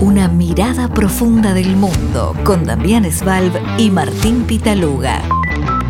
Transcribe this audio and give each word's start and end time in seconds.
Una 0.00 0.28
mirada 0.28 0.86
profunda 0.86 1.54
del 1.54 1.74
mundo 1.74 2.32
con 2.44 2.62
Damián 2.62 3.04
Svalb 3.10 3.52
y 3.78 3.90
Martín 3.90 4.44
Pitaluga. 4.44 5.20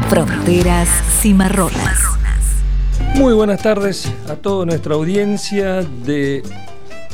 Fronteras 0.09 0.89
cimarronas. 1.21 1.99
Muy 3.17 3.35
buenas 3.35 3.61
tardes 3.61 4.11
a 4.27 4.37
toda 4.37 4.65
nuestra 4.65 4.95
audiencia 4.95 5.83
de 5.83 6.43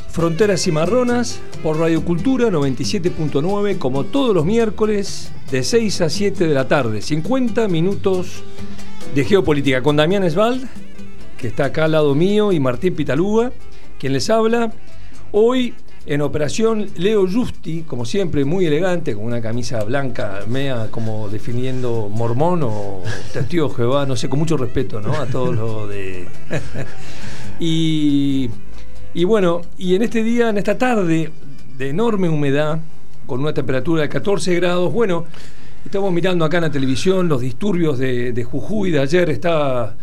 Fronteras 0.09 0.63
Cimarronas 0.63 1.41
por 1.65 1.81
Radio 1.81 2.05
Cultura 2.05 2.49
97.9, 2.51 3.77
como 3.79 4.05
todos 4.05 4.33
los 4.33 4.45
miércoles, 4.45 5.33
de 5.51 5.65
6 5.65 6.01
a 6.01 6.09
7 6.09 6.47
de 6.47 6.55
la 6.55 6.69
tarde. 6.69 7.03
50 7.03 7.67
minutos 7.67 8.45
de 9.17 9.25
geopolítica 9.25 9.83
con 9.83 9.97
Damián 9.97 10.31
Svalb, 10.31 10.63
que 11.39 11.49
está 11.49 11.65
acá 11.65 11.87
al 11.87 11.93
lado 11.93 12.15
mío, 12.15 12.53
y 12.53 12.61
Martín 12.61 12.95
Pitaluga, 12.95 13.51
quien 13.99 14.13
les 14.13 14.31
habla. 14.31 14.73
Hoy 15.33 15.75
en 16.07 16.21
operación, 16.21 16.89
Leo 16.97 17.27
Justi, 17.27 17.83
como 17.83 18.05
siempre, 18.05 18.45
muy 18.45 18.67
elegante, 18.67 19.15
con 19.15 19.25
una 19.25 19.41
camisa 19.41 19.83
blanca, 19.85 20.41
mea, 20.47 20.89
como 20.91 21.29
definiendo 21.31 22.11
mormón 22.13 22.63
o 22.63 23.03
testigo 23.33 23.69
de 23.69 23.75
Jehová, 23.75 24.05
no 24.05 24.15
sé, 24.15 24.29
con 24.29 24.39
mucho 24.39 24.57
respeto, 24.57 25.01
¿no? 25.01 25.15
A 25.15 25.27
todos 25.27 25.57
los 25.57 25.89
de. 25.89 26.29
y, 27.59 28.51
y 29.15 29.25
bueno, 29.25 29.63
y 29.79 29.95
en 29.95 30.03
este 30.03 30.23
día, 30.23 30.51
en 30.51 30.59
esta 30.59 30.77
tarde 30.77 31.31
de 31.79 31.89
enorme 31.89 32.29
humedad, 32.29 32.81
con 33.27 33.41
una 33.41 33.55
temperatura 33.55 34.03
de 34.03 34.11
14 34.11 34.55
grados, 34.57 34.93
bueno, 34.93 35.25
estamos 35.87 36.13
mirando 36.13 36.45
acá 36.45 36.59
en 36.59 36.65
la 36.65 36.71
televisión 36.71 37.29
los 37.29 37.41
disturbios 37.41 37.99
de, 37.99 38.33
de 38.33 38.45
Jujuy 38.45 38.91
de 38.91 39.01
ayer, 39.01 39.31
está 39.31 39.97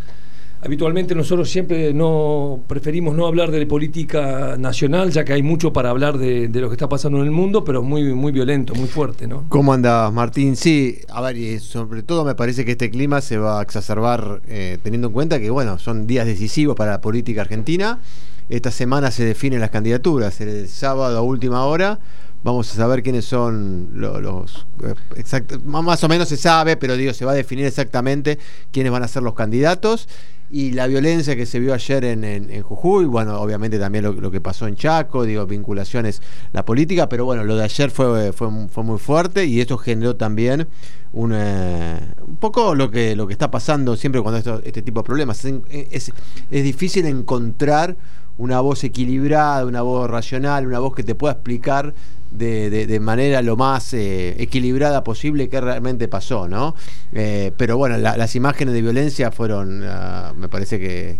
Habitualmente 0.64 1.16
nosotros 1.16 1.50
siempre 1.50 1.92
no 1.92 2.60
preferimos 2.68 3.16
no 3.16 3.26
hablar 3.26 3.50
de 3.50 3.66
política 3.66 4.58
nacional, 4.60 5.10
ya 5.10 5.26
que 5.26 5.34
hay 5.34 5.42
mucho 5.42 5.74
para 5.74 5.90
hablar 5.90 6.20
de, 6.20 6.50
lo 6.54 6.70
que 6.70 6.76
está 6.76 6.88
pasando 6.88 7.18
en 7.18 7.26
el 7.26 7.32
mundo, 7.32 7.64
pero 7.64 7.82
muy, 7.82 8.14
muy 8.14 8.32
violento, 8.32 8.76
muy 8.76 8.88
fuerte, 8.88 9.28
¿no? 9.28 9.46
¿Cómo 9.50 9.74
andas, 9.74 10.14
Martín? 10.14 10.56
Sí, 10.56 11.00
a 11.10 11.20
ver, 11.22 11.36
y 11.36 11.60
sobre 11.60 12.04
todo 12.04 12.24
me 12.24 12.36
parece 12.36 12.64
que 12.64 12.74
este 12.74 12.92
clima 12.92 13.22
se 13.22 13.40
va 13.40 13.60
a 13.60 13.64
exacerbar 13.64 14.42
eh, 14.48 14.78
teniendo 14.84 15.08
en 15.08 15.14
cuenta 15.14 15.40
que, 15.40 15.50
bueno, 15.50 15.80
son 15.80 16.06
días 16.06 16.28
decisivos 16.28 16.76
para 16.76 16.92
la 16.92 17.02
política 17.02 17.42
argentina. 17.42 18.00
Esta 18.48 18.70
semana 18.70 19.10
se 19.10 19.26
definen 19.26 19.62
las 19.62 19.72
candidaturas, 19.72 20.42
el 20.42 20.68
sábado 20.68 21.18
a 21.18 21.22
última 21.22 21.66
hora 21.66 22.00
vamos 22.44 22.72
a 22.72 22.76
saber 22.76 23.04
quiénes 23.04 23.26
son 23.26 23.90
los, 23.94 24.66
eh, 24.84 25.60
más 25.64 26.04
o 26.04 26.08
menos 26.08 26.30
se 26.30 26.38
sabe, 26.38 26.78
pero 26.78 26.96
digo, 26.98 27.14
se 27.14 27.26
va 27.26 27.32
a 27.32 27.36
definir 27.36 27.66
exactamente 27.66 28.40
quiénes 28.72 28.92
van 28.92 29.04
a 29.04 29.08
ser 29.08 29.24
los 29.24 29.34
candidatos 29.34 30.08
y 30.54 30.72
la 30.72 30.88
violencia 30.88 31.36
que 31.38 31.46
se 31.46 31.60
vio 31.60 31.74
ayer 31.74 32.04
en, 32.04 32.62
Jujuy, 32.62 33.06
bueno, 33.06 33.40
obviamente 33.40 33.80
también 33.80 34.04
lo, 34.04 34.32
que 34.32 34.42
pasó 34.42 34.68
en 34.68 34.76
Chaco, 34.76 35.24
digo, 35.24 35.46
vinculaciones, 35.46 36.22
la 36.52 36.66
política, 36.66 37.08
pero 37.08 37.24
bueno, 37.24 37.46
lo 37.46 37.56
de 37.56 37.64
ayer 37.64 37.90
fue, 37.90 38.34
fue, 38.34 38.50
fue 38.68 38.84
muy 38.84 39.00
fuerte 39.00 39.46
y 39.46 39.62
esto 39.62 39.78
generó 39.78 40.18
también 40.18 40.68
un, 41.14 41.32
eh, 41.34 42.00
un 42.26 42.36
poco 42.36 42.76
lo 42.76 42.92
que, 42.92 43.16
lo 43.16 43.28
que 43.28 43.34
está 43.34 43.50
pasando 43.50 43.96
siempre 43.96 44.22
cuando 44.22 44.62
este 44.64 44.82
tipo 44.82 45.02
de 45.02 45.06
problemas. 45.06 45.46
Es, 45.46 46.12
es, 46.50 46.64
difícil 46.64 47.06
encontrar 47.06 47.96
una 48.38 48.60
voz 48.62 48.84
equilibrada, 48.84 49.66
una 49.66 49.82
voz 49.82 50.10
racional, 50.10 50.68
una 50.68 50.80
voz 50.80 50.96
que 50.96 51.04
te 51.04 51.16
pueda 51.16 51.34
explicar 51.34 51.94
de, 52.32 52.70
de, 52.70 53.00
manera 53.02 53.42
lo 53.42 53.58
más 53.58 53.94
eh, 53.94 54.42
equilibrada 54.42 55.04
posible 55.04 55.50
qué 55.50 55.60
realmente 55.60 56.08
pasó, 56.08 56.48
¿no? 56.48 56.76
Eh, 57.12 57.52
pero 57.58 57.78
bueno, 57.78 57.98
las 57.98 58.36
imágenes 58.36 58.74
de 58.74 58.82
violencia 58.82 59.32
fueron, 59.32 59.84
ah, 59.86 60.34
me 60.38 60.48
parece 60.48 60.80
que 60.80 61.18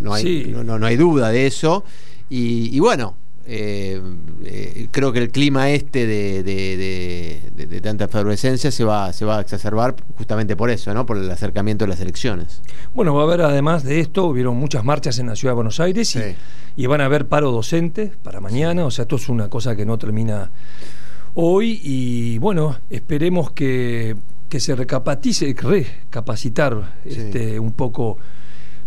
no, 0.00 0.14
hay, 0.14 0.54
no, 0.64 0.86
hay 0.86 0.96
duda 0.96 1.28
de 1.28 1.46
eso. 1.46 1.84
y 2.30 2.78
bueno, 2.80 3.16
eh, 3.46 4.00
eh, 4.44 4.88
creo 4.90 5.12
que 5.12 5.18
el 5.18 5.30
clima 5.30 5.70
este 5.70 6.06
de, 6.06 7.80
tanta 7.82 8.04
efervescencia 8.04 8.70
se 8.70 8.84
va, 8.84 9.12
se 9.12 9.24
va 9.24 9.38
a 9.38 9.40
exacerbar 9.40 9.96
justamente 10.16 10.56
por 10.56 10.70
eso, 10.70 10.92
¿no? 10.92 11.06
por 11.06 11.16
el 11.16 11.30
acercamiento 11.30 11.84
de 11.84 11.88
las 11.88 12.00
elecciones. 12.00 12.62
Bueno, 12.94 13.14
va 13.14 13.22
a 13.22 13.24
haber 13.24 13.40
además 13.42 13.82
de 13.82 14.00
esto, 14.00 14.26
hubieron 14.26 14.56
muchas 14.56 14.84
marchas 14.84 15.18
en 15.18 15.26
la 15.26 15.36
ciudad 15.36 15.52
de 15.52 15.56
Buenos 15.56 15.80
Aires 15.80 16.18
y, 16.76 16.86
van 16.86 17.00
a 17.00 17.06
haber 17.06 17.26
paro 17.28 17.50
docente 17.50 18.12
para 18.22 18.40
mañana, 18.40 18.84
o 18.84 18.90
sea, 18.90 19.02
esto 19.02 19.16
es 19.16 19.28
una 19.28 19.48
cosa 19.48 19.74
que 19.74 19.86
no 19.86 19.98
termina 19.98 20.50
hoy 21.34 21.80
y 21.82 22.38
bueno, 22.38 22.76
esperemos 22.90 23.52
que, 23.52 24.16
se 24.50 24.74
recapacite, 24.74 25.54
recapacitar 25.60 26.96
este, 27.04 27.58
un 27.58 27.72
poco 27.72 28.18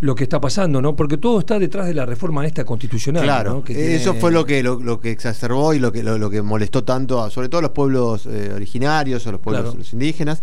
lo 0.01 0.15
que 0.15 0.23
está 0.23 0.39
pasando, 0.41 0.81
¿no? 0.81 0.95
Porque 0.95 1.17
todo 1.17 1.39
está 1.39 1.59
detrás 1.59 1.87
de 1.87 1.93
la 1.93 2.05
reforma 2.05 2.45
esta 2.45 2.65
constitucional. 2.65 3.23
Claro, 3.23 3.63
eso 3.67 4.13
fue 4.15 4.31
lo 4.31 4.45
que 4.45 4.63
lo, 4.63 4.99
que 4.99 5.11
exacerbó 5.11 5.73
y 5.73 5.79
lo 5.79 5.91
que 5.91 6.03
lo, 6.03 6.29
que 6.29 6.41
molestó 6.41 6.83
tanto, 6.83 7.21
a, 7.21 7.29
sobre 7.29 7.49
todo 7.49 7.59
a 7.59 7.61
los 7.63 7.71
pueblos 7.71 8.25
eh, 8.25 8.51
originarios, 8.53 9.25
a 9.27 9.31
los 9.31 9.41
pueblos 9.41 9.93
indígenas, 9.93 10.41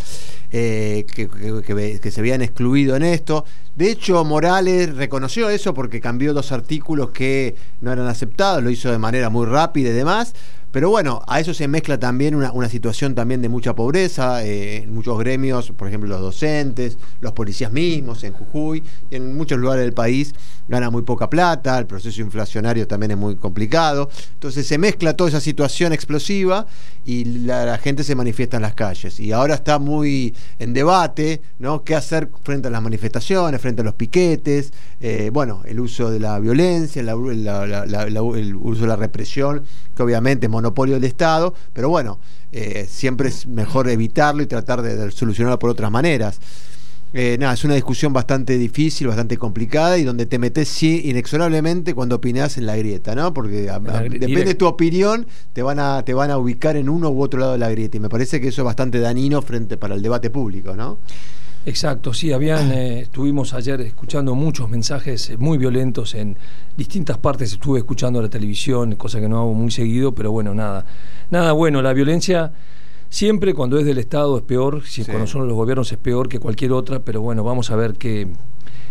eh, 0.50 1.04
que, 1.14 1.28
que, 1.28 2.10
se 2.10 2.20
habían 2.20 2.42
excluido 2.42 2.96
en 2.96 3.02
esto. 3.02 3.44
De 3.76 3.90
hecho, 3.90 4.24
Morales 4.24 4.94
reconoció 4.96 5.48
eso 5.48 5.74
porque 5.74 6.00
cambió 6.00 6.34
dos 6.34 6.52
artículos 6.52 7.10
que 7.10 7.54
no 7.80 7.92
eran 7.92 8.06
aceptados, 8.06 8.62
lo 8.62 8.70
hizo 8.70 8.90
de 8.90 8.98
manera 8.98 9.30
muy 9.30 9.46
rápida 9.46 9.90
y 9.90 9.92
demás. 9.92 10.34
Pero 10.72 10.90
bueno, 10.90 11.22
a 11.26 11.40
eso 11.40 11.52
se 11.52 11.66
mezcla 11.66 11.98
también 11.98 12.34
una, 12.34 12.68
situación 12.68 13.14
también 13.14 13.42
de 13.42 13.48
mucha 13.48 13.74
pobreza, 13.74 14.44
eh, 14.44 14.82
en 14.84 14.94
muchos 14.94 15.18
gremios, 15.18 15.72
por 15.72 15.88
ejemplo 15.88 16.08
los 16.08 16.20
docentes, 16.20 16.96
los 17.20 17.32
policías 17.32 17.72
mismos 17.72 18.22
en 18.22 18.32
Jujuy, 18.32 18.82
en 19.10 19.36
muchos 19.36 19.58
lugares 19.58 19.82
del 19.82 19.92
país 19.92 20.34
gana 20.70 20.88
muy 20.88 21.02
poca 21.02 21.28
plata, 21.28 21.76
el 21.78 21.86
proceso 21.86 22.20
inflacionario 22.20 22.86
también 22.86 23.10
es 23.10 23.16
muy 23.16 23.34
complicado. 23.34 24.08
Entonces 24.34 24.66
se 24.66 24.78
mezcla 24.78 25.16
toda 25.16 25.28
esa 25.28 25.40
situación 25.40 25.92
explosiva 25.92 26.64
y 27.04 27.24
la, 27.24 27.76
gente 27.78 28.04
se 28.04 28.14
manifiesta 28.14 28.56
en 28.56 28.62
las 28.62 28.74
calles. 28.74 29.18
Y 29.18 29.32
ahora 29.32 29.54
está 29.54 29.80
muy 29.80 30.32
en 30.60 30.72
debate, 30.72 31.42
¿no? 31.58 31.82
¿Qué 31.82 31.96
hacer 31.96 32.30
frente 32.44 32.68
a 32.68 32.70
las 32.70 32.82
manifestaciones, 32.82 33.60
frente 33.60 33.82
a 33.82 33.84
los 33.84 33.94
piquetes? 33.94 34.72
Eh, 35.00 35.30
bueno, 35.32 35.62
el 35.64 35.80
uso 35.80 36.08
de 36.10 36.20
la 36.20 36.38
violencia, 36.38 37.02
el 37.02 38.56
uso 38.56 38.82
de 38.82 38.86
la 38.86 38.96
represión, 38.96 39.64
que 39.96 40.02
obviamente 40.04 40.48
monopolio 40.60 40.94
del 40.94 41.04
Estado, 41.04 41.54
pero 41.72 41.88
bueno, 41.88 42.18
eh, 42.52 42.86
siempre 42.88 43.28
es 43.28 43.46
mejor 43.46 43.88
evitarlo 43.88 44.42
y 44.42 44.46
tratar 44.46 44.82
de 44.82 45.10
solucionarlo 45.10 45.58
por 45.58 45.70
otras 45.70 45.90
maneras. 45.90 46.40
Eh, 47.12 47.36
nada, 47.40 47.54
es 47.54 47.64
una 47.64 47.74
discusión 47.74 48.12
bastante 48.12 48.56
difícil, 48.56 49.08
bastante 49.08 49.36
complicada 49.36 49.98
y 49.98 50.04
donde 50.04 50.26
te 50.26 50.38
metes 50.38 50.68
sí, 50.68 51.02
inexorablemente 51.06 51.92
cuando 51.92 52.16
opinás 52.16 52.56
en 52.56 52.66
la 52.66 52.76
grieta, 52.76 53.16
¿no? 53.16 53.34
Porque 53.34 53.62
depende 53.62 54.44
de 54.44 54.54
tu 54.54 54.66
opinión, 54.66 55.26
te 55.52 55.62
van, 55.62 55.80
a, 55.80 56.04
te 56.04 56.14
van 56.14 56.30
a 56.30 56.38
ubicar 56.38 56.76
en 56.76 56.88
uno 56.88 57.10
u 57.10 57.20
otro 57.20 57.40
lado 57.40 57.52
de 57.52 57.58
la 57.58 57.70
grieta 57.70 57.96
y 57.96 58.00
me 58.00 58.08
parece 58.08 58.40
que 58.40 58.48
eso 58.48 58.62
es 58.62 58.64
bastante 58.64 59.00
dañino 59.00 59.42
frente 59.42 59.76
para 59.76 59.96
el 59.96 60.02
debate 60.02 60.30
público, 60.30 60.76
¿no? 60.76 60.98
Exacto, 61.66 62.14
sí, 62.14 62.32
habían, 62.32 62.72
eh, 62.72 63.00
estuvimos 63.00 63.54
ayer 63.54 63.80
escuchando 63.82 64.34
muchos 64.34 64.68
mensajes 64.68 65.30
eh, 65.30 65.36
muy 65.36 65.58
violentos 65.58 66.14
en 66.14 66.36
distintas 66.76 67.18
partes, 67.18 67.52
estuve 67.52 67.78
escuchando 67.78 68.20
la 68.22 68.28
televisión, 68.28 68.96
cosa 68.96 69.20
que 69.20 69.28
no 69.28 69.38
hago 69.38 69.54
muy 69.54 69.70
seguido, 69.70 70.14
pero 70.14 70.32
bueno, 70.32 70.54
nada, 70.54 70.84
nada 71.30 71.52
bueno, 71.52 71.82
la 71.82 71.92
violencia 71.92 72.52
Siempre 73.10 73.54
cuando 73.54 73.76
es 73.76 73.84
del 73.84 73.98
Estado 73.98 74.38
es 74.38 74.44
peor, 74.44 74.86
si 74.86 75.04
cuando 75.04 75.26
son 75.26 75.48
los 75.48 75.56
gobiernos 75.56 75.90
es 75.90 75.98
peor 75.98 76.28
que 76.28 76.38
cualquier 76.38 76.70
otra, 76.70 77.00
pero 77.00 77.20
bueno, 77.20 77.42
vamos 77.42 77.72
a 77.72 77.76
ver 77.76 77.94
qué, 77.94 78.28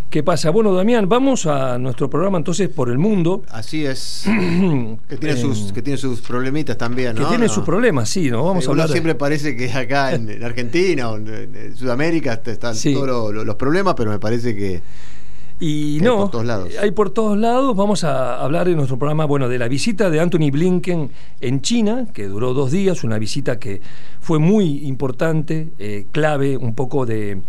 qué 0.09 0.23
pasa. 0.23 0.49
Bueno, 0.49 0.73
Damián, 0.73 1.07
vamos 1.07 1.45
a 1.45 1.77
nuestro 1.77 2.09
programa 2.09 2.37
entonces 2.37 2.69
por 2.69 2.89
el 2.89 2.97
mundo. 2.97 3.43
Así 3.49 3.85
es. 3.85 4.23
que, 5.09 5.17
tiene 5.17 5.37
sus, 5.37 5.71
que 5.71 5.81
tiene 5.81 5.97
sus 5.97 6.21
problemitas 6.21 6.77
también, 6.77 7.15
¿no? 7.15 7.23
Que 7.23 7.29
tiene 7.29 7.49
sus 7.49 7.63
problemas, 7.63 8.09
sí, 8.09 8.29
¿no? 8.29 8.43
Vamos 8.43 8.67
a 8.67 8.71
hablar. 8.71 8.89
siempre 8.89 9.15
parece 9.15 9.55
que 9.55 9.71
acá 9.71 10.13
en, 10.13 10.43
Argentina 10.43 11.09
o 11.09 11.17
en, 11.17 11.75
Sudamérica 11.75 12.41
están 12.45 12.75
todos 12.75 13.33
los 13.33 13.55
problemas, 13.55 13.93
pero 13.95 14.09
me 14.11 14.19
parece 14.19 14.55
que 14.55 14.81
y 15.59 15.99
no, 16.01 16.13
hay 16.13 16.19
por 16.19 16.31
todos 16.31 16.45
lados. 16.45 16.73
Hay 16.81 16.91
por 16.91 17.09
todos 17.09 17.37
lados. 17.37 17.75
Vamos 17.75 18.03
a 18.05 18.41
hablar 18.41 18.69
en 18.69 18.77
nuestro 18.77 18.97
programa, 18.97 19.25
bueno, 19.25 19.49
de 19.49 19.59
la 19.59 19.67
visita 19.67 20.09
de 20.09 20.19
Anthony 20.21 20.51
Blinken 20.51 21.11
en 21.41 21.61
China, 21.61 22.07
que 22.13 22.27
duró 22.27 22.53
dos 22.53 22.71
días, 22.71 23.03
una 23.03 23.19
visita 23.19 23.59
que 23.59 23.81
fue 24.21 24.39
muy 24.39 24.87
importante, 24.87 25.69
eh, 25.77 26.05
clave, 26.11 26.55
un 26.55 26.73
poco 26.73 27.05
de... 27.05 27.41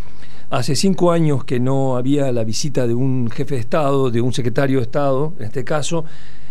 Hace 0.50 0.74
cinco 0.74 1.12
años 1.12 1.44
que 1.44 1.60
no 1.60 1.96
había 1.96 2.32
la 2.32 2.42
visita 2.42 2.88
de 2.88 2.94
un 2.94 3.30
jefe 3.30 3.54
de 3.54 3.60
Estado, 3.60 4.10
de 4.10 4.20
un 4.20 4.32
secretario 4.32 4.78
de 4.78 4.82
Estado, 4.82 5.32
en 5.38 5.44
este 5.44 5.62
caso, 5.62 6.04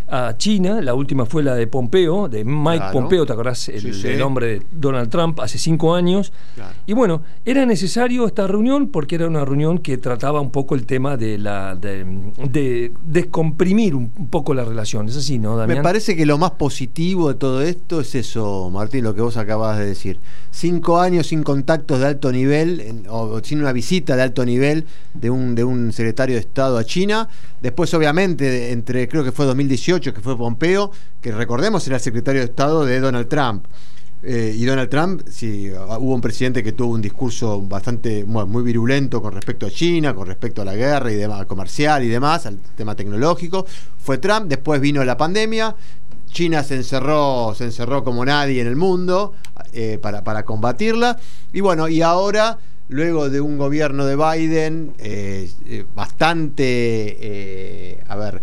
a 0.09 0.35
China, 0.37 0.81
la 0.81 0.93
última 0.93 1.25
fue 1.25 1.43
la 1.43 1.55
de 1.55 1.67
Pompeo, 1.67 2.27
de 2.27 2.43
Mike 2.43 2.85
Pompeo, 2.91 3.25
¿te 3.25 3.33
acordás? 3.33 3.69
El, 3.69 4.17
nombre 4.17 4.47
de 4.47 4.61
Donald 4.71 5.09
Trump 5.09 5.39
hace 5.39 5.57
cinco 5.57 5.93
años. 5.93 6.31
Y 6.85 6.93
bueno, 6.93 7.21
era 7.45 7.65
necesario 7.65 8.25
esta 8.25 8.47
reunión 8.47 8.89
porque 8.89 9.15
era 9.15 9.27
una 9.27 9.45
reunión 9.45 9.79
que 9.79 9.97
trataba 9.97 10.41
un 10.41 10.51
poco 10.51 10.75
el 10.75 10.85
tema 10.85 11.17
de 11.17 11.37
la 11.37 11.75
de, 11.75 12.91
descomprimir 13.05 13.95
un, 13.95 14.09
poco 14.29 14.53
la 14.53 14.65
relación. 14.65 15.07
¿Es 15.07 15.17
así, 15.17 15.39
no, 15.39 15.55
Damián? 15.57 15.79
Me 15.79 15.83
parece 15.83 16.15
que 16.15 16.25
lo 16.25 16.37
más 16.37 16.51
positivo 16.51 17.29
de 17.29 17.35
todo 17.35 17.61
esto 17.61 18.01
es 18.01 18.15
eso, 18.15 18.69
Martín, 18.71 19.03
lo 19.03 19.13
que 19.13 19.21
vos 19.21 19.37
acabas 19.37 19.77
de 19.77 19.85
decir. 19.85 20.19
Cinco 20.51 20.99
años 20.99 21.27
sin 21.27 21.43
contactos 21.43 21.99
de 21.99 22.07
alto 22.07 22.31
nivel, 22.31 23.03
o 23.09 23.39
sin 23.43 23.59
una 23.59 23.71
visita 23.71 24.15
de 24.15 24.23
alto 24.23 24.45
nivel 24.45 24.85
de 25.13 25.29
un, 25.29 25.55
de 25.55 25.63
un 25.63 25.93
secretario 25.93 26.35
de 26.35 26.41
Estado 26.41 26.77
a 26.77 26.83
China. 26.83 27.29
Después, 27.61 27.93
obviamente, 27.93 28.71
entre 28.71 29.07
creo 29.07 29.23
que 29.23 29.31
fue 29.31 29.45
2018 29.45 29.98
2018, 29.99 30.13
que 30.13 30.21
fue 30.21 30.37
Pompeo, 30.37 30.91
que 31.21 31.31
recordemos 31.31 31.85
era 31.87 31.97
el 31.97 32.01
secretario 32.01 32.41
de 32.41 32.45
Estado 32.45 32.85
de 32.85 32.99
Donald 32.99 33.27
Trump. 33.27 33.65
Eh, 34.21 34.53
y 34.57 34.65
Donald 34.65 34.89
Trump, 34.89 35.21
sí, 35.29 35.71
hubo 35.71 36.13
un 36.13 36.19
presidente 36.19 36.61
que 36.61 36.73
tuvo 36.73 36.93
un 36.93 37.01
discurso 37.01 37.61
bastante 37.61 38.25
muy 38.25 38.63
virulento 38.63 39.21
con 39.21 39.31
respecto 39.31 39.65
a 39.65 39.69
China, 39.69 40.13
con 40.13 40.27
respecto 40.27 40.61
a 40.61 40.65
la 40.65 40.75
guerra 40.75 41.09
y 41.09 41.15
demás, 41.15 41.45
comercial 41.45 42.03
y 42.03 42.09
demás, 42.09 42.45
al 42.45 42.57
tema 42.75 42.95
tecnológico. 42.95 43.65
Fue 43.97 44.17
Trump, 44.17 44.47
después 44.47 44.81
vino 44.81 45.01
la 45.05 45.15
pandemia, 45.15 45.73
China 46.27 46.63
se 46.63 46.75
encerró, 46.75 47.53
se 47.55 47.63
encerró 47.65 48.03
como 48.03 48.25
nadie 48.25 48.59
en 48.59 48.67
el 48.67 48.75
mundo 48.75 49.35
eh, 49.71 49.97
para, 50.01 50.21
para, 50.23 50.43
combatirla. 50.43 51.17
Y 51.53 51.61
bueno, 51.61 51.87
y 51.87 52.01
ahora, 52.01 52.59
luego 52.89 53.29
de 53.29 53.39
un 53.39 53.57
gobierno 53.57 54.05
de 54.05 54.17
Biden 54.17 54.95
eh, 54.99 55.85
bastante, 55.95 57.17
a 58.05 58.17
ver, 58.17 58.41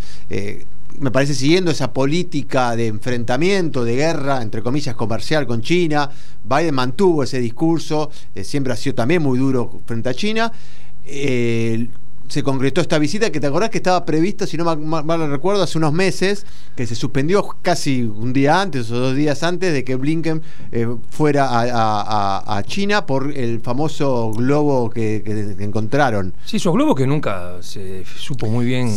me 1.00 1.10
parece 1.10 1.34
siguiendo 1.34 1.70
esa 1.70 1.92
política 1.92 2.76
de 2.76 2.86
enfrentamiento, 2.88 3.84
de 3.84 3.96
guerra, 3.96 4.42
entre 4.42 4.62
comillas, 4.62 4.94
comercial 4.94 5.46
con 5.46 5.62
China. 5.62 6.10
Biden 6.44 6.74
mantuvo 6.74 7.22
ese 7.22 7.40
discurso, 7.40 8.10
eh, 8.34 8.44
siempre 8.44 8.72
ha 8.72 8.76
sido 8.76 8.94
también 8.94 9.22
muy 9.22 9.38
duro 9.38 9.80
frente 9.86 10.08
a 10.08 10.14
China. 10.14 10.52
Eh, 11.04 11.88
se 12.28 12.42
concretó 12.42 12.80
esta 12.80 12.98
visita 12.98 13.30
que 13.30 13.40
te 13.40 13.46
acordás 13.46 13.70
que 13.70 13.78
estaba 13.78 14.04
prevista, 14.04 14.46
si 14.46 14.56
no 14.56 14.64
mal, 14.64 15.30
recuerdo, 15.30 15.62
hace 15.62 15.78
unos 15.78 15.92
meses, 15.92 16.46
que 16.74 16.86
se 16.86 16.94
suspendió 16.94 17.46
casi 17.62 18.02
un 18.02 18.32
día 18.32 18.60
antes 18.60 18.90
o 18.90 18.98
dos 18.98 19.16
días 19.16 19.42
antes 19.42 19.72
de 19.72 19.84
que 19.84 19.96
Blinken 19.96 20.42
eh, 20.72 20.88
fuera 21.10 21.48
a, 21.50 22.62
China 22.66 23.06
por 23.06 23.32
el 23.36 23.60
famoso 23.60 24.32
globo 24.32 24.90
que, 24.90 25.22
encontraron. 25.58 26.34
Sí, 26.44 26.56
esos 26.56 26.72
globos 26.72 26.96
que 26.96 27.06
nunca 27.06 27.62
se 27.62 28.04
supo 28.04 28.46
muy 28.46 28.64
bien 28.64 28.88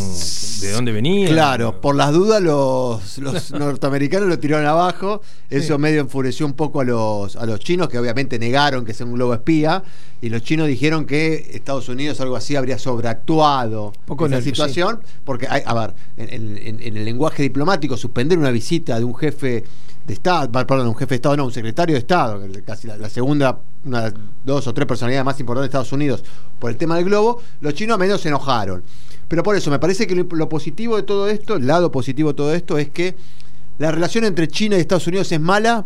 de 0.62 0.72
dónde 0.72 0.92
venían. 0.92 1.32
Claro, 1.32 1.80
por 1.80 1.96
las 1.96 2.12
dudas 2.12 2.42
los, 2.42 3.52
norteamericanos 3.52 4.28
lo 4.28 4.40
tiraron 4.40 4.66
abajo, 4.66 5.22
eso 5.50 5.78
medio 5.78 6.02
enfureció 6.02 6.46
un 6.46 6.54
poco 6.54 6.82
a 6.82 6.84
los, 6.84 7.36
a 7.36 7.46
los 7.46 7.60
chinos, 7.60 7.90
que 7.90 8.00
obviamente 8.00 8.40
negaron 8.40 8.86
que 8.86 8.94
sea 8.94 9.06
un 9.06 9.14
globo 9.14 9.34
espía, 9.34 9.84
y 10.22 10.30
los 10.30 10.42
chinos 10.42 10.68
dijeron 10.68 11.06
que 11.06 11.52
Estados 11.54 11.88
Unidos 11.90 12.20
algo 12.22 12.36
así 12.36 12.56
habría 12.56 12.78
sobreactuado 12.78 13.19
actuado 13.20 13.94
Poco 14.06 14.26
en 14.26 14.34
esa 14.34 14.42
situación, 14.42 15.02
porque, 15.24 15.48
hay, 15.50 15.62
a 15.66 15.74
ver, 15.74 15.94
en, 16.18 16.80
el 16.82 17.06
lenguaje 17.06 17.44
diplomático, 17.44 17.98
suspender 17.98 18.38
una 18.38 18.52
visita 18.52 18.98
de 18.98 19.06
un 19.06 19.16
jefe 19.16 19.64
de 20.06 20.14
Estado, 20.14 20.52
perdón, 20.52 20.88
un 20.88 20.96
jefe 20.96 21.10
de 21.10 21.16
Estado, 21.16 21.38
no, 21.38 21.46
un 21.46 21.52
secretario 21.52 21.94
de 21.94 22.00
Estado, 22.00 22.42
casi 22.66 22.88
la, 22.88 23.10
segunda, 23.10 23.60
una, 23.86 24.12
dos 24.44 24.66
o 24.68 24.74
tres 24.74 24.88
personalidades 24.88 25.26
más 25.26 25.40
importantes 25.40 25.64
de 25.64 25.78
Estados 25.78 25.92
Unidos 25.92 26.24
por 26.58 26.72
el 26.72 26.78
tema 26.78 26.96
del 26.96 27.06
globo, 27.06 27.42
los 27.62 27.74
chinos 27.74 27.96
a 27.96 27.98
menos 27.98 28.22
se 28.22 28.30
enojaron. 28.30 28.84
Pero 29.28 29.44
por 29.44 29.56
eso, 29.56 29.70
me 29.70 29.78
parece 29.78 30.08
que 30.08 30.16
lo, 30.16 30.50
positivo 30.50 30.96
de 30.96 31.04
todo 31.04 31.28
esto, 31.30 31.58
el 31.58 31.68
lado 31.68 31.92
positivo 31.92 32.30
de 32.30 32.36
todo 32.36 32.54
esto, 32.54 32.80
es 32.80 32.90
que 32.90 33.16
la 33.78 33.92
relación 33.92 34.26
entre 34.26 34.48
China 34.48 34.76
y 34.76 34.80
Estados 34.80 35.06
Unidos 35.06 35.32
es 35.32 35.40
mala, 35.40 35.86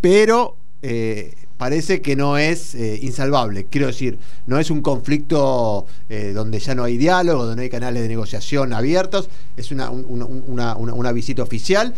pero 0.00 0.56
eh, 0.80 1.34
parece 1.62 2.02
que 2.02 2.16
no 2.16 2.38
es 2.38 2.74
eh, 2.74 2.98
insalvable. 3.02 3.66
Quiero 3.70 3.86
decir, 3.86 4.18
no 4.48 4.58
es 4.58 4.68
un 4.68 4.82
conflicto 4.82 5.86
eh, 6.08 6.32
donde 6.34 6.58
ya 6.58 6.74
no 6.74 6.82
hay 6.82 6.96
diálogo, 6.96 7.44
donde 7.44 7.54
no 7.54 7.62
hay 7.62 7.70
canales 7.70 8.02
de 8.02 8.08
negociación 8.08 8.72
abiertos, 8.72 9.30
es 9.56 9.70
una, 9.70 9.88
una, 9.88 11.12
visita 11.12 11.40
oficial. 11.40 11.94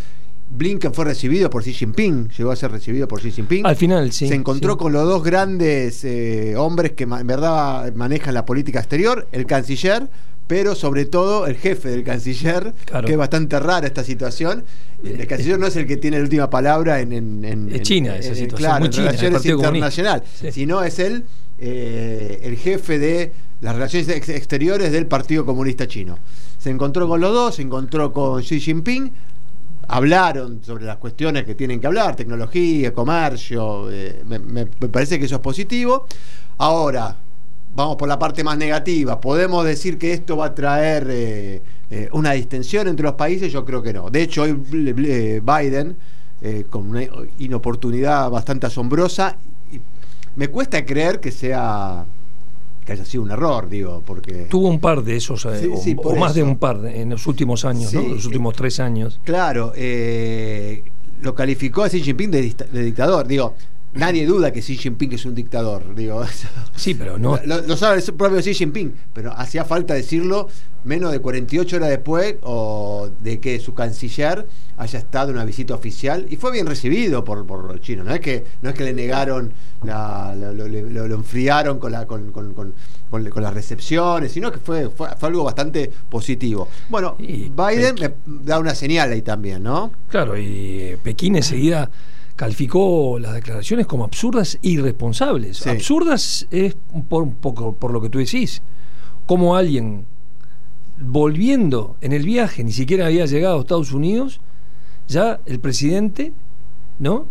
Blinken 0.51 0.93
fue 0.93 1.07
recibido 1.07 1.49
por 1.49 1.63
Xi 1.63 1.73
Jinping, 1.73 2.29
llegó 2.37 2.51
a 2.51 2.57
ser 2.57 2.73
recibido 2.73 3.09
por 3.09 3.23
Xi 3.23 3.31
Jinping. 3.31 3.65
Al 3.65 3.77
final, 3.77 4.13
sí. 4.13 4.29
Se 4.29 4.35
encontró 4.35 4.77
con 4.77 4.93
los 4.93 5.09
dos 5.09 5.25
grandes 5.25 6.05
eh, 6.05 6.57
hombres 6.59 6.93
que 6.93 7.05
en 7.05 7.27
verdad 7.27 7.91
manejan 7.95 8.35
la 8.35 8.45
política 8.45 8.81
exterior, 8.81 9.27
el 9.33 9.47
canciller 9.47 10.11
pero 10.47 10.75
sobre 10.75 11.07
todo 11.07 11.47
el 11.47 11.57
jefe 11.57 11.89
del 11.89 12.05
canciller, 12.05 12.75
que 13.05 13.13
es 13.13 13.17
bastante 13.19 13.59
rara 13.59 13.87
esta 13.87 14.05
situación. 14.05 14.65
El 15.03 15.27
canciller 15.27 15.59
no 15.59 15.67
es 15.67 15.77
el 15.77 15.87
que 15.87 15.97
tiene 15.97 16.19
la 16.19 16.25
última 16.25 16.51
palabra 16.51 17.01
en, 17.01 17.13
en, 17.13 17.83
China, 17.83 18.17
esa 18.17 18.35
situación. 18.35 18.85
en 18.85 18.93
relaciones 18.93 19.47
internacionales, 19.47 20.29
sino 20.51 20.83
es 20.83 20.99
él 20.99 21.25
eh, 21.59 22.41
el 22.43 22.57
jefe 22.57 22.99
de 22.99 23.33
las 23.61 23.75
relaciones 23.75 24.29
exteriores 24.29 24.93
del 24.93 25.07
Partido 25.07 25.47
Comunista 25.47 25.87
Chino. 25.87 26.19
Se 26.59 26.71
encontró 26.71 27.09
con 27.09 27.21
los 27.21 27.33
dos, 27.33 27.55
se 27.55 27.63
encontró 27.63 28.13
con 28.13 28.43
Xi 28.43 28.61
Jinping, 28.61 29.13
hablaron 29.89 30.63
sobre 30.63 30.85
las 30.85 30.97
cuestiones 30.99 31.45
que 31.45 31.55
tienen 31.55 31.81
que 31.81 31.87
hablar, 31.87 32.17
tecnología, 32.17 32.93
comercio, 32.93 33.91
eh, 33.91 34.23
me 34.27 34.67
parece 34.67 35.19
que 35.19 35.25
eso 35.25 35.37
es 35.37 35.41
positivo. 35.41 36.07
Ahora, 36.59 37.17
vamos 37.75 37.97
por 37.97 38.09
la 38.09 38.19
parte 38.19 38.45
más 38.45 38.57
negativa, 38.57 39.21
¿podemos 39.21 39.65
decir 39.65 39.99
que 39.99 40.13
esto 40.13 40.37
va 40.37 40.47
a 40.47 40.55
traer 40.55 41.07
eh, 41.11 41.63
eh, 41.91 42.09
una 42.13 42.33
distensión 42.33 42.89
entre 42.89 43.05
los 43.05 43.15
países? 43.15 43.53
Yo 43.53 43.65
creo 43.65 43.83
que 43.83 43.93
no. 43.93 44.11
De 44.11 44.23
hecho, 44.23 44.43
hoy 44.43 44.61
eh, 44.73 45.43
Biden, 45.43 45.97
con 46.69 46.91
una 46.91 47.03
inoportunidad 47.39 48.29
bastante 48.31 48.67
asombrosa, 48.67 49.37
me 50.37 50.49
cuesta 50.49 50.85
creer 50.85 51.19
que 51.19 51.31
sea 51.31 52.05
que 52.85 52.93
haya 52.93 53.05
sido 53.07 53.23
un 53.23 53.31
error, 53.31 53.67
digo, 53.67 54.03
porque... 54.05 54.47
Tuvo 54.51 54.69
un 54.69 54.79
par 54.79 55.03
de 55.03 55.17
esos, 55.17 55.47
o, 55.47 56.17
más 56.17 56.35
de 56.35 56.43
un 56.43 56.59
par 56.59 56.85
en 56.85 57.09
los 57.09 57.27
últimos 57.27 57.65
años, 57.65 57.95
¿no? 57.95 58.03
Los 58.03 58.27
últimos 58.27 58.55
tres 58.55 58.79
años. 58.79 59.21
Claro, 59.25 59.73
lo 61.23 61.35
calificó 61.35 61.85
a 61.85 61.89
Xi 61.89 62.03
Jinping 62.03 62.31
de 62.31 62.43
dictador, 62.83 63.27
digo 63.27 63.55
Nadie 63.95 64.27
duda 64.27 64.53
que 64.53 64.61
Xi 64.61 64.77
Jinping 64.77 65.13
es 65.13 65.25
un 65.25 65.35
dictador, 65.35 65.95
digo. 65.95 66.25
Sí, 66.77 66.95
pero 66.95 67.19
no. 67.19 67.39
Lo, 67.45 67.77
sabe 67.77 68.03
el 68.05 68.15
propio 68.15 68.39
Xi 68.41 68.53
Jinping, 68.55 68.93
pero 69.13 69.33
hacía 69.33 69.65
falta 69.65 69.95
decirlo 69.95 70.49
menos 70.83 71.13
de 71.13 71.21
48 71.21 71.77
horas 71.77 71.89
después 71.89 72.37
o 72.43 73.09
de 73.21 73.41
que 73.41 73.59
su 73.59 73.73
canciller 73.75 74.47
haya 74.77 74.99
estado 74.99 75.31
en 75.31 75.37
una 75.37 75.45
visita 75.45 75.75
oficial 75.75 76.27
y 76.29 76.37
fue 76.37 76.53
bien 76.53 76.67
recibido 76.67 77.25
por, 77.25 77.47
por 77.47 77.65
los 77.65 77.81
chinos. 77.81 78.05
No 78.05 78.13
es 78.13 78.21
que, 78.21 78.45
no 78.61 78.71
es 78.71 78.75
que 78.75 78.85
le 78.85 78.93
negaron, 78.93 79.53
lo, 79.83 81.05
enfriaron 81.15 81.79
con, 81.79 81.93
la, 81.93 82.07
con, 82.07 82.33
con, 82.33 82.53
con, 82.53 83.43
las 83.43 83.55
recepciones, 83.55 84.33
sino 84.33 84.51
que 84.51 84.59
fue, 84.59 84.91
fue, 84.91 85.09
algo 85.21 85.45
bastante 85.45 85.91
positivo. 86.09 86.69
Bueno, 86.89 87.17
Biden 87.19 87.95
da 88.27 88.59
una 88.59 88.75
señal 88.75 89.13
ahí 89.13 89.23
también, 89.23 89.63
¿no? 89.63 89.93
Claro, 90.11 90.37
y 90.37 90.99
Pekín 91.03 91.37
enseguida 91.37 91.89
calificó 92.37 93.19
las 93.19 93.35
declaraciones 93.35 93.87
como 93.87 94.05
absurdas 94.05 94.59
e 94.63 94.71
irresponsables. 94.71 95.67
Absurdas 95.67 96.47
es 96.51 96.77
por 97.09 97.23
un 97.23 97.35
poco 97.35 97.75
por 97.75 97.93
lo 97.93 98.01
que 98.01 98.09
tú 98.09 98.19
decís. 98.19 98.63
Como 99.27 99.57
alguien 99.57 100.07
volviendo 100.99 101.97
en 102.01 102.13
el 102.13 102.25
viaje, 102.25 102.65
ni 102.65 102.73
siquiera 102.73 103.07
había 103.07 103.27
llegado 103.27 103.59
a 103.59 103.61
Estados 103.61 103.93
Unidos, 103.93 104.41
ya 105.09 105.41
el 105.47 105.61
presidente, 105.61 106.33
¿no? 106.99 107.27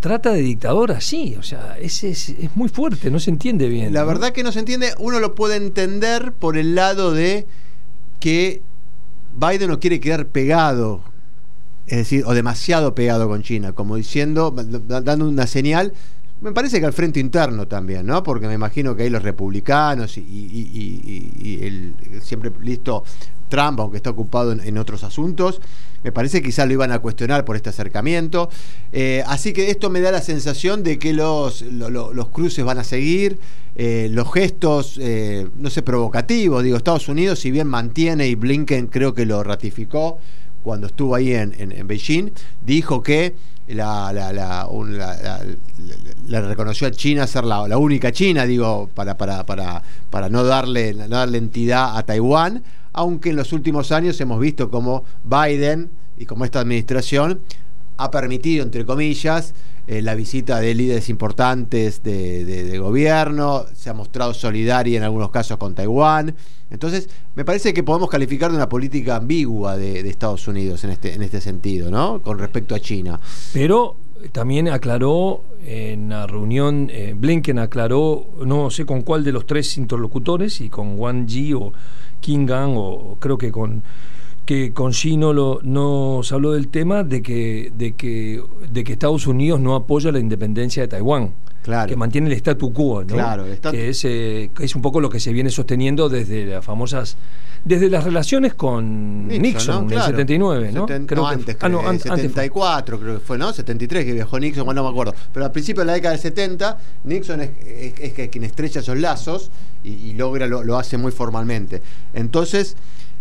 Trata 0.00 0.32
de 0.32 0.42
dictador 0.42 0.92
así, 0.92 1.36
o 1.38 1.42
sea, 1.42 1.76
es, 1.80 2.04
es, 2.04 2.28
es 2.28 2.54
muy 2.54 2.68
fuerte, 2.68 3.10
no 3.10 3.18
se 3.18 3.30
entiende 3.30 3.68
bien. 3.68 3.92
La 3.94 4.04
verdad 4.04 4.32
que 4.32 4.42
no 4.42 4.52
se 4.52 4.60
entiende, 4.60 4.92
uno 4.98 5.20
lo 5.20 5.34
puede 5.34 5.56
entender 5.56 6.32
por 6.32 6.56
el 6.56 6.74
lado 6.74 7.12
de 7.12 7.46
que 8.20 8.62
Biden 9.34 9.70
no 9.70 9.80
quiere 9.80 10.00
quedar 10.00 10.26
pegado 10.26 11.02
es 11.86 11.98
decir, 11.98 12.24
o 12.26 12.34
demasiado 12.34 12.94
pegado 12.94 13.28
con 13.28 13.42
China, 13.42 13.72
como 13.72 13.96
diciendo, 13.96 14.50
dando 14.52 15.28
una 15.28 15.46
señal, 15.46 15.92
me 16.40 16.52
parece 16.52 16.80
que 16.80 16.86
al 16.86 16.92
frente 16.92 17.18
interno 17.18 17.66
también, 17.66 18.06
¿no? 18.06 18.22
Porque 18.22 18.46
me 18.46 18.54
imagino 18.54 18.94
que 18.94 19.04
hay 19.04 19.10
los 19.10 19.22
republicanos 19.22 20.18
y, 20.18 21.58
el 21.62 21.94
siempre 22.22 22.52
listo 22.60 23.04
Trump, 23.48 23.80
aunque 23.80 23.96
está 23.96 24.10
ocupado 24.10 24.52
en, 24.52 24.78
otros 24.78 25.04
asuntos, 25.04 25.60
me 26.02 26.12
parece 26.12 26.40
que 26.40 26.48
quizás 26.48 26.66
lo 26.66 26.74
iban 26.74 26.92
a 26.92 26.98
cuestionar 26.98 27.44
por 27.44 27.56
este 27.56 27.70
acercamiento. 27.70 28.50
Eh, 28.92 29.22
así 29.26 29.52
que 29.52 29.70
esto 29.70 29.88
me 29.88 30.00
da 30.00 30.12
la 30.12 30.20
sensación 30.20 30.82
de 30.82 30.98
que 30.98 31.12
los, 31.12 31.62
los 31.62 32.28
cruces 32.28 32.64
van 32.64 32.78
a 32.78 32.84
seguir, 32.84 33.38
eh, 33.76 34.08
los 34.10 34.32
gestos, 34.32 34.98
eh, 35.00 35.48
no 35.56 35.70
sé, 35.70 35.82
provocativos. 35.82 36.62
Digo, 36.62 36.76
Estados 36.76 37.08
Unidos, 37.08 37.38
si 37.38 37.50
bien 37.50 37.66
mantiene 37.66 38.26
y 38.28 38.34
Blinken 38.34 38.88
creo 38.88 39.14
que 39.14 39.26
lo 39.26 39.42
ratificó, 39.42 40.18
cuando 40.66 40.88
estuvo 40.88 41.14
ahí 41.14 41.32
en, 41.32 41.86
Beijing, 41.86 42.32
dijo 42.60 43.00
que 43.00 43.36
la, 43.68 44.66
reconoció 46.28 46.88
a 46.88 46.90
China 46.90 47.24
ser 47.28 47.44
la, 47.44 47.78
única 47.78 48.10
China, 48.10 48.44
digo, 48.46 48.90
para, 48.92 49.16
para, 49.16 49.46
para, 49.46 49.84
para 50.10 50.28
no, 50.28 50.42
darle, 50.42 50.92
no 50.92 51.06
darle 51.06 51.38
entidad 51.38 51.96
a 51.96 52.02
Taiwán, 52.02 52.64
aunque 52.92 53.30
en 53.30 53.36
los 53.36 53.52
últimos 53.52 53.92
años 53.92 54.20
hemos 54.20 54.40
visto 54.40 54.68
como 54.68 55.04
Biden 55.22 55.88
y 56.18 56.26
como 56.26 56.44
esta 56.44 56.58
administración 56.58 57.38
ha 57.96 58.10
permitido, 58.10 58.62
entre 58.62 58.84
comillas, 58.84 59.54
eh, 59.88 60.02
la 60.02 60.16
visita 60.16 60.58
de 60.58 60.74
líderes 60.74 61.08
importantes 61.08 62.02
de, 62.02 62.78
gobierno, 62.78 63.64
se 63.74 63.88
ha 63.88 63.94
mostrado 63.94 64.34
solidaria 64.34 64.98
en 64.98 65.04
algunos 65.04 65.30
casos 65.30 65.56
con 65.58 65.74
Taiwán. 65.74 66.34
Entonces, 66.70 67.08
me 67.36 67.44
parece 67.44 67.72
que 67.72 67.84
podemos 67.84 68.10
calificar 68.10 68.50
de 68.50 68.56
una 68.56 68.68
política 68.68 69.16
ambigua 69.16 69.76
de, 69.76 70.00
Estados 70.08 70.48
Unidos 70.48 70.82
en 70.82 70.90
este, 70.90 71.14
en 71.14 71.22
este 71.22 71.40
sentido, 71.40 71.90
¿no? 71.90 72.20
Con 72.20 72.38
respecto 72.38 72.74
a 72.74 72.80
China. 72.80 73.20
Pero 73.52 73.96
también 74.32 74.68
aclaró 74.68 75.42
en 75.64 76.08
la 76.08 76.26
reunión, 76.26 76.88
eh, 76.90 77.14
Blinken 77.16 77.58
aclaró, 77.58 78.26
no 78.44 78.70
sé 78.70 78.86
con 78.86 79.02
cuál 79.02 79.22
de 79.22 79.32
los 79.32 79.46
tres 79.46 79.76
interlocutores, 79.76 80.60
y 80.60 80.68
con 80.68 80.98
Wang 80.98 81.26
Yi 81.26 81.54
o 81.54 81.72
King 82.20 82.46
Gang, 82.46 82.74
o 82.76 83.16
creo 83.20 83.38
que 83.38 83.52
con 83.52 83.82
que 84.46 84.72
con 84.72 84.94
sí 84.94 85.16
no 85.16 85.32
lo, 85.32 85.60
nos 85.62 86.32
habló 86.32 86.52
del 86.52 86.68
tema 86.68 87.02
de 87.02 87.20
que, 87.20 87.72
de, 87.76 87.92
que, 87.92 88.42
de 88.72 88.84
que 88.84 88.92
Estados 88.92 89.26
Unidos 89.26 89.60
no 89.60 89.74
apoya 89.74 90.12
la 90.12 90.20
independencia 90.20 90.82
de 90.82 90.88
Taiwán. 90.88 91.34
Claro. 91.62 91.88
que 91.88 91.96
mantiene 91.96 92.28
el 92.28 92.34
statu 92.34 92.72
quo, 92.72 93.02
¿no? 93.02 93.14
Claro, 93.14 93.44
que 93.72 93.88
es, 93.88 94.04
eh, 94.04 94.52
es 94.60 94.76
un 94.76 94.82
poco 94.82 95.00
lo 95.00 95.10
que 95.10 95.18
se 95.18 95.32
viene 95.32 95.50
sosteniendo 95.50 96.08
desde 96.08 96.46
las 96.46 96.64
famosas 96.64 97.16
desde 97.66 97.90
las 97.90 98.04
relaciones 98.04 98.54
con 98.54 99.26
Nixon, 99.26 99.90
en 99.90 99.98
el 99.98 100.04
79, 100.04 100.70
¿no? 100.70 100.86
creo 100.86 101.26
antes, 101.26 101.56
ah, 101.60 101.68
no, 101.68 101.82
74 101.98 103.00
creo 103.00 103.14
que 103.14 103.20
fue, 103.20 103.36
¿no? 103.36 103.52
73 103.52 104.04
que 104.04 104.12
viajó 104.12 104.38
Nixon, 104.38 104.64
bueno, 104.64 104.82
no 104.82 104.88
me 104.88 104.92
acuerdo. 104.92 105.12
Pero 105.32 105.44
al 105.44 105.50
principio 105.50 105.82
de 105.82 105.86
la 105.86 105.94
década 105.94 106.12
del 106.12 106.20
70, 106.20 106.78
Nixon 107.02 107.40
es, 107.40 107.50
es, 108.00 108.28
quien 108.28 108.44
estrecha 108.44 108.78
esos 108.78 108.96
lazos 108.96 109.50
y, 109.82 110.12
logra, 110.12 110.46
lo, 110.46 110.78
hace 110.78 110.96
muy 110.96 111.10
formalmente. 111.10 111.82
Entonces, 112.14 112.76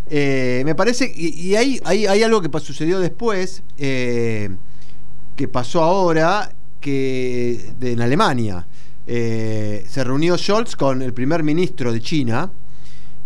eh, 0.09 0.61
me 0.65 0.75
parece, 0.75 1.11
y, 1.15 1.55
hay, 1.55 1.79
hay, 1.83 2.23
algo 2.23 2.41
que 2.41 2.59
sucedió 2.59 2.99
después, 2.99 3.63
eh, 3.77 4.49
que 5.35 5.47
pasó 5.47 5.83
ahora, 5.83 6.51
que 6.79 7.73
en 7.81 8.01
Alemania. 8.01 8.67
Eh, 9.07 9.85
se 9.87 10.03
reunió 10.03 10.37
Scholz 10.37 10.75
con 10.75 11.01
el 11.01 11.13
primer 11.13 11.43
ministro 11.43 11.91
de 11.91 12.01
China, 12.01 12.51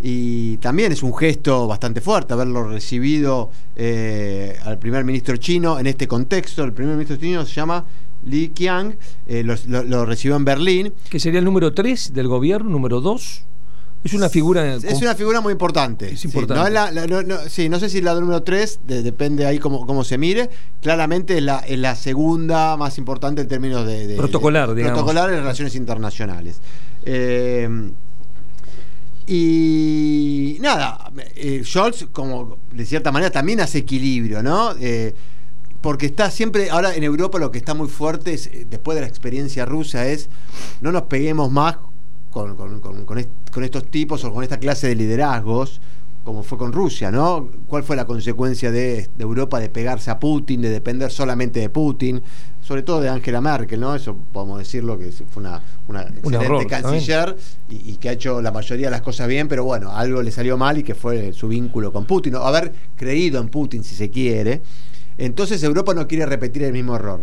y 0.02 0.56
también 0.58 0.94
es 0.94 1.04
un 1.04 1.14
gesto 1.14 1.68
bastante 1.68 2.00
fuerte 2.00 2.34
haberlo 2.34 2.64
recibido 2.64 3.52
al 4.64 4.80
primer 4.80 5.04
ministro 5.04 5.36
chino 5.36 5.78
en 5.78 5.88
este 5.88 6.08
contexto. 6.08 6.64
El 6.64 6.72
primer 6.72 6.94
ministro 6.94 7.18
chino 7.18 7.46
se 7.46 7.54
llama 7.54 7.84
Li 8.24 8.48
Qiang, 8.50 8.96
lo, 9.28 10.06
recibió 10.06 10.38
en 10.38 10.46
Berlín. 10.46 10.94
Que 11.10 11.20
sería 11.20 11.40
el 11.40 11.46
número 11.46 11.74
3 11.74 12.14
del 12.14 12.30
gobierno, 12.30 12.70
número 12.70 13.02
2. 13.02 13.44
Es 14.04 14.14
una 14.14 14.30
figura. 14.30 14.76
Es 14.76 15.02
una 15.02 15.16
figura 15.16 15.42
muy 15.42 15.52
importante. 15.52 16.14
Es 16.14 16.24
importante. 16.24 16.64
Sí, 17.50 17.68
no, 17.68 17.80
sé 17.80 17.90
si 17.90 18.02
la 18.02 18.14
número 18.14 18.44
3, 18.44 18.80
depende 18.86 19.46
ahí 19.46 19.60
cómo, 19.60 19.86
cómo, 19.86 20.04
se 20.04 20.18
mire. 20.18 20.50
Claramente 20.82 21.38
es 21.38 21.44
la, 21.44 21.64
la 21.68 21.96
segunda 21.96 22.78
más 22.78 22.98
importante 22.98 23.42
en 23.42 23.48
términos 23.48 23.86
de. 23.86 24.16
protocolar, 24.16 24.74
digamos. 24.74 24.98
Protocolar 24.98 25.30
en 25.32 25.40
relaciones 25.40 25.76
internacionales. 25.76 26.62
Eh, 27.06 27.92
y 29.32 30.58
nada, 30.60 31.12
eh, 31.36 31.62
Scholz, 31.64 32.08
como 32.12 32.58
de 32.72 32.84
cierta 32.84 33.12
manera, 33.12 33.30
también 33.30 33.62
hace 33.62 33.78
equilibrio, 33.78 34.42
¿no? 34.42 34.74
Eh, 34.80 35.14
porque 35.82 36.08
está 36.08 36.32
siempre, 36.32 36.72
ahora 36.72 36.96
en 36.96 37.04
Europa 37.04 37.38
lo 37.38 37.52
que 37.52 37.60
está 37.60 37.76
muy 37.76 37.90
fuerte, 37.90 38.34
es, 38.34 38.50
después 38.72 38.96
de 38.96 39.02
la 39.02 39.08
experiencia 39.08 39.66
rusa, 39.66 40.08
es 40.08 40.30
no 40.82 40.92
nos 40.92 41.04
peguemos 41.04 41.52
más 41.52 41.78
con, 42.30 42.56
con 42.56 43.64
estos 43.64 43.86
tipos 43.90 44.24
o 44.24 44.34
con 44.34 44.44
esta 44.44 44.58
clase 44.58 44.88
de 44.88 44.96
liderazgos, 44.96 45.82
como 46.30 46.44
fue 46.44 46.58
con 46.58 46.74
Rusia, 46.74 47.12
¿no? 47.12 47.50
¿Cuál 47.68 47.84
fue 47.84 47.96
la 47.96 48.06
consecuencia 48.06 48.72
de, 48.72 49.10
Europa 49.18 49.60
de 49.60 49.70
pegarse 49.70 50.12
a 50.12 50.20
Putin, 50.20 50.62
de 50.62 50.70
depender 50.70 51.12
solamente 51.12 51.60
de 51.60 51.70
Putin? 51.70 52.22
Sobre 52.62 52.84
todo 52.84 53.02
de 53.02 53.10
Angela 53.10 53.42
Merkel, 53.42 53.80
¿no? 53.80 53.96
Eso 53.96 54.16
podemos 54.32 54.60
decirlo, 54.60 55.00
que 55.00 55.12
fue 55.12 55.42
una, 55.42 55.62
una 55.88 56.04
excelente 56.04 56.68
canciller 56.68 57.36
y, 57.70 57.96
que 57.96 58.10
ha 58.10 58.12
hecho 58.12 58.42
la 58.42 58.52
mayoría 58.52 58.88
de 58.88 58.92
las 58.92 59.02
cosas 59.02 59.28
bien, 59.28 59.48
pero 59.48 59.64
bueno, 59.64 59.92
algo 59.92 60.22
le 60.22 60.30
salió 60.32 60.58
mal 60.58 60.78
y 60.78 60.84
que 60.84 60.94
fue 60.94 61.34
su 61.34 61.48
vínculo 61.48 61.92
con 61.92 62.06
Putin, 62.06 62.36
o 62.36 62.44
haber 62.44 62.74
creído 62.96 63.42
en 63.42 63.50
Putin, 63.50 63.84
si 63.84 63.96
se 63.96 64.10
quiere. 64.10 64.62
Entonces 65.18 65.64
Europa 65.64 65.94
no 65.94 66.08
quiere 66.08 66.26
repetir 66.26 66.64
el 66.64 66.74
mismo 66.74 66.96
error, 66.96 67.22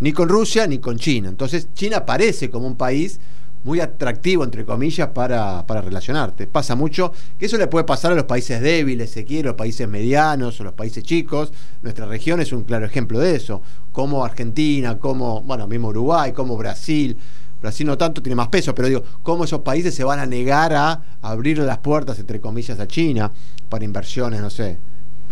ni 0.00 0.12
con 0.12 0.28
Rusia 0.28 0.66
ni 0.66 0.78
con 0.78 0.96
China. 0.96 1.28
Entonces 1.28 1.68
China 1.74 2.06
parece 2.06 2.50
como 2.50 2.66
un 2.66 2.76
país 2.76 3.18
muy 3.64 3.80
atractivo, 3.80 4.44
entre 4.44 4.64
comillas, 4.64 5.08
para, 5.08 5.66
para, 5.66 5.80
relacionarte. 5.80 6.46
Pasa 6.46 6.74
mucho 6.74 7.12
que 7.38 7.46
eso 7.46 7.58
le 7.58 7.66
puede 7.66 7.84
pasar 7.84 8.12
a 8.12 8.14
los 8.14 8.24
países 8.24 8.60
débiles, 8.60 9.10
se 9.10 9.24
quiere, 9.24 9.48
los 9.48 9.56
países 9.56 9.88
medianos 9.88 10.60
o 10.60 10.64
los 10.64 10.72
países 10.72 11.02
chicos. 11.02 11.52
Nuestra 11.82 12.06
región 12.06 12.40
es 12.40 12.52
un 12.52 12.64
claro 12.64 12.86
ejemplo 12.86 13.18
de 13.18 13.34
eso. 13.34 13.62
Como 13.92 14.24
Argentina, 14.24 14.98
como, 14.98 15.42
bueno, 15.42 15.66
mismo 15.66 15.88
Uruguay, 15.88 16.32
como 16.32 16.56
Brasil. 16.56 17.16
Brasil 17.60 17.86
no 17.86 17.98
tanto, 17.98 18.22
tiene 18.22 18.36
más 18.36 18.48
peso, 18.48 18.74
pero 18.74 18.88
digo, 18.88 19.02
cómo 19.22 19.44
esos 19.44 19.60
países 19.62 19.94
se 19.94 20.04
van 20.04 20.20
a 20.20 20.26
negar 20.26 20.72
a 20.72 21.02
abrir 21.22 21.58
las 21.58 21.78
puertas, 21.78 22.18
entre 22.20 22.40
comillas, 22.40 22.78
a 22.78 22.86
China 22.86 23.32
para 23.68 23.84
inversiones, 23.84 24.40
no 24.40 24.50
sé. 24.50 24.78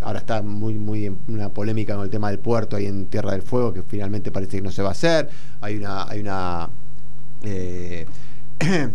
Ahora 0.02 0.18
está 0.18 0.42
muy, 0.42 0.74
muy 0.74 1.06
en 1.06 1.18
una 1.28 1.48
polémica 1.48 1.94
con 1.94 2.04
el 2.04 2.10
tema 2.10 2.28
del 2.28 2.38
puerto 2.38 2.76
ahí 2.76 2.86
en 2.86 3.06
Tierra 3.06 3.32
del 3.32 3.42
Fuego, 3.42 3.72
que 3.72 3.82
finalmente 3.82 4.30
parece 4.30 4.58
que 4.58 4.62
no 4.62 4.72
se 4.72 4.82
va 4.82 4.88
a 4.88 4.92
hacer. 4.92 5.30
Hay 5.60 5.76
una, 5.76 6.04
hay 6.08 6.20
una 6.20 6.68
eh, 7.46 8.06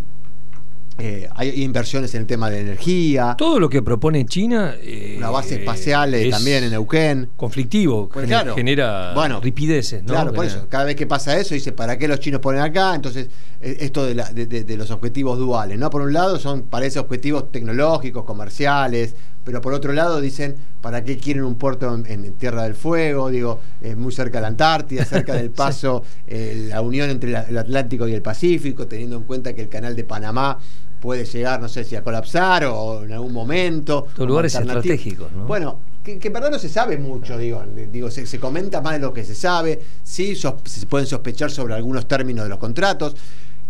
eh, 0.98 1.28
hay 1.34 1.62
inversiones 1.62 2.14
en 2.14 2.22
el 2.22 2.26
tema 2.26 2.50
de 2.50 2.60
energía. 2.60 3.34
Todo 3.38 3.58
lo 3.58 3.68
que 3.68 3.82
propone 3.82 4.26
China. 4.26 4.74
Eh, 4.80 5.14
una 5.16 5.30
base 5.30 5.56
espacial 5.56 6.14
también 6.30 6.64
en 6.64 6.70
Neuquén. 6.70 7.30
Conflictivo, 7.36 8.08
pues 8.08 8.28
genera 8.54 9.12
bueno, 9.14 9.40
ripideces. 9.40 10.02
Claro, 10.04 10.32
por 10.32 10.44
eso. 10.44 10.66
Cada 10.68 10.84
vez 10.84 10.96
que 10.96 11.06
pasa 11.06 11.38
eso, 11.38 11.54
dice, 11.54 11.72
¿para 11.72 11.98
qué 11.98 12.06
los 12.08 12.20
chinos 12.20 12.40
ponen 12.40 12.60
acá? 12.60 12.94
Entonces, 12.94 13.28
esto 13.60 14.04
de, 14.04 14.76
los 14.76 14.90
objetivos 14.90 15.38
duales. 15.38 15.78
¿no? 15.78 15.88
Por 15.90 16.02
un 16.02 16.12
lado, 16.12 16.38
son, 16.38 16.62
parece 16.62 16.98
objetivos 16.98 17.50
tecnológicos, 17.50 18.24
comerciales, 18.24 19.14
pero 19.44 19.60
por 19.60 19.72
otro 19.74 19.92
lado 19.92 20.20
dicen, 20.20 20.56
¿para 20.80 21.04
qué 21.04 21.18
quieren 21.18 21.44
un 21.44 21.56
puerto 21.56 21.94
en, 21.94 22.32
Tierra 22.34 22.62
del 22.64 22.74
Fuego? 22.74 23.30
Digo, 23.30 23.60
es 23.80 23.96
muy 23.96 24.12
cerca 24.12 24.38
de 24.38 24.42
la 24.42 24.48
Antártida, 24.48 25.04
cerca 25.04 25.34
del 25.34 25.50
paso, 25.52 26.04
eh, 26.26 26.66
la 26.68 26.80
unión 26.80 27.10
entre 27.10 27.30
el 27.30 27.58
Atlántico 27.58 28.06
y 28.06 28.14
el 28.14 28.22
Pacífico, 28.22 28.86
teniendo 28.86 29.16
en 29.16 29.22
cuenta 29.24 29.52
que 29.52 29.62
el 29.62 29.68
canal 29.68 29.96
de 29.96 30.04
Panamá 30.04 30.58
puede 31.00 31.24
llegar, 31.24 31.60
no 31.60 31.68
sé 31.68 31.82
si 31.82 31.96
a 31.96 32.02
colapsar 32.02 32.64
o 32.66 33.02
en 33.02 33.12
algún 33.12 33.32
momento. 33.32 34.06
Son 34.16 34.28
lugares 34.28 34.54
estratégicos, 34.54 35.32
¿no? 35.32 35.46
Bueno, 35.46 35.80
que, 36.04 36.18
en 36.22 36.32
verdad 36.32 36.50
no 36.50 36.58
se 36.58 36.68
sabe 36.68 36.96
mucho, 36.98 37.36
digo, 37.36 37.64
digo 37.90 38.10
se, 38.10 38.38
comenta 38.38 38.80
más 38.80 38.94
de 38.94 38.98
lo 39.00 39.12
que 39.12 39.24
se 39.24 39.34
sabe, 39.34 39.80
sí, 40.02 40.36
se 40.36 40.86
pueden 40.88 41.06
sospechar 41.06 41.50
sobre 41.50 41.74
algunos 41.74 42.06
términos 42.06 42.44
de 42.44 42.50
los 42.50 42.58
contratos. 42.58 43.16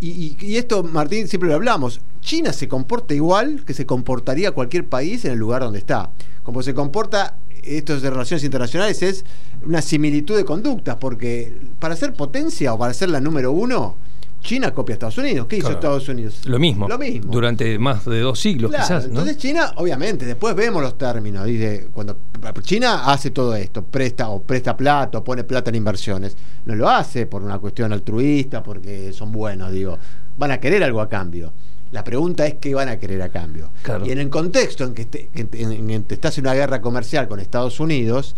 Y, 0.05 0.57
esto, 0.57 0.83
Martín, 0.83 1.29
siempre 1.29 1.49
lo 1.49 1.55
hablamos. 1.55 2.01
China 2.21 2.53
se 2.53 2.67
comporta 2.67 3.15
igual 3.15 3.65
que 3.65 3.73
se 3.73 3.87
comportaría 3.87 4.51
cualquier 4.51 4.89
país 4.89 5.25
en 5.25 5.33
el 5.33 5.39
lugar 5.39 5.63
donde 5.63 5.79
está. 5.79 6.11
Como 6.43 6.61
se 6.65 6.75
comporta 6.75 7.37
esto 7.63 8.01
de 8.01 8.11
relaciones 8.11 8.43
internacionales 8.43 9.01
es 9.05 9.25
una 9.65 9.81
similitud 9.81 10.37
de 10.37 10.45
conductas, 10.45 10.97
porque 10.97 11.57
para 11.79 11.95
ser 11.95 12.15
potencia 12.15 12.75
o 12.75 12.79
para 12.79 12.93
ser 12.95 13.11
la 13.11 13.21
número 13.21 13.53
uno, 13.53 13.95
China 14.43 14.75
copia 14.75 14.95
a 14.95 14.97
Estados 14.97 15.19
Unidos. 15.19 15.47
¿Qué 15.47 15.57
hizo 15.57 15.71
Estados 15.71 16.09
Unidos? 16.09 16.41
Lo 16.47 16.59
mismo. 16.59 16.89
Lo 16.89 16.99
mismo. 16.99 17.33
Durante 17.33 17.79
más 17.79 18.05
de 18.05 18.21
dos 18.21 18.41
siglos, 18.41 18.71
quizás. 18.73 19.05
Entonces 19.05 19.37
China, 19.39 19.73
obviamente, 19.77 20.27
después 20.27 20.55
vemos 20.55 20.83
los 20.83 20.99
términos. 20.99 21.47
Dice, 21.47 21.89
cuando 21.93 22.19
China 22.63 23.05
hace 23.07 23.31
todo 23.31 23.55
esto, 23.55 23.83
presta 23.83 24.29
o 24.29 24.43
presta 24.43 24.77
plata 24.77 25.19
o 25.19 25.25
pone 25.25 25.45
plata 25.45 25.71
en 25.71 25.77
inversiones. 25.77 26.37
No 26.67 26.75
lo 26.75 26.89
hace 26.89 27.27
por 27.27 27.43
una 27.43 27.59
cuestión 27.59 27.93
altruista, 27.93 28.63
porque 28.63 29.13
son 29.13 29.33
buenos, 29.33 29.73
digo. 29.73 29.99
Van 30.37 30.51
a 30.51 30.59
querer 30.59 30.83
algo 30.83 31.01
a 31.01 31.09
cambio. 31.09 31.53
La 31.93 32.03
pregunta 32.03 32.47
es 32.47 32.55
qué 32.55 32.75
van 32.75 32.89
a 32.89 32.99
querer 32.99 33.21
a 33.23 33.29
cambio. 33.29 33.71
Y 34.05 34.11
en 34.11 34.19
el 34.19 34.31
contexto 34.31 34.85
en 34.85 34.95
que, 34.95 35.29
en 35.35 36.05
que 36.05 36.15
estás 36.15 36.39
en 36.39 36.45
una 36.45 36.55
guerra 36.55 36.81
comercial 36.81 37.29
con 37.29 37.39
Estados 37.39 37.81
Unidos, 37.81 38.35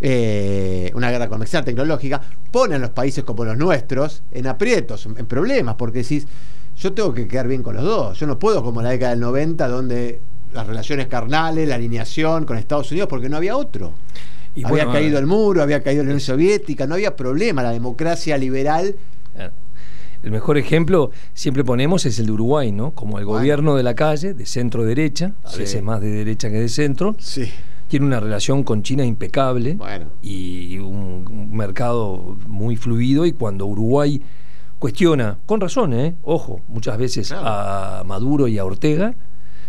eh, 0.00 0.90
una 0.94 1.10
guerra 1.10 1.28
comercial 1.28 1.64
tecnológica, 1.64 2.20
ponen 2.50 2.76
a 2.76 2.78
los 2.78 2.90
países 2.90 3.24
como 3.24 3.44
los 3.44 3.56
nuestros 3.56 4.22
en 4.30 4.46
aprietos, 4.46 5.06
en 5.06 5.26
problemas, 5.26 5.76
porque 5.76 5.98
decís, 5.98 6.26
yo 6.76 6.92
tengo 6.92 7.14
que 7.14 7.26
quedar 7.26 7.48
bien 7.48 7.62
con 7.62 7.74
los 7.74 7.84
dos, 7.84 8.18
yo 8.18 8.26
no 8.26 8.38
puedo 8.38 8.62
como 8.62 8.80
en 8.80 8.84
la 8.84 8.90
década 8.90 9.12
del 9.12 9.20
90, 9.20 9.68
donde 9.68 10.20
las 10.52 10.66
relaciones 10.66 11.06
carnales, 11.06 11.68
la 11.68 11.76
alineación 11.76 12.44
con 12.44 12.58
Estados 12.58 12.90
Unidos, 12.90 13.08
porque 13.08 13.28
no 13.28 13.36
había 13.36 13.56
otro. 13.56 13.92
Y 14.54 14.64
había 14.64 14.90
caído 14.90 15.18
el 15.18 15.26
muro, 15.26 15.62
había 15.62 15.82
caído 15.82 16.02
la 16.02 16.08
Unión 16.08 16.20
Soviética, 16.20 16.86
no 16.86 16.94
había 16.94 17.14
problema, 17.14 17.62
la 17.62 17.72
democracia 17.72 18.38
liberal. 18.38 18.94
Eh, 19.36 19.50
el 20.22 20.30
mejor 20.30 20.56
ejemplo 20.56 21.10
siempre 21.34 21.62
ponemos 21.62 22.06
es 22.06 22.18
el 22.18 22.26
de 22.26 22.32
Uruguay, 22.32 22.72
¿no? 22.72 22.92
Como 22.92 23.18
el 23.18 23.26
gobierno 23.26 23.76
de 23.76 23.82
la 23.82 23.94
calle, 23.94 24.32
de 24.32 24.46
centro 24.46 24.84
derecha, 24.84 25.32
a 25.44 25.54
veces 25.56 25.82
más 25.82 26.00
de 26.00 26.08
derecha 26.08 26.48
que 26.48 26.56
de 26.58 26.68
centro. 26.70 27.16
Sí 27.18 27.50
tiene 27.88 28.06
una 28.06 28.20
relación 28.20 28.62
con 28.62 28.82
China 28.82 29.04
impecable 29.04 29.78
y 30.22 30.78
un, 30.78 31.50
mercado 31.52 32.36
muy 32.46 32.76
fluido 32.76 33.24
y 33.24 33.32
cuando 33.32 33.66
Uruguay 33.66 34.20
cuestiona, 34.78 35.38
con 35.46 35.60
razón, 35.60 35.94
¿eh? 35.94 36.16
ojo, 36.22 36.60
muchas 36.68 36.98
veces 36.98 37.32
a 37.34 38.02
Maduro 38.04 38.46
y 38.46 38.58
a 38.58 38.64
Ortega, 38.64 39.14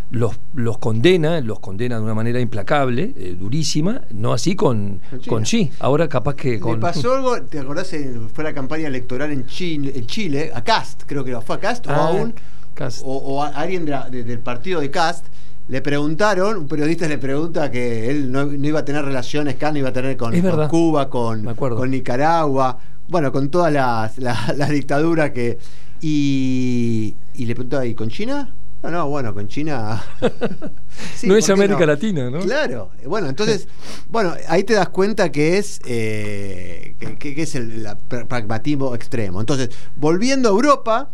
los, 0.10 0.40
los 0.54 0.78
condena, 0.78 1.42
los 1.42 1.60
condena 1.60 1.98
de 1.98 2.04
una 2.04 2.14
manera 2.14 2.40
implacable, 2.40 3.14
eh, 3.16 3.36
durísima, 3.38 4.02
no 4.12 4.34
así 4.34 4.56
con, 4.56 5.02
con 5.28 5.46
sí. 5.46 5.72
Ahora 5.80 6.08
capaz 6.08 6.36
que 6.36 6.60
con. 6.60 6.74
Me 6.74 6.78
pasó 6.78 7.14
algo, 7.14 7.42
¿te 7.44 7.60
acordás? 7.60 7.94
Fue 8.34 8.44
la 8.44 8.54
campaña 8.54 8.88
electoral 8.88 9.32
en 9.32 9.46
Chile, 9.46 9.92
en 9.96 10.06
Chile 10.06 10.52
a 10.54 10.64
Cast, 10.64 11.04
creo 11.06 11.24
que 11.24 11.40
fue 11.42 11.58
a 11.58 11.60
Cast, 11.60 11.88
o 11.88 11.92
ah, 11.92 12.08
aún. 12.08 12.34
O, 13.04 13.44
a 13.44 13.48
alguien 13.48 13.86
del 13.86 14.40
partido 14.40 14.80
de 14.80 14.92
Cast 14.92 15.26
le 15.70 15.82
preguntaron, 15.82 16.58
un 16.58 16.68
periodista 16.68 17.08
le 17.08 17.18
pregunta 17.18 17.70
que 17.70 18.10
él 18.10 18.32
no, 18.32 18.52
iba 18.54 18.80
a 18.80 18.86
tener 18.86 19.04
relaciones, 19.04 19.56
que 19.56 19.72
no 19.72 19.78
iba 19.78 19.90
a 19.90 19.94
tener 19.94 20.16
con, 20.16 20.34
Cuba, 20.70 21.10
con, 21.10 21.56
con, 21.56 21.92
Nicaragua, 21.92 22.78
bueno, 23.08 23.32
con 23.32 23.50
todas 23.50 23.74
las 23.74 24.18
la, 24.18 24.68
dictaduras 24.72 25.32
que... 25.32 25.58
Y, 26.00 27.16
y 27.34 27.46
le 27.46 27.56
preguntaba, 27.56 27.86
¿y 27.86 27.96
con 27.96 28.10
China? 28.10 28.54
No, 28.84 28.92
no, 28.92 29.10
bueno, 29.10 29.34
con 29.34 29.48
China. 29.48 30.04
no 31.24 31.36
es 31.36 31.50
América 31.50 31.86
Latina, 31.86 32.30
¿no? 32.30 32.40
Claro. 32.40 32.92
Bueno, 33.06 33.28
entonces, 33.28 33.68
bueno, 34.10 34.34
ahí 34.48 34.64
te 34.64 34.74
das 34.74 34.90
cuenta 34.90 35.32
que 35.32 35.58
es, 35.58 35.80
eh, 35.86 36.96
que, 37.20 37.42
es 37.42 37.56
el 37.56 37.88
pragmatismo 38.08 38.94
extremo. 38.94 39.40
Entonces, 39.40 39.70
volviendo 39.96 40.50
a 40.50 40.52
Europa. 40.52 41.10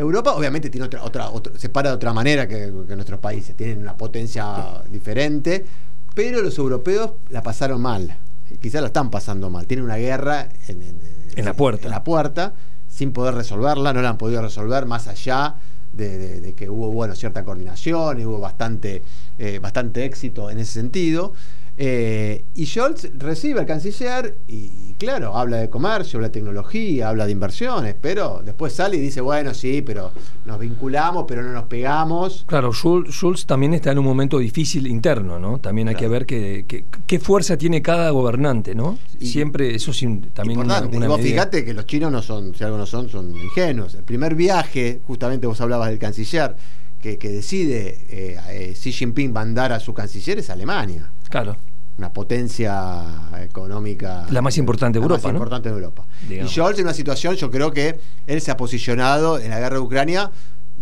Europa 0.00 0.34
obviamente 0.34 0.70
tiene 0.70 0.86
otra, 0.86 1.02
otra, 1.02 1.30
se 1.56 1.68
para 1.68 1.90
de 1.90 1.96
otra 1.96 2.12
manera 2.12 2.48
que, 2.48 2.68
nuestros 2.68 3.20
países, 3.20 3.56
tienen 3.56 3.78
una 3.78 3.96
potencia 3.96 4.82
diferente, 4.90 5.64
pero 6.14 6.42
los 6.42 6.58
europeos 6.58 7.12
la 7.28 7.42
pasaron 7.42 7.80
mal, 7.80 8.16
quizás 8.60 8.80
la 8.80 8.88
están 8.88 9.10
pasando 9.10 9.50
mal, 9.50 9.66
tienen 9.66 9.84
una 9.84 9.96
guerra 9.96 10.48
en, 10.68 11.44
la 11.44 11.54
puerta. 11.54 11.84
En 11.84 11.90
la 11.90 12.02
puerta, 12.02 12.54
sin 12.88 13.12
poder 13.12 13.34
resolverla, 13.34 13.92
no 13.92 14.02
la 14.02 14.10
han 14.10 14.18
podido 14.18 14.42
resolver 14.42 14.86
más 14.86 15.06
allá 15.06 15.56
de, 15.92 16.54
que 16.56 16.70
hubo 16.70 16.90
bueno, 16.90 17.14
cierta 17.14 17.44
coordinación 17.44 18.20
y 18.20 18.24
hubo 18.24 18.40
bastante, 18.40 19.02
eh, 19.38 19.58
bastante 19.58 20.04
éxito 20.04 20.50
en 20.50 20.58
ese 20.58 20.72
sentido. 20.72 21.34
Eh, 21.76 22.44
y 22.54 22.66
Scholz 22.66 23.10
recibe 23.16 23.60
al 23.60 23.66
canciller 23.66 24.36
y, 24.46 24.89
claro, 25.00 25.34
habla 25.34 25.56
de 25.56 25.70
comercio, 25.70 26.18
habla 26.18 26.28
de 26.28 26.34
tecnología, 26.34 27.08
habla 27.08 27.24
de 27.24 27.32
inversiones, 27.32 27.96
pero 27.98 28.42
después 28.44 28.74
sale 28.74 28.98
y 28.98 29.00
dice, 29.00 29.22
bueno, 29.22 29.54
sí, 29.54 29.80
pero 29.80 30.12
nos 30.44 30.60
vinculamos, 30.60 31.24
pero 31.26 31.42
no 31.42 31.52
nos 31.52 31.64
pegamos. 31.64 32.44
Claro, 32.46 32.70
Schulz, 32.72 33.46
también 33.46 33.72
está 33.72 33.92
en 33.92 33.98
un 33.98 34.04
momento 34.04 34.38
difícil 34.38 34.86
interno, 34.86 35.38
¿no? 35.38 35.58
También 35.58 35.88
hay 35.88 35.94
que 35.94 36.06
ver 36.06 36.26
qué 36.26 37.18
fuerza 37.18 37.56
tiene 37.56 37.80
cada 37.80 38.10
gobernante, 38.10 38.74
¿no? 38.74 38.98
Siempre 39.18 39.74
eso 39.74 39.90
es 39.92 40.00
también 40.34 40.60
importante. 40.60 40.94
Una, 40.94 41.08
vos 41.08 41.20
fíjate 41.20 41.64
que 41.64 41.72
los 41.72 41.86
chinos 41.86 42.12
no 42.12 42.20
son, 42.20 42.54
si 42.54 42.62
algo 42.62 42.76
no 42.76 42.84
son, 42.84 43.08
son 43.08 43.34
ingenuos. 43.34 43.94
El 43.94 44.04
primer 44.04 44.34
viaje, 44.34 45.00
justamente 45.06 45.46
vos 45.46 45.60
hablabas 45.62 45.88
del 45.88 45.98
canciller, 45.98 46.54
que, 47.00 47.16
decide 47.16 47.98
eh, 48.10 48.36
eh, 48.50 48.74
Xi 48.78 48.92
Jinping 48.92 49.32
mandar 49.32 49.72
a 49.72 49.80
su 49.80 49.94
canciller 49.94 50.38
es 50.38 50.50
Alemania. 50.50 51.10
Claro 51.30 51.56
una 52.00 52.12
potencia 52.14 53.04
económica. 53.42 54.26
La 54.30 54.40
más 54.40 54.56
importante 54.56 54.98
de 54.98 55.02
Europa. 55.02 55.28
Más 55.28 55.34
importante 55.34 55.68
de 55.68 55.74
Europa. 55.74 56.06
Y 56.30 56.48
Scholz 56.48 56.78
en 56.78 56.86
una 56.86 56.94
situación, 56.94 57.36
yo 57.36 57.50
creo 57.50 57.70
que 57.70 58.00
él 58.26 58.40
se 58.40 58.50
ha 58.50 58.56
posicionado 58.56 59.38
en 59.38 59.50
la 59.50 59.60
guerra 59.60 59.76
de 59.76 59.82
Ucrania 59.82 60.30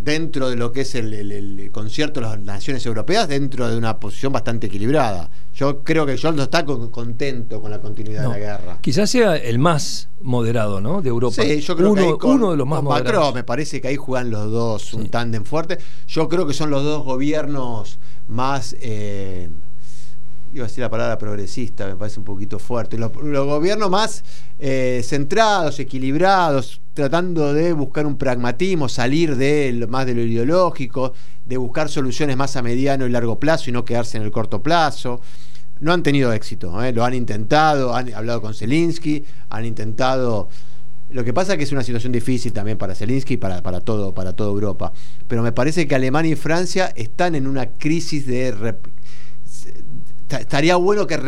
dentro 0.04 0.48
de 0.48 0.54
lo 0.54 0.70
que 0.70 0.82
es 0.82 0.94
el, 0.94 1.70
concierto 1.72 2.20
de 2.20 2.26
las 2.26 2.38
naciones 2.38 2.86
europeas, 2.86 3.26
dentro 3.26 3.68
de 3.68 3.76
una 3.76 3.98
posición 3.98 4.32
bastante 4.32 4.68
equilibrada. 4.68 5.28
Yo 5.56 5.82
creo 5.82 6.06
que 6.06 6.16
Scholz 6.16 6.36
no 6.36 6.44
está 6.44 6.64
contento 6.64 7.60
con 7.60 7.72
la 7.72 7.80
continuidad 7.80 8.22
de 8.22 8.28
la 8.28 8.38
guerra. 8.38 8.78
Quizás 8.80 9.10
sea 9.10 9.36
el 9.36 9.58
más 9.58 10.08
moderado, 10.22 10.80
¿no? 10.80 11.02
De 11.02 11.08
Europa. 11.08 11.42
Sí, 11.42 11.60
yo 11.60 11.76
creo 11.76 11.96
que 12.16 12.26
uno 12.28 12.52
de 12.52 12.56
los 12.56 12.66
más 12.66 12.80
moderados. 12.80 13.34
me 13.34 13.42
parece 13.42 13.80
que 13.80 13.88
ahí 13.88 13.96
juegan 13.96 14.30
los 14.30 14.52
dos 14.52 14.94
un 14.94 15.08
tándem 15.08 15.44
fuerte. 15.44 15.78
Yo 16.06 16.28
creo 16.28 16.46
que 16.46 16.54
son 16.54 16.70
los 16.70 16.84
dos 16.84 17.02
gobiernos 17.02 17.98
más 18.28 18.76
eh, 18.80 19.48
iba 20.52 20.64
a 20.64 20.68
decir 20.68 20.82
la 20.82 20.90
palabra 20.90 21.18
progresista, 21.18 21.86
me 21.86 21.96
parece 21.96 22.18
un 22.18 22.24
poquito 22.24 22.58
fuerte, 22.58 22.96
los, 22.98 23.12
gobiernos 23.12 23.90
más 23.90 24.24
eh, 24.58 25.02
centrados, 25.04 25.78
equilibrados, 25.78 26.80
tratando 26.94 27.52
de 27.52 27.72
buscar 27.72 28.06
un 28.06 28.16
pragmatismo, 28.16 28.88
salir 28.88 29.36
de 29.36 29.86
más 29.88 30.06
de 30.06 30.14
lo 30.14 30.22
ideológico, 30.22 31.12
de 31.46 31.56
buscar 31.56 31.88
soluciones 31.88 32.36
más 32.36 32.56
a 32.56 32.62
mediano 32.62 33.06
y 33.06 33.10
largo 33.10 33.38
plazo 33.38 33.70
y 33.70 33.72
no 33.72 33.84
quedarse 33.84 34.16
en 34.16 34.24
el 34.24 34.30
corto 34.30 34.62
plazo. 34.62 35.20
No 35.80 35.92
han 35.92 36.02
tenido 36.02 36.32
éxito, 36.32 36.82
¿eh? 36.82 36.92
lo 36.92 37.04
han 37.04 37.14
intentado, 37.14 37.94
han 37.94 38.12
hablado 38.12 38.42
con 38.42 38.54
Zelensky, 38.54 39.24
han 39.50 39.64
intentado... 39.64 40.48
Lo 41.10 41.24
que 41.24 41.32
pasa 41.32 41.52
es 41.52 41.58
que 41.58 41.64
es 41.64 41.72
una 41.72 41.82
situación 41.82 42.12
difícil 42.12 42.52
también 42.52 42.76
para 42.76 42.94
Zelensky 42.94 43.34
y 43.34 43.36
para, 43.38 43.62
para, 43.62 43.80
todo, 43.80 44.12
para 44.12 44.34
toda 44.34 44.50
Europa. 44.50 44.92
Pero 45.26 45.42
me 45.42 45.52
parece 45.52 45.88
que 45.88 45.94
Alemania 45.94 46.32
y 46.32 46.36
Francia 46.36 46.92
están 46.96 47.34
en 47.34 47.46
una 47.46 47.66
crisis 47.66 48.26
de 48.26 48.74
estaría 50.36 50.76
bueno 50.76 51.06
que, 51.06 51.18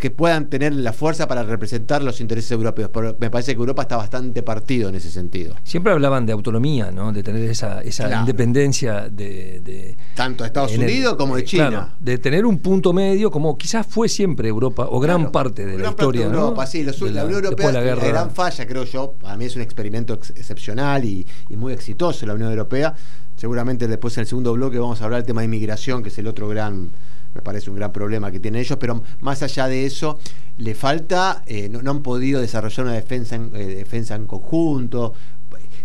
que 0.00 0.10
puedan 0.10 0.50
tener 0.50 0.74
la 0.74 0.92
fuerza 0.92 1.26
para 1.26 1.42
representar 1.42 2.02
los 2.02 2.20
intereses 2.20 2.50
europeos, 2.50 2.90
pero 2.92 3.16
me 3.18 3.30
parece 3.30 3.52
que 3.52 3.58
Europa 3.58 3.82
está 3.82 3.96
bastante 3.96 4.42
partido 4.42 4.88
en 4.88 4.96
ese 4.96 5.10
sentido. 5.10 5.54
Siempre 5.64 5.92
hablaban 5.92 6.26
de 6.26 6.32
autonomía, 6.32 6.90
¿no? 6.90 7.12
de 7.12 7.22
tener 7.22 7.48
esa, 7.48 7.82
independencia 8.20 9.08
de, 9.08 9.96
Tanto 10.14 10.44
de 10.44 10.48
Estados 10.48 10.76
Unidos 10.76 11.14
como 11.16 11.36
de 11.36 11.44
China. 11.44 11.94
de 11.98 12.18
tener 12.18 12.44
un 12.44 12.58
punto 12.58 12.92
medio, 12.92 13.30
como 13.30 13.56
quizás 13.56 13.86
fue 13.86 14.08
siempre 14.08 14.48
Europa, 14.48 14.86
o 14.90 15.00
gran 15.00 15.32
parte 15.32 15.64
de 15.64 15.78
la 15.78 15.90
historia. 15.90 16.28
De 16.28 16.34
Europa, 16.34 16.66
sí, 16.66 16.82
la, 16.82 17.24
Unión 17.24 17.44
Europea 17.44 17.72
la, 17.72 17.80
gran 17.80 18.30
falla, 18.30 18.66
creo 18.66 18.84
yo, 18.84 19.14
a 19.24 19.36
mí 19.36 19.46
es 19.46 19.56
un 19.56 19.62
experimento 19.62 20.14
excepcional 20.14 21.04
y, 21.04 21.26
y 21.48 21.56
muy 21.56 21.72
exitoso 21.72 22.26
la 22.26 22.34
Unión 22.34 22.50
Europea. 22.50 22.94
Seguramente 23.36 23.88
después 23.88 24.16
en 24.16 24.22
el 24.22 24.26
segundo 24.26 24.52
bloque 24.52 24.78
vamos 24.78 25.00
a 25.00 25.04
hablar 25.04 25.20
del 25.20 25.26
tema 25.26 25.40
de 25.40 25.46
inmigración, 25.46 26.02
que 26.02 26.08
es 26.08 26.18
el 26.18 26.26
otro 26.26 26.48
gran 26.48 26.90
me 27.34 27.42
parece 27.42 27.70
un 27.70 27.76
gran 27.76 27.92
problema 27.92 28.30
que 28.30 28.40
tienen 28.40 28.60
ellos, 28.60 28.78
pero 28.78 29.02
más 29.20 29.42
allá 29.42 29.66
de 29.66 29.86
eso, 29.86 30.18
le 30.58 30.74
falta, 30.74 31.42
eh, 31.46 31.68
no, 31.68 31.90
han 31.90 32.02
podido 32.02 32.40
desarrollar 32.40 32.86
una 32.86 32.94
defensa 32.94 33.34
en, 33.36 33.50
eh, 33.54 33.66
defensa 33.66 34.14
en 34.14 34.26
conjunto. 34.26 35.14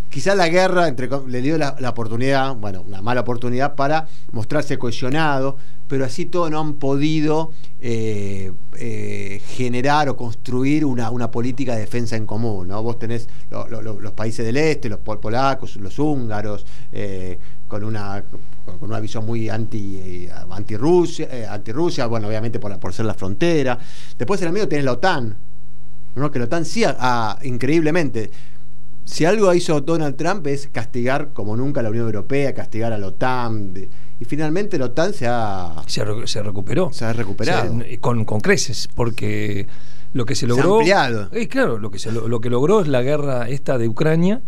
Quizá 0.10 0.34
la 0.34 0.50
guerra 0.50 0.88
entre, 0.88 1.08
le 1.28 1.42
dio 1.42 1.58
la, 1.58 1.76
oportunidad, 1.88 2.56
bueno, 2.56 2.82
una 2.82 3.00
mala 3.02 3.22
oportunidad 3.22 3.76
para 3.76 4.08
mostrarse 4.32 4.80
cohesionado, 4.80 5.58
pero 5.88 6.04
así 6.06 6.26
todo 6.26 6.50
no 6.50 6.60
han 6.60 6.74
podido 6.74 7.52
eh, 7.80 8.52
generar 9.46 10.10
o 10.10 10.18
construir 10.18 10.84
una, 10.84 11.12
una, 11.12 11.30
política 11.30 11.76
de 11.76 11.82
defensa 11.82 12.16
en 12.16 12.26
común. 12.26 12.70
¿no? 12.70 12.82
Vos 12.82 12.98
tenés 12.98 13.28
los 13.52 14.12
países 14.14 14.44
del 14.46 14.58
este, 14.58 14.90
los 14.90 15.00
polacos, 15.00 15.76
los 15.76 16.00
húngaros, 16.00 16.66
con 17.70 17.86
una 17.86 18.24
con 18.66 18.90
una 18.90 19.00
visión 19.00 19.26
muy 19.26 19.50
anti, 19.50 19.98
eh, 19.98 20.32
anti 20.52 20.76
Rusia, 20.76 21.28
eh, 21.32 21.46
anti 21.46 21.72
Rusia, 21.72 22.06
bueno, 22.08 22.28
obviamente 22.28 22.60
por, 22.60 22.78
por 22.80 22.94
ser 22.94 23.06
la 23.06 23.14
frontera. 23.14 23.78
Después 24.18 24.42
en 24.42 24.48
el 24.48 24.54
medio 24.54 24.68
tenés 24.68 24.86
la 24.86 24.94
OTAN, 24.94 25.36
¿no? 26.16 26.32
que 26.32 26.40
la 26.40 26.46
OTAN 26.46 26.66
sí, 26.66 26.84
increíblemente, 27.44 28.30
si 29.06 29.26
algo 29.26 29.54
hizo 29.54 29.82
Donald 29.82 30.16
Trump 30.16 30.46
es 30.48 30.68
castigar 30.68 31.30
como 31.34 31.56
nunca 31.56 31.80
a 31.80 31.84
la 31.84 31.90
Unión 31.90 32.06
Europea, 32.06 32.54
castigar 32.54 32.94
a 32.94 32.98
la 32.98 33.08
OTAN. 33.08 33.74
y 34.20 34.26
finalmente 34.26 34.78
la 34.78 34.86
OTAN 34.86 35.14
se 35.14 35.26
ha... 35.28 35.76
Se, 35.88 36.04
recuperó. 36.04 36.92
Se 36.94 37.06
ha 37.06 37.14
recuperado. 37.14 37.76
con, 38.02 38.26
con 38.26 38.40
creces, 38.40 38.88
porque 38.94 39.68
lo 40.14 40.26
que 40.26 40.36
se 40.36 40.46
logró... 40.46 40.64
Se 40.64 40.94
ha 40.94 41.06
ampliado. 41.06 41.30
Eh, 41.32 41.48
claro, 41.48 41.80
lo 41.80 41.90
que, 41.90 41.98
se, 41.98 42.12
lo 42.12 42.40
que 42.40 42.50
logró 42.50 42.82
es 42.82 42.88
la 42.88 43.02
guerra 43.02 43.50
esta 43.50 43.78
de 43.78 43.88
Ucrania, 43.88 44.42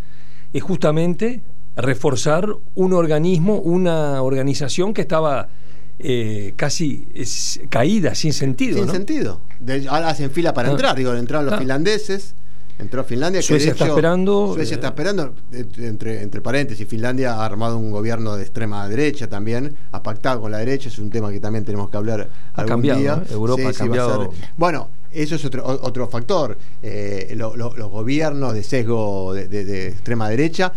es 0.54 0.62
justamente 0.62 1.42
reforzar 1.82 2.48
un 2.76 2.94
organismo, 2.94 3.56
una 3.56 4.22
organización 4.22 4.94
que 4.94 5.02
estaba 5.02 5.50
eh, 6.00 6.54
casi 6.56 7.08
caída, 7.70 8.16
sin 8.16 8.34
sentido. 8.34 8.82
Sin 8.82 8.92
sentido. 8.92 9.42
ahora 9.90 10.10
hacen 10.10 10.32
fila 10.32 10.54
para 10.54 10.70
ah. 10.70 10.72
entrar, 10.72 10.96
digo, 10.96 11.14
entraron 11.14 11.46
los 11.46 11.56
ah. 11.56 11.60
finlandeses. 11.60 12.36
Entró 12.80 13.04
Finlandia. 13.04 13.44
Suecia 13.44 13.74
está 13.74 13.86
esperando. 13.86 14.54
Suecia 14.56 14.74
está 14.74 14.88
esperando, 14.88 15.36
entre, 15.52 16.24
entre 16.24 16.42
paréntesis, 16.42 16.88
Finlandia 16.88 17.36
ha 17.36 17.46
armado 17.46 17.78
un 17.78 17.92
gobierno 17.92 18.36
de 18.36 18.42
extrema 18.42 18.88
derecha 18.90 19.30
también, 19.30 19.76
ha 19.92 20.02
pactado 20.02 20.42
con 20.42 20.52
la 20.52 20.58
derecha, 20.58 20.90
es 20.90 20.98
un 20.98 21.12
tema 21.12 21.32
que 21.32 21.40
también 21.40 21.64
tenemos 21.64 21.92
que 21.92 21.98
hablar 21.98 22.30
ha 22.56 22.62
algún 22.62 22.82
cambiado, 22.82 23.22
Europa 23.30 23.70
ha 23.70 23.74
cambiado. 23.74 24.34
bueno, 24.58 24.90
eso 25.12 25.36
es 25.36 25.46
otro, 25.46 25.64
otro 25.64 26.08
factor. 26.08 26.58
Eh, 26.82 27.36
los 27.36 27.92
gobiernos 27.92 28.56
de 28.56 28.64
sesgo 28.64 29.36
de 29.36 29.88
extrema 29.90 30.28
derecha 30.30 30.74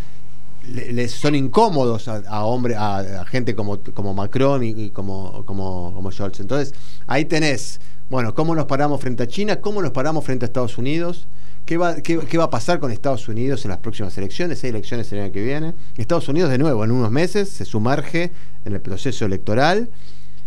les 0.73 1.13
son 1.13 1.35
incómodos 1.35 2.09
a, 2.09 2.45
hombre, 2.45 2.75
a, 2.77 3.25
gente 3.27 3.55
como, 3.55 3.79
como 3.81 4.15
Macron 4.15 4.63
y, 4.65 4.91
como, 4.91 5.45
como, 5.45 5.93
como 5.95 6.11
Scholz. 6.11 6.41
Entonces, 6.41 6.75
ahí 7.07 7.25
tenés, 7.25 7.81
bueno, 8.11 8.35
cómo 8.35 8.55
nos 8.55 8.67
paramos 8.67 9.01
frente 9.01 9.23
a 9.23 9.27
China, 9.27 9.61
cómo 9.61 9.83
nos 9.83 9.91
paramos 9.91 10.25
frente 10.25 10.45
a 10.45 10.47
Estados 10.47 10.79
Unidos, 10.79 11.27
qué 11.67 11.77
va, 11.77 11.97
qué, 11.97 12.39
va 12.39 12.45
a 12.45 12.51
pasar 12.51 12.81
con 12.81 12.91
Estados 12.91 13.29
Unidos 13.29 13.65
en 13.65 13.71
las 13.71 13.79
próximas 13.79 14.17
elecciones, 14.17 14.63
hay 14.65 14.71
elecciones 14.71 15.13
el 15.13 15.21
año 15.21 15.33
que 15.33 15.43
viene. 15.43 15.75
Estados 15.97 16.29
Unidos, 16.29 16.51
de 16.51 16.59
nuevo, 16.59 16.85
en 16.85 16.91
unos 16.91 17.11
meses 17.11 17.49
se 17.49 17.65
sumerge 17.65 18.31
en 18.65 18.73
el 18.73 18.81
proceso 18.81 19.25
electoral. 19.25 19.91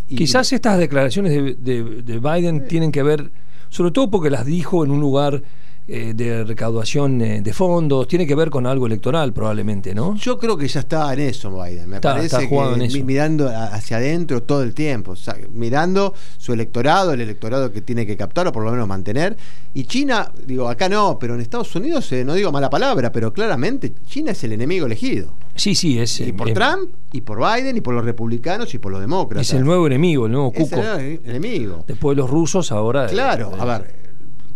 Quizás 0.08 0.52
estas 0.52 0.78
declaraciones 0.78 1.32
de, 1.32 2.02
de 2.02 2.18
Biden 2.18 2.66
tienen 2.66 2.92
que 2.92 3.02
ver, 3.02 3.30
sobre 3.68 3.90
todo 3.90 4.10
porque 4.10 4.30
las 4.30 4.46
dijo 4.46 4.84
en 4.84 4.90
un 4.90 5.00
lugar 5.00 5.42
eh, 5.90 6.12
de 6.14 6.44
recaudación 6.44 7.18
eh, 7.22 7.40
de 7.40 7.54
fondos, 7.54 8.06
tiene 8.06 8.26
que 8.26 8.34
ver 8.34 8.50
con 8.50 8.66
algo 8.66 8.86
electoral 8.86 9.32
probablemente, 9.32 9.94
¿no? 9.94 10.16
Yo 10.16 10.38
creo 10.38 10.54
que 10.54 10.68
ya 10.68 10.80
está 10.80 11.10
en 11.14 11.20
eso 11.20 11.50
Biden, 11.50 11.88
me 11.88 11.98
parece 11.98 12.46
que 12.46 13.02
mirando 13.04 13.48
hacia 13.48 13.96
adentro 13.96 14.42
todo 14.42 14.62
el 14.62 14.74
tiempo, 14.74 15.14
mirando 15.50 16.12
su 16.36 16.52
electorado, 16.52 17.14
el 17.14 17.22
electorado 17.22 17.72
que 17.72 17.80
tiene 17.80 18.04
que 18.04 18.18
captar 18.18 18.46
o 18.48 18.52
por 18.52 18.64
lo 18.64 18.70
menos 18.70 18.86
mantener, 18.86 19.34
y 19.72 19.84
China, 19.84 20.30
digo, 20.46 20.68
acá 20.68 20.90
no, 20.90 21.18
pero 21.18 21.34
en 21.34 21.40
Estados 21.40 21.74
Unidos, 21.74 22.12
eh, 22.12 22.22
no 22.22 22.34
digo 22.34 22.52
mala 22.52 22.68
palabra, 22.68 23.10
pero 23.10 23.32
claramente 23.32 23.94
China 24.06 24.32
es 24.32 24.44
el 24.44 24.52
enemigo 24.52 24.84
elegido. 24.84 25.32
Sí, 25.54 25.74
sí, 25.74 25.98
es. 25.98 26.20
Y 26.20 26.34
por 26.34 26.52
Trump, 26.52 26.90
y 27.12 27.22
por 27.22 27.38
Biden, 27.38 27.78
y 27.78 27.80
por 27.80 27.94
los 27.94 28.04
republicanos, 28.04 28.74
y 28.74 28.78
por 28.78 28.92
los 28.92 29.00
demócratas. 29.00 29.48
Es 29.48 29.54
el 29.54 29.64
nuevo 29.64 29.86
enemigo, 29.86 30.26
el 30.26 30.32
nuevo 30.32 30.52
cuco. 30.52 30.76
Es 30.76 30.98
el 30.98 31.20
enemigo. 31.24 31.84
Después 31.86 32.14
de 32.14 32.20
los 32.20 32.30
rusos, 32.30 32.70
ahora. 32.72 33.06
Claro, 33.06 33.52
a 33.58 33.64
ver 33.64 34.07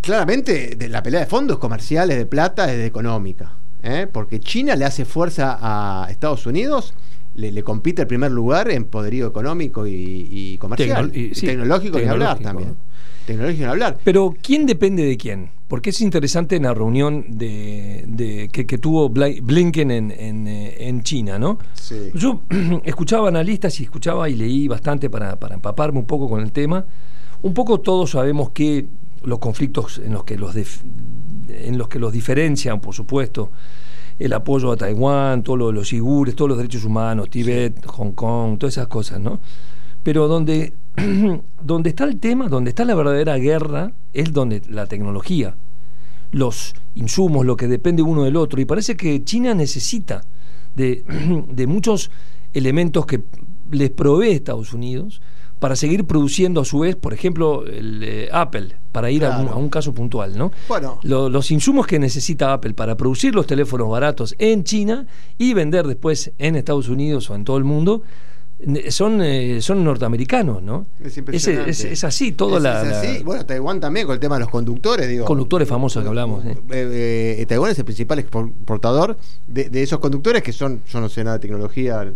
claramente 0.02 0.76
de 0.76 0.88
la 0.90 1.02
pelea 1.02 1.20
de 1.20 1.26
fondos 1.26 1.58
comerciales, 1.58 2.18
de 2.18 2.26
plata, 2.26 2.70
es 2.70 2.76
de 2.76 2.84
económica. 2.84 3.52
¿eh? 3.82 4.06
Porque 4.12 4.38
China 4.40 4.76
le 4.76 4.84
hace 4.84 5.06
fuerza 5.06 5.58
a 5.60 6.10
Estados 6.10 6.44
Unidos 6.44 6.94
le, 7.34 7.62
compite 7.62 8.02
el 8.02 8.08
primer 8.08 8.30
lugar 8.30 8.70
en 8.70 8.84
poderío 8.84 9.26
económico 9.26 9.86
y, 9.86 10.56
comercial. 10.58 11.10
y, 11.14 11.30
tecnológico, 11.30 11.98
ni 11.98 12.04
hablar 12.04 12.38
también. 12.38 12.76
Tecnológico 13.26 13.64
ni 13.64 13.70
hablar. 13.70 13.98
Pero 14.04 14.34
¿quién 14.42 14.66
depende 14.66 15.04
de 15.04 15.16
quién? 15.16 15.50
Porque 15.68 15.90
es 15.90 16.00
interesante 16.02 16.56
en 16.56 16.64
la 16.64 16.74
reunión 16.74 17.24
de, 17.28 18.50
que, 18.52 18.78
tuvo 18.78 19.08
Blinken 19.08 19.90
eh, 19.90 20.76
en, 20.78 21.02
China, 21.02 21.38
¿no? 21.38 21.58
Yo 22.14 22.42
escuchaba 22.84 23.28
analistas 23.28 23.80
y 23.80 23.84
escuchaba 23.84 24.28
y 24.28 24.34
leí 24.34 24.68
bastante 24.68 25.08
para, 25.08 25.36
para 25.36 25.54
empaparme 25.54 25.98
un 25.98 26.06
poco 26.06 26.28
con 26.28 26.42
el 26.42 26.52
tema. 26.52 26.84
Un 27.40 27.54
poco 27.54 27.80
todos 27.80 28.10
sabemos 28.10 28.50
que 28.50 28.86
los 29.24 29.38
conflictos 29.38 29.98
en 29.98 30.12
los 30.12 30.24
que 30.24 30.36
los, 30.36 30.54
en 30.56 31.78
los, 31.78 31.88
que 31.88 31.98
los 31.98 32.12
diferencian, 32.12 32.80
por 32.80 32.94
supuesto, 32.94 33.50
el 34.18 34.32
apoyo 34.32 34.72
a 34.72 34.76
Taiwán, 34.76 35.42
todo 35.42 35.56
lo 35.56 35.66
de 35.68 35.72
los 35.72 35.92
uigures, 35.92 36.36
todos 36.36 36.50
los 36.50 36.58
derechos 36.58 36.84
humanos, 36.84 37.30
Tibet, 37.30 37.84
Hong 37.86 38.12
Kong, 38.12 38.58
todas 38.58 38.74
esas 38.74 38.88
cosas, 38.88 39.20
¿no? 39.20 39.40
Pero 40.02 40.28
donde, 40.28 40.74
donde 41.62 41.90
está 41.90 42.04
el 42.04 42.18
tema, 42.18 42.48
donde 42.48 42.70
está 42.70 42.84
la 42.84 42.94
verdadera 42.94 43.36
guerra, 43.36 43.92
es 44.12 44.32
donde 44.32 44.62
la 44.68 44.86
tecnología, 44.86 45.56
los 46.32 46.74
insumos, 46.94 47.46
lo 47.46 47.56
que 47.56 47.68
depende 47.68 48.02
uno 48.02 48.24
del 48.24 48.36
otro. 48.36 48.60
Y 48.60 48.64
parece 48.64 48.96
que 48.96 49.22
China 49.24 49.54
necesita 49.54 50.22
de, 50.74 51.04
de 51.48 51.66
muchos 51.66 52.10
elementos 52.52 53.06
que 53.06 53.22
les 53.72 53.90
provee 53.90 54.30
Estados 54.30 54.72
Unidos 54.72 55.20
para 55.58 55.76
seguir 55.76 56.04
produciendo 56.06 56.60
a 56.60 56.64
su 56.64 56.80
vez, 56.80 56.96
por 56.96 57.14
ejemplo, 57.14 57.64
el, 57.64 58.02
eh, 58.02 58.28
Apple, 58.32 58.74
para 58.90 59.12
ir 59.12 59.24
a, 59.24 59.38
un, 59.38 59.68
caso 59.68 59.94
puntual, 59.94 60.36
¿no? 60.36 60.50
Bueno. 60.66 60.98
los 61.04 61.50
insumos 61.52 61.86
que 61.86 62.00
necesita 62.00 62.52
Apple 62.52 62.74
para 62.74 62.96
producir 62.96 63.32
los 63.34 63.46
teléfonos 63.46 63.88
baratos 63.88 64.34
en 64.38 64.64
China 64.64 65.06
y 65.38 65.54
vender 65.54 65.86
después 65.86 66.32
en 66.38 66.56
Estados 66.56 66.88
Unidos 66.88 67.30
o 67.30 67.36
en 67.36 67.44
todo 67.44 67.58
el 67.58 67.64
mundo 67.64 68.02
son, 68.90 69.20
eh, 69.22 69.60
son 69.60 69.82
norteamericanos, 69.82 70.62
¿no? 70.62 70.86
Es 71.02 71.16
impresionante. 71.16 71.70
Es, 71.70 72.04
así, 72.04 72.32
todo 72.32 72.60
la. 72.60 73.02
Bueno, 73.24 73.44
Taiwán 73.44 73.80
también 73.80 74.06
con 74.06 74.14
el 74.14 74.20
tema 74.20 74.36
de 74.36 74.40
los 74.40 74.50
conductores, 74.50 75.08
digo. 75.08 75.24
Conductores 75.24 75.68
famosos 75.68 76.02
que 76.02 76.08
hablamos. 76.08 76.44
¿eh? 76.44 76.56
Eh, 76.70 77.46
Taiwán 77.48 77.72
es 77.72 77.78
el 77.78 77.84
principal 77.84 78.20
exportador 78.20 79.16
de, 79.46 79.82
esos 79.82 79.98
conductores 79.98 80.42
que 80.42 80.52
son, 80.52 80.82
yo 80.86 81.00
no 81.00 81.08
sé 81.08 81.24
nada 81.24 81.38
de 81.38 81.42
tecnología, 81.42 82.12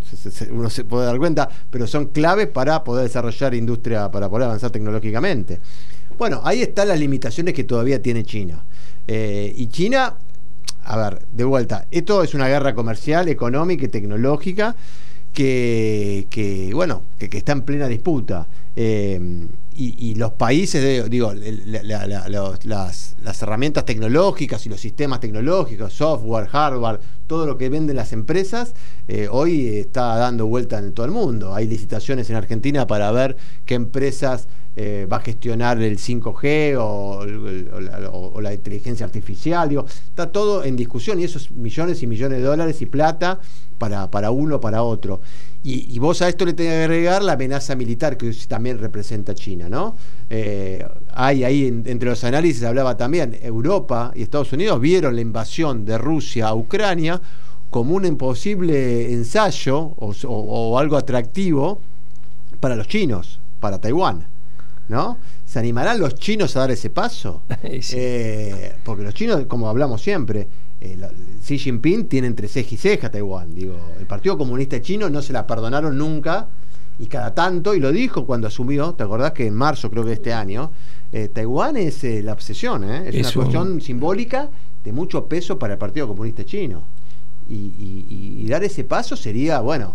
uno 0.50 0.70
se 0.70 0.84
puede 0.84 1.06
dar 1.06 1.18
cuenta, 1.18 1.48
pero 1.70 1.86
son 1.86 2.06
clave 2.06 2.46
para 2.46 2.84
poder 2.84 3.04
desarrollar 3.04 3.54
industria, 3.54 4.10
para 4.10 4.28
poder 4.28 4.44
avanzar 4.44 4.70
tecnológicamente. 4.70 5.60
Bueno, 6.16 6.40
ahí 6.44 6.62
están 6.62 6.88
las 6.88 7.00
limitaciones 7.00 7.54
que 7.54 7.64
todavía 7.64 8.00
tiene 8.00 8.24
China. 8.24 8.64
y 9.08 9.66
China, 9.66 10.14
a 10.84 10.96
ver, 10.96 11.26
de 11.32 11.44
vuelta, 11.44 11.86
esto 11.90 12.22
es 12.22 12.34
una 12.34 12.46
guerra 12.46 12.74
comercial, 12.74 13.28
económica 13.28 13.84
y 13.84 13.88
tecnológica 13.88 14.76
que, 15.36 16.70
bueno, 16.72 17.02
que, 17.18 17.36
está 17.36 17.52
en 17.52 17.62
plena 17.62 17.88
disputa. 17.88 18.48
Eh, 18.74 19.48
y, 19.78 20.14
los 20.14 20.32
países, 20.32 21.10
digo, 21.10 21.34
las, 21.34 23.42
herramientas 23.42 23.84
tecnológicas 23.84 24.64
y 24.64 24.70
los 24.70 24.80
sistemas 24.80 25.20
tecnológicos, 25.20 25.92
software, 25.92 26.46
hardware, 26.46 27.00
todo 27.26 27.44
lo 27.44 27.58
que 27.58 27.68
venden 27.68 27.96
las 27.96 28.14
empresas, 28.14 28.72
eh, 29.08 29.28
hoy 29.30 29.68
está 29.68 30.16
dando 30.16 30.46
vuelta 30.46 30.78
en 30.78 30.94
todo 30.94 31.04
el 31.04 31.12
mundo. 31.12 31.54
Hay 31.54 31.66
licitaciones 31.66 32.30
en 32.30 32.36
Argentina 32.36 32.86
para 32.86 33.12
ver 33.12 33.36
qué 33.66 33.74
empresas 33.74 34.48
eh, 34.76 35.06
va 35.10 35.16
a 35.16 35.20
gestionar 35.20 35.80
el 35.80 35.98
5G 35.98 36.76
o, 36.78 38.40
la, 38.40 38.52
inteligencia 38.52 39.06
artificial. 39.06 39.68
Digo, 39.68 39.86
está 39.86 40.30
todo 40.30 40.64
en 40.64 40.76
discusión 40.76 41.18
y 41.18 41.24
esos 41.24 41.50
millones 41.50 42.02
y 42.02 42.06
millones 42.06 42.38
de 42.38 42.44
dólares 42.44 42.82
y 42.82 42.86
plata 42.86 43.40
para, 43.78 44.10
para 44.10 44.30
uno, 44.30 44.60
para 44.60 44.82
otro. 44.82 45.20
Y, 45.68 45.98
vos 45.98 46.22
a 46.22 46.28
esto 46.28 46.44
le 46.44 46.52
tenés 46.52 46.74
que 46.74 46.84
agregar 46.84 47.24
la 47.24 47.32
amenaza 47.32 47.74
militar 47.74 48.16
que 48.16 48.30
también 48.46 48.78
representa 48.78 49.34
China, 49.34 49.68
¿no? 49.68 49.96
Eh, 50.30 50.86
hay 51.12 51.42
ahí 51.42 51.66
entre 51.66 52.08
los 52.08 52.22
análisis 52.22 52.62
hablaba 52.62 52.96
también, 52.96 53.36
Europa 53.42 54.12
y 54.14 54.22
Estados 54.22 54.52
Unidos 54.52 54.80
vieron 54.80 55.16
la 55.16 55.22
invasión 55.22 55.84
de 55.84 55.98
Rusia 55.98 56.48
a 56.48 56.54
Ucrania 56.54 57.20
como 57.70 57.96
un 57.96 58.04
imposible 58.04 59.12
ensayo 59.12 59.94
o, 59.96 60.78
algo 60.78 60.96
atractivo 60.96 61.80
para 62.60 62.76
los 62.76 62.86
chinos, 62.86 63.40
para 63.58 63.80
Taiwán, 63.80 64.24
¿no? 64.88 65.18
¿Se 65.44 65.58
animarán 65.58 65.98
los 65.98 66.14
chinos 66.14 66.56
a 66.56 66.60
dar 66.60 66.70
ese 66.70 66.90
paso? 66.90 67.42
Eh, 67.68 68.76
porque 68.84 69.02
los 69.02 69.14
chinos, 69.14 69.46
como 69.46 69.68
hablamos 69.68 70.00
siempre, 70.00 70.48
eh, 70.80 70.98
Xi 71.42 71.58
Jinping 71.58 72.06
tiene 72.06 72.26
entre 72.26 72.48
ceja 72.48 72.74
y 72.74 72.76
ceja 72.76 73.10
Taiwán. 73.10 73.54
Digo, 73.54 73.76
el 73.98 74.06
Partido 74.06 74.38
Comunista 74.38 74.80
Chino 74.80 75.10
no 75.10 75.22
se 75.22 75.32
la 75.32 75.46
perdonaron 75.46 75.96
nunca 75.96 76.48
y 76.98 77.06
cada 77.06 77.34
tanto, 77.34 77.74
y 77.74 77.80
lo 77.80 77.92
dijo 77.92 78.24
cuando 78.24 78.46
asumió, 78.46 78.94
¿te 78.94 79.02
acordás 79.02 79.32
que 79.32 79.46
en 79.46 79.54
marzo 79.54 79.90
creo 79.90 80.04
que 80.04 80.10
de 80.10 80.14
este 80.14 80.32
año? 80.32 80.70
Eh, 81.12 81.28
Taiwán 81.28 81.76
es 81.76 82.02
la 82.24 82.32
obsesión, 82.32 82.84
es, 82.84 83.14
una 83.14 83.32
cuestión 83.32 83.80
simbólica 83.80 84.48
de 84.82 84.92
mucho 84.92 85.26
peso 85.26 85.58
para 85.58 85.74
el 85.74 85.78
Partido 85.78 86.08
Comunista 86.08 86.44
Chino. 86.44 86.82
Y, 87.48 88.46
dar 88.48 88.62
ese 88.64 88.84
paso 88.84 89.16
sería, 89.16 89.60
bueno, 89.60 89.94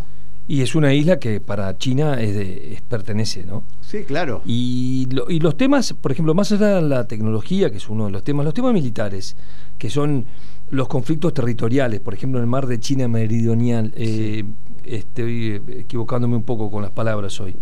y 0.51 0.61
es 0.61 0.75
una 0.75 0.93
isla 0.93 1.17
que 1.17 1.39
para 1.39 1.77
China 1.77 2.21
es 2.21 2.81
pertenece, 2.81 3.45
¿no? 3.45 3.63
Sí, 3.79 4.03
claro. 4.03 4.41
Y, 4.45 5.07
y, 5.29 5.39
los 5.39 5.55
temas, 5.55 5.93
por 5.93 6.11
ejemplo, 6.11 6.33
más 6.33 6.51
allá 6.51 6.75
de 6.75 6.81
la 6.81 7.07
tecnología, 7.07 7.71
que 7.71 7.77
es 7.77 7.87
uno 7.87 8.07
de 8.07 8.11
los 8.11 8.21
temas, 8.21 8.43
los 8.43 8.53
temas 8.53 8.73
militares, 8.73 9.37
que 9.77 9.89
son 9.89 10.25
los 10.69 10.89
conflictos 10.89 11.33
territoriales, 11.33 12.01
por 12.01 12.13
ejemplo, 12.13 12.37
en 12.37 12.43
el 12.43 12.49
mar 12.49 12.67
de 12.67 12.81
China 12.81 13.07
Meridional. 13.07 13.93
Eh, 13.95 14.43
estoy 14.83 15.61
equivocándome 15.69 16.35
un 16.35 16.43
poco 16.43 16.69
con 16.69 16.81
las 16.81 16.91
palabras 16.91 17.39
hoy. 17.39 17.55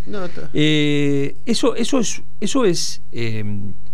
Eh, 0.56 1.36
eso, 1.45 1.75
eso 1.75 1.99
es, 1.99 2.23
eso 2.41 2.65
es 2.65 3.04
eh, 3.12 3.45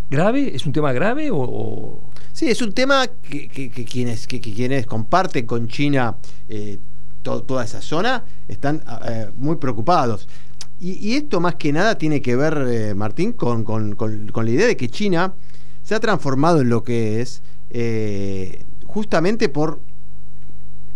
grave, 0.08 0.56
es 0.56 0.64
un 0.64 0.72
tema 0.72 0.94
grave 0.94 1.28
o, 1.30 2.00
sí, 2.32 2.48
es 2.48 2.62
un 2.62 2.72
tema 2.72 3.06
que, 3.08 3.70
quienes 3.70 4.26
que, 4.26 4.40
quienes 4.40 4.86
comparten 4.86 5.44
con 5.44 5.68
China 5.68 6.16
toda 7.26 7.64
esa 7.64 7.82
zona 7.82 8.24
están 8.48 8.82
muy 9.36 9.56
preocupados. 9.56 10.28
Y, 10.80 11.14
esto 11.14 11.40
más 11.40 11.54
que 11.54 11.72
nada 11.72 11.96
tiene 11.96 12.20
que 12.20 12.36
ver, 12.36 12.94
Martín, 12.94 13.32
con, 13.32 13.64
con, 13.64 13.96
la 14.34 14.50
idea 14.50 14.66
de 14.66 14.76
que 14.76 14.88
China 14.88 15.34
se 15.82 15.94
ha 15.94 16.00
transformado 16.00 16.60
en 16.60 16.68
lo 16.68 16.82
que 16.82 17.20
es 17.20 17.42
justamente 18.86 19.48
por 19.48 19.80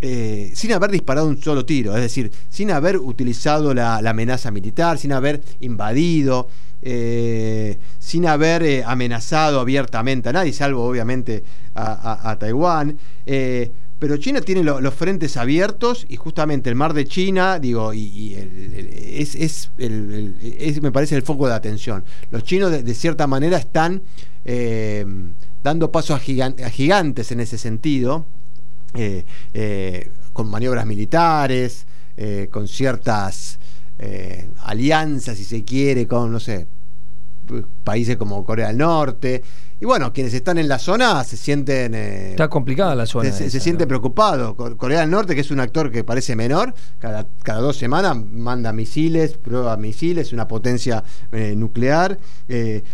eh, 0.02 0.50
sin 0.54 0.72
haber 0.72 0.90
disparado 0.90 1.26
un 1.28 1.42
solo 1.42 1.66
tiro, 1.66 1.94
es 1.94 2.00
decir, 2.00 2.32
sin 2.48 2.70
haber 2.70 2.96
utilizado 2.96 3.74
la, 3.74 3.98
amenaza 3.98 4.50
militar, 4.50 4.96
sin 4.96 5.12
haber 5.12 5.42
invadido, 5.60 6.48
eh, 6.80 7.78
sin 7.98 8.26
haber 8.26 8.62
eh, 8.62 8.82
amenazado 8.82 9.60
abiertamente 9.60 10.30
a 10.30 10.32
nadie, 10.32 10.54
salvo 10.54 10.86
obviamente 10.86 11.44
a, 11.74 12.34
Taiwán. 12.40 12.96
Pero 14.00 14.16
China 14.16 14.40
tiene 14.40 14.64
los 14.64 14.94
frentes 14.94 15.36
abiertos 15.36 16.06
y 16.08 16.16
justamente 16.16 16.68
el 16.70 16.74
mar 16.74 16.94
de 16.94 17.04
China, 17.04 17.60
digo, 17.60 17.94
y, 17.94 18.34
es, 18.34 19.70
me 20.82 20.90
parece 20.90 21.14
el 21.14 21.22
foco 21.22 21.46
de 21.46 21.54
atención. 21.54 22.02
Los 22.32 22.42
chinos 22.42 22.72
de, 22.72 22.94
cierta 22.94 23.28
manera 23.28 23.58
están 23.58 24.02
dando 25.62 25.92
pasos 25.92 26.18
a, 26.18 26.70
gigantes 26.70 27.30
en 27.30 27.40
ese 27.40 27.58
sentido, 27.58 28.24
eh, 28.94 29.24
eh, 29.54 30.10
con 30.32 30.48
maniobras 30.48 30.86
militares, 30.86 31.86
eh, 32.16 32.48
con 32.50 32.66
ciertas 32.66 33.58
alianzas, 34.62 35.36
si 35.36 35.44
se 35.44 35.62
quiere, 35.62 36.06
con, 36.06 36.32
no 36.32 36.40
sé, 36.40 36.66
países 37.84 38.16
como 38.16 38.44
Corea 38.44 38.68
del 38.68 38.78
Norte. 38.78 39.42
Y 39.80 39.86
bueno, 39.86 40.12
quienes 40.12 40.34
están 40.34 40.58
en 40.58 40.68
la 40.68 40.78
zona 40.78 41.24
se 41.24 41.38
sienten... 41.38 41.94
Está 41.94 42.48
complicada 42.48 42.94
la 42.94 43.06
zona. 43.06 43.32
Se, 43.32 43.48
se 43.48 43.60
siente 43.60 43.86
preocupado. 43.86 44.54
Corea 44.54 45.00
del 45.00 45.10
Norte, 45.10 45.34
que 45.34 45.40
es 45.40 45.50
un 45.50 45.60
actor 45.60 45.90
que 45.90 46.04
parece 46.04 46.36
menor, 46.36 46.74
cada, 46.98 47.26
cada 47.42 47.60
dos 47.60 47.78
semanas 47.78 48.14
manda 48.30 48.72
misiles, 48.74 49.38
prueba 49.38 49.76
misiles, 49.78 50.34
una 50.34 50.46
potencia 50.46 51.02
nuclear. 51.56 52.18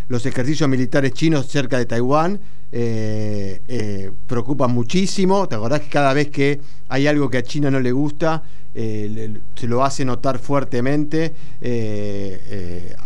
los 0.09 0.27
ejercicios 0.27 0.68
militares 0.68 1.12
chinos 1.12 1.49
cerca 1.49 1.79
de 1.79 1.87
Taiwán 1.87 2.40
eh, 2.72 3.61
eh, 3.68 4.11
preocupa 4.27 4.66
muchísimo. 4.66 5.49
¿Te 5.49 5.55
acordás 5.55 5.81
que 5.83 5.88
cada 5.88 6.12
vez 6.12 6.29
que 6.31 6.61
hay 6.88 7.07
algo 7.07 7.31
que 7.31 7.38
a 7.38 7.42
China 7.42 7.70
no 7.70 7.81
le 7.81 7.92
gusta, 7.92 8.42
eh, 8.75 9.38
se 9.55 9.66
lo 9.68 9.85
hace 9.85 10.05
notar 10.05 10.38
fuertemente 10.38 11.33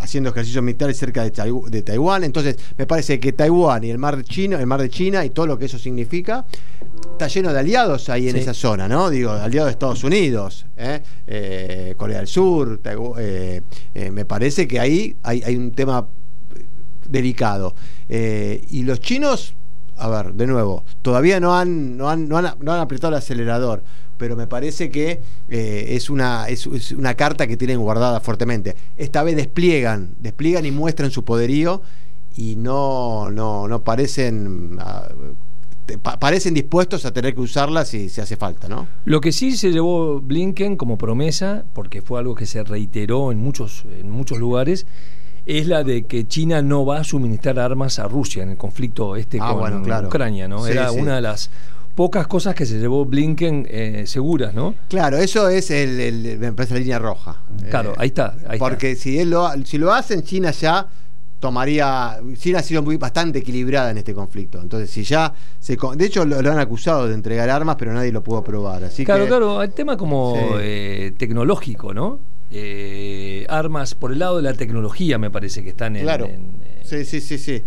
haciendo 0.00 0.30
ejercicios 0.30 0.64
militares 0.64 0.96
cerca 0.96 1.22
de, 1.22 1.30
Taiwán? 1.82 2.24
Entonces, 2.24 2.56
me 2.76 2.86
parece 2.86 3.18
que 3.20 3.32
Taiwán 3.32 3.84
y 3.84 3.90
el 3.90 3.98
mar, 3.98 4.22
Chino, 4.22 4.58
el 4.58 4.66
mar 4.66 4.80
de 4.80 4.90
China 4.90 5.24
y 5.24 5.30
todo 5.30 5.46
lo 5.46 5.58
que 5.58 5.66
eso 5.66 5.78
significa 5.78 6.44
está 7.12 7.28
lleno 7.28 7.52
de 7.52 7.58
aliados 7.58 8.08
ahí 8.08 8.28
en 8.28 8.36
esa 8.36 8.54
zona, 8.54 8.88
¿no? 8.88 9.10
Digo, 9.10 9.30
aliados 9.30 9.68
de 9.68 9.72
Estados 9.72 10.02
Unidos, 10.04 10.66
Corea 11.96 12.18
del 12.18 12.26
Sur, 12.26 12.80
me 13.94 14.24
parece 14.24 14.66
que 14.66 14.80
ahí 14.80 15.16
hay 15.22 15.56
un 15.56 15.72
tema 15.72 16.06
delicado. 17.10 17.74
Eh, 18.08 18.64
y 18.70 18.82
los 18.84 19.00
chinos 19.00 19.54
a 19.96 20.08
ver, 20.08 20.32
de 20.32 20.46
nuevo, 20.46 20.84
todavía 21.02 21.40
no 21.40 21.54
han, 21.54 21.98
no 21.98 22.08
han, 22.08 22.26
no 22.26 22.38
han, 22.38 22.54
no 22.58 22.72
han 22.72 22.80
apretado 22.80 23.12
el 23.12 23.18
acelerador, 23.18 23.82
pero 24.20 24.36
me 24.36 24.46
parece 24.46 24.90
que 24.90 25.22
eh, 25.48 25.86
es, 25.88 26.10
una, 26.10 26.46
es, 26.48 26.66
una 26.92 27.14
carta 27.14 27.46
que 27.46 27.56
tienen 27.56 27.80
guardada 27.80 28.20
fuertemente. 28.20 28.76
Esta 28.98 29.22
vez 29.22 29.34
despliegan, 29.34 30.14
despliegan 30.20 30.66
y 30.66 30.70
muestran 30.70 31.10
su 31.10 31.24
poderío 31.24 31.80
y 32.36 32.54
no, 32.56 33.30
no, 33.30 33.66
no 33.66 33.82
parecen... 33.82 34.76
Ah, 34.78 35.08
parecen 36.20 36.54
dispuestos 36.54 37.04
a 37.04 37.12
tener 37.12 37.34
que 37.34 37.40
usarla 37.40 37.84
si, 37.84 38.10
se 38.10 38.22
hace 38.22 38.36
falta, 38.36 38.68
¿no? 38.68 38.86
Lo 39.06 39.20
que 39.20 39.32
sí 39.32 39.56
se 39.56 39.72
llevó 39.72 40.20
Blinken 40.20 40.76
como 40.76 40.96
promesa, 40.96 41.64
porque 41.72 42.00
fue 42.00 42.20
algo 42.20 42.36
que 42.36 42.46
se 42.46 42.62
reiteró 42.62 43.32
en 43.32 43.38
muchos, 43.38 43.86
en 43.98 44.08
muchos 44.08 44.38
lugares, 44.38 44.86
es 45.46 45.66
la 45.66 45.82
de 45.82 46.04
que 46.04 46.28
China 46.28 46.62
no 46.62 46.84
va 46.86 46.98
a 46.98 47.04
suministrar 47.04 47.58
armas 47.58 47.98
a 47.98 48.06
Rusia 48.06 48.44
en 48.44 48.50
el 48.50 48.56
conflicto 48.56 49.16
este 49.16 49.38
ah, 49.40 49.52
con 49.52 50.06
Ucrania, 50.06 50.46
¿no? 50.46 50.64
Era 50.66 50.92
una 50.92 51.16
de 51.16 51.22
las 51.22 51.50
pocas 52.00 52.26
cosas 52.26 52.54
que 52.54 52.64
se 52.64 52.78
llevó 52.78 53.04
Blinken 53.04 53.66
eh, 53.68 54.04
seguras, 54.06 54.54
¿no? 54.54 54.74
Claro, 54.88 55.18
eso 55.18 55.50
es 55.50 55.70
el, 55.70 56.38
me 56.38 56.50
parece 56.54 56.72
la 56.72 56.80
línea 56.80 56.98
roja. 56.98 57.42
Claro, 57.68 57.92
ahí 57.98 58.08
está. 58.08 58.38
porque 58.58 58.96
si 58.96 59.18
él 59.18 59.28
lo, 59.28 59.50
si 59.66 59.76
lo 59.76 59.92
hacen, 59.92 60.22
China 60.22 60.50
ya 60.50 60.88
tomaría. 61.40 62.18
China 62.38 62.60
ha 62.60 62.62
sido 62.62 62.82
muy, 62.82 62.96
bastante 62.96 63.40
equilibrada 63.40 63.90
en 63.90 63.98
este 63.98 64.14
conflicto. 64.14 64.62
Entonces, 64.62 64.88
si 64.88 65.02
ya 65.02 65.34
se. 65.58 65.76
De 65.96 66.06
hecho, 66.06 66.24
lo, 66.24 66.38
han 66.38 66.58
acusado 66.58 67.06
de 67.06 67.12
entregar 67.12 67.50
armas, 67.50 67.76
pero 67.78 67.92
nadie 67.92 68.12
lo 68.12 68.24
pudo 68.24 68.42
probar. 68.42 68.82
Así 68.82 69.04
claro, 69.04 69.26
claro, 69.26 69.62
el 69.62 69.72
tema 69.72 69.98
como 69.98 70.56
eh, 70.58 71.12
tecnológico, 71.18 71.92
¿no? 71.92 72.18
Eh, 72.50 73.44
armas 73.50 73.94
por 73.94 74.10
el 74.10 74.20
lado 74.20 74.38
de 74.38 74.42
la 74.44 74.54
tecnología, 74.54 75.18
me 75.18 75.30
parece 75.30 75.62
que 75.62 75.68
están 75.68 75.96
en. 75.96 76.04
Claro. 76.04 76.30
sí, 76.82 77.04
sí, 77.04 77.20
sí, 77.20 77.36
sí. 77.36 77.62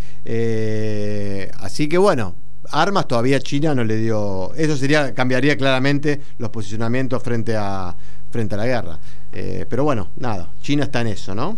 así 1.59 1.87
que 1.87 1.99
bueno, 1.99 2.33
armas 2.71 3.07
todavía 3.07 3.39
China 3.39 3.75
no 3.75 3.83
le 3.83 3.97
dio. 3.97 4.53
Eso 4.55 4.77
sería, 4.77 5.13
cambiaría 5.13 5.57
claramente 5.57 6.19
los 6.37 6.49
posicionamientos 6.49 7.21
frente 7.21 7.55
a, 7.55 7.95
frente 8.31 8.55
a 8.55 8.57
la 8.57 8.65
guerra. 8.65 8.99
Eh, 9.31 9.65
pero 9.69 9.83
bueno, 9.83 10.09
nada, 10.17 10.49
China 10.61 10.83
está 10.83 11.01
en 11.01 11.07
eso, 11.07 11.33
¿no? 11.33 11.57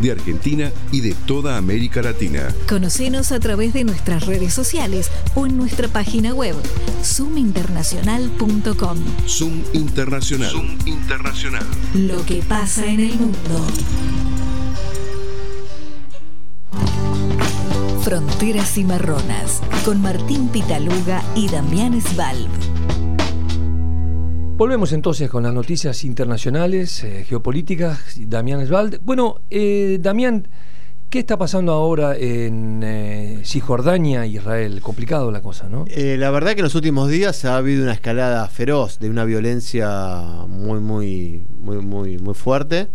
de 0.00 0.10
Argentina 0.10 0.72
y 0.90 1.02
de 1.02 1.14
toda 1.26 1.58
América 1.58 2.00
Latina. 2.00 2.48
Conocenos 2.66 3.32
a 3.32 3.40
través 3.40 3.74
de 3.74 3.84
nuestras 3.84 4.24
redes 4.24 4.54
sociales 4.54 5.10
o 5.34 5.46
en 5.46 5.58
nuestra 5.58 5.88
página 5.88 6.32
web 6.32 6.56
zoominternacional.com. 7.04 8.98
Zoom 9.28 9.62
Internacional. 9.74 10.50
Zoom 10.50 10.78
Internacional. 10.86 11.66
Lo 11.94 12.24
que 12.24 12.42
pasa 12.42 12.86
en 12.86 13.00
el 13.00 13.14
mundo. 13.14 13.66
Fronteras 18.02 18.78
y 18.78 18.84
Marronas 18.84 19.60
con 19.84 20.00
Martín 20.00 20.48
Pitaluga 20.48 21.22
y 21.36 21.48
Damián 21.48 22.00
Svalb. 22.00 22.48
Volvemos 24.62 24.92
entonces 24.92 25.28
con 25.28 25.42
las 25.42 25.52
noticias 25.52 26.04
internacionales, 26.04 27.02
eh, 27.02 27.24
geopolíticas. 27.28 27.98
Damián 28.16 28.64
Svalde. 28.64 29.00
Bueno, 29.02 29.40
eh, 29.50 29.98
Damián, 30.00 30.46
¿qué 31.10 31.18
está 31.18 31.36
pasando 31.36 31.72
ahora 31.72 32.16
en 32.16 32.80
eh, 32.84 33.40
Cisjordania, 33.44 34.24
Israel? 34.24 34.80
Complicado 34.80 35.32
la 35.32 35.42
cosa, 35.42 35.68
¿no? 35.68 35.84
la 35.88 36.30
verdad 36.30 36.52
que 36.52 36.60
en 36.60 36.62
los 36.62 36.76
últimos 36.76 37.10
días 37.10 37.44
ha 37.44 37.56
habido 37.56 37.82
una 37.82 37.92
escalada 37.92 38.46
feroz 38.46 39.00
de 39.00 39.10
una 39.10 39.24
violencia 39.24 39.88
muy, 40.46 40.78
muy, 40.78 41.42
muy, 41.60 41.78
muy, 41.78 42.18
muy 42.18 42.34
fuerte. 42.34 42.86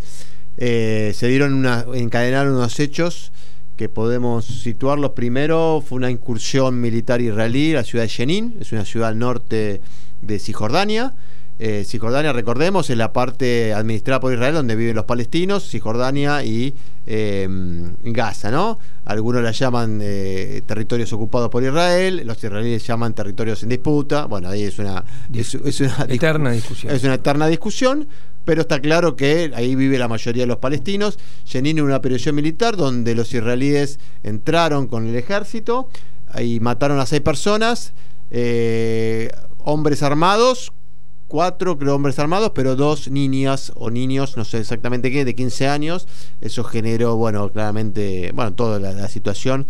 se 0.56 1.28
dieron 1.28 1.52
una, 1.52 1.84
encadenaron 1.92 2.54
unos 2.54 2.80
hechos 2.80 3.30
que 3.76 3.90
podemos 3.90 4.46
situarlos. 4.46 5.10
Primero 5.10 5.84
fue 5.86 5.96
una 5.96 6.10
incursión 6.10 6.80
militar 6.80 7.20
israelí 7.20 7.74
a 7.74 7.80
la 7.80 7.84
ciudad 7.84 8.04
de 8.04 8.08
Jenin, 8.08 8.56
es 8.58 8.72
una 8.72 8.86
ciudad 8.86 9.10
al 9.10 9.18
norte 9.18 9.82
de 10.22 10.38
Cisjordania. 10.38 11.12
Eh, 11.60 11.84
Cisjordania, 11.84 12.32
recordemos, 12.32 12.88
es 12.88 12.96
la 12.96 13.12
parte 13.12 13.74
administrada 13.74 14.20
por 14.20 14.32
Israel 14.32 14.54
donde 14.54 14.76
viven 14.76 14.94
los 14.94 15.06
palestinos, 15.06 15.68
Cisjordania 15.68 16.44
y 16.44 16.72
em, 17.04 17.96
Gaza, 18.04 18.52
¿no? 18.52 18.78
Algunos 19.04 19.42
la 19.42 19.50
llaman 19.50 19.98
eh, 20.00 20.62
territorios 20.66 21.12
ocupados 21.12 21.50
por 21.50 21.64
Israel, 21.64 22.22
los 22.24 22.38
israelíes 22.44 22.86
llaman 22.86 23.12
territorios 23.12 23.64
en 23.64 23.70
disputa. 23.70 24.26
Bueno, 24.26 24.48
ahí 24.48 24.62
es 24.62 24.78
una, 24.78 25.04
es, 25.34 25.80
una 25.80 26.06
eterna 26.08 26.52
discusión. 26.52 26.94
Es 26.94 27.02
una 27.02 27.14
eterna 27.14 27.48
discusión, 27.48 28.06
pero 28.44 28.60
está 28.60 28.78
claro 28.78 29.16
que 29.16 29.50
ahí 29.52 29.74
vive 29.74 29.98
la 29.98 30.06
mayoría 30.06 30.44
de 30.44 30.48
los 30.48 30.58
palestinos. 30.58 31.18
Jenin 31.44 31.80
una 31.80 31.96
operación 31.96 32.36
militar 32.36 32.76
donde 32.76 33.16
los 33.16 33.34
israelíes 33.34 33.98
entraron 34.22 34.86
con 34.86 35.08
el 35.08 35.16
ejército 35.16 35.88
y 36.40 36.60
mataron 36.60 37.00
a 37.00 37.06
seis 37.06 37.22
personas. 37.22 37.94
Eh, 38.30 39.32
hombres 39.64 40.02
armados 40.02 40.72
cuatro, 41.28 41.78
hombres 41.94 42.18
armados, 42.18 42.52
pero 42.54 42.74
dos 42.74 43.10
niñas 43.10 43.72
o 43.76 43.90
niños, 43.90 44.36
no 44.36 44.44
sé 44.44 44.58
exactamente 44.58 45.12
qué, 45.12 45.24
de 45.24 45.34
15 45.34 45.68
años. 45.68 46.08
Eso 46.40 46.64
generó, 46.64 47.16
bueno, 47.16 47.50
claramente, 47.50 48.32
bueno, 48.34 48.54
toda 48.54 48.80
la, 48.80 49.08
situación 49.08 49.66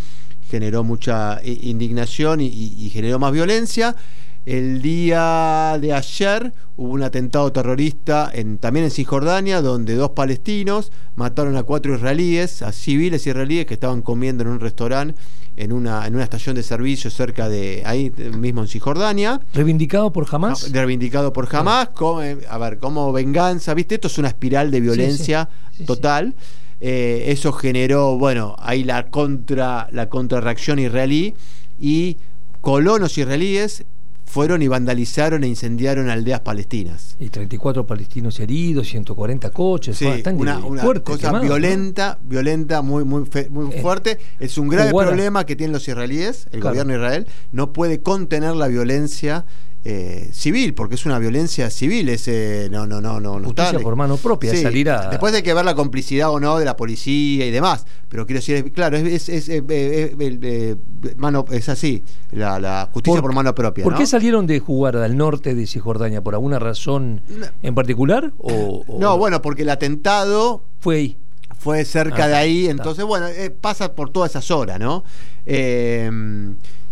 generó 0.48 0.84
mucha 0.84 1.40
indignación 1.44 2.40
y, 2.40 2.90
generó 2.90 3.18
más 3.18 3.32
violencia. 3.32 3.96
El 4.46 4.80
día 4.80 5.76
de 5.80 5.92
ayer 5.92 6.52
hubo 6.76 6.92
un 6.92 7.02
atentado 7.02 7.52
terrorista 7.52 8.30
en, 8.32 8.58
también 8.58 8.84
en 8.84 8.90
Cisjordania, 8.90 9.60
donde 9.60 9.94
dos 9.94 10.10
palestinos 10.10 10.90
mataron 11.16 11.56
a 11.56 11.64
cuatro 11.64 11.94
israelíes, 11.94 12.62
a 12.62 12.72
civiles 12.72 13.26
israelíes 13.26 13.66
que 13.66 13.74
estaban 13.74 14.00
comiendo 14.00 14.42
en 14.44 14.50
un 14.50 14.60
restaurante 14.60 15.14
en 15.58 15.72
una, 15.72 16.06
en 16.06 16.14
una 16.14 16.22
estación 16.22 16.54
de 16.54 16.62
servicio 16.62 17.10
cerca 17.10 17.48
de 17.48 17.82
ahí 17.84 18.12
mismo 18.36 18.62
en 18.62 18.68
Cisjordania. 18.68 19.40
¿Reivindicado 19.52 20.12
por 20.12 20.26
Hamas? 20.30 20.70
reivindicado 20.70 21.32
por 21.32 21.48
Hamas. 21.54 21.88
Eh, 22.22 22.38
a 22.48 22.58
ver, 22.58 22.78
como 22.78 23.12
venganza, 23.12 23.74
¿viste? 23.74 23.96
Esto 23.96 24.06
es 24.06 24.18
una 24.18 24.28
espiral 24.28 24.70
de 24.70 24.80
violencia 24.80 25.48
total. 25.84 26.34
Eh, 26.80 27.24
eso 27.26 27.52
generó, 27.52 28.16
bueno, 28.16 28.54
ahí 28.60 28.84
la 28.84 29.10
contra 29.10 29.88
la 29.90 30.08
contrarreacción 30.08 30.78
israelí 30.78 31.34
y 31.80 32.18
colonos 32.60 33.18
israelíes 33.18 33.84
fueron 34.28 34.60
y 34.62 34.68
vandalizaron 34.68 35.42
e 35.42 35.48
incendiaron 35.48 36.10
aldeas 36.10 36.40
palestinas. 36.40 37.16
Y 37.18 37.30
34 37.30 37.86
palestinos 37.86 38.38
heridos, 38.38 38.86
140 38.88 39.50
coches, 39.50 39.96
sí, 39.96 40.06
una, 40.34 40.60
cosa 41.02 41.40
violenta, 41.40 42.18
violenta, 42.22 42.82
muy, 42.82 43.04
muy, 43.04 43.24
muy 43.50 43.74
eh, 43.74 43.80
fuerte. 43.80 44.18
Es 44.38 44.58
un 44.58 44.68
grave 44.68 44.90
problema 44.90 45.46
que 45.46 45.56
tienen 45.56 45.72
los 45.72 45.88
israelíes, 45.88 46.46
el 46.52 46.60
gobierno 46.60 46.92
de 46.92 46.98
Israel, 46.98 47.26
no 47.52 47.72
puede 47.72 48.00
contener 48.00 48.54
la 48.54 48.68
violencia 48.68 49.46
eh, 49.90 50.28
civil, 50.32 50.74
porque 50.74 50.96
es 50.96 51.06
una 51.06 51.18
violencia 51.18 51.70
civil, 51.70 52.10
ese 52.10 52.68
no, 52.70 52.86
no, 52.86 53.00
no, 53.00 53.18
no, 53.18 53.42
Justicia 53.42 53.78
por 53.78 53.96
mano 53.96 54.18
propia, 54.18 54.54
salir 54.54 54.90
a... 54.90 55.08
Después 55.08 55.32
hay 55.32 55.42
que 55.42 55.54
ver 55.54 55.64
la 55.64 55.74
complicidad 55.74 56.30
o 56.30 56.38
no 56.38 56.58
de 56.58 56.66
la 56.66 56.76
policía 56.76 57.46
y 57.46 57.50
demás, 57.50 57.86
pero 58.10 58.26
quiero 58.26 58.40
decir, 58.40 58.70
claro, 58.74 58.98
es, 58.98 59.30
es, 59.30 59.48
es, 59.48 59.62
eh, 59.66 60.76
mano, 61.16 61.46
es 61.50 61.70
así, 61.70 62.04
la, 62.32 62.90
justicia 62.92 63.22
por, 63.22 63.32
mano 63.32 63.54
propia. 63.54 63.82
¿Por 63.82 63.96
qué 63.96 64.04
salieron 64.04 64.46
de 64.46 64.58
jugar 64.60 64.94
al 64.98 65.16
norte 65.16 65.54
de 65.54 65.66
Cisjordania? 65.66 66.22
¿Por 66.22 66.34
alguna 66.34 66.58
razón 66.58 67.22
en 67.62 67.74
particular? 67.74 68.34
O, 68.36 68.84
No, 68.98 69.16
bueno, 69.16 69.40
porque 69.40 69.62
el 69.62 69.70
atentado... 69.70 70.64
Fue 70.80 70.96
ahí 70.96 71.16
fue 71.58 71.84
cerca 71.86 72.24
ah, 72.24 72.28
de 72.28 72.36
ahí, 72.36 72.68
entonces, 72.68 73.04
bueno, 73.06 73.26
eh, 73.26 73.50
pasa 73.50 73.94
por 73.94 74.10
todas 74.10 74.30
esas 74.32 74.50
horas, 74.50 74.78
¿no? 74.78 75.02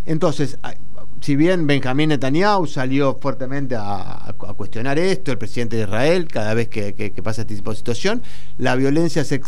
entonces, 0.07 0.59
si 1.21 1.37
bien 1.37 1.67
Benjamín 1.67 2.11
Netanyahu 2.11 2.67
salió 2.67 3.19
fuertemente 3.21 3.75
a, 3.77 4.35
cuestionar 4.57 4.99
esto, 4.99 5.33
el 5.33 5.39
presidente 5.39 5.77
de 5.77 5.83
Israel, 5.83 6.29
cada 6.29 6.55
vez 6.55 6.69
que, 6.69 7.13
pasa 7.23 7.43
este 7.43 7.55
tipo 7.57 7.71
de 7.71 7.77
situación, 7.77 8.23
la 8.59 8.77
violencia 8.77 9.25
se, 9.25 9.41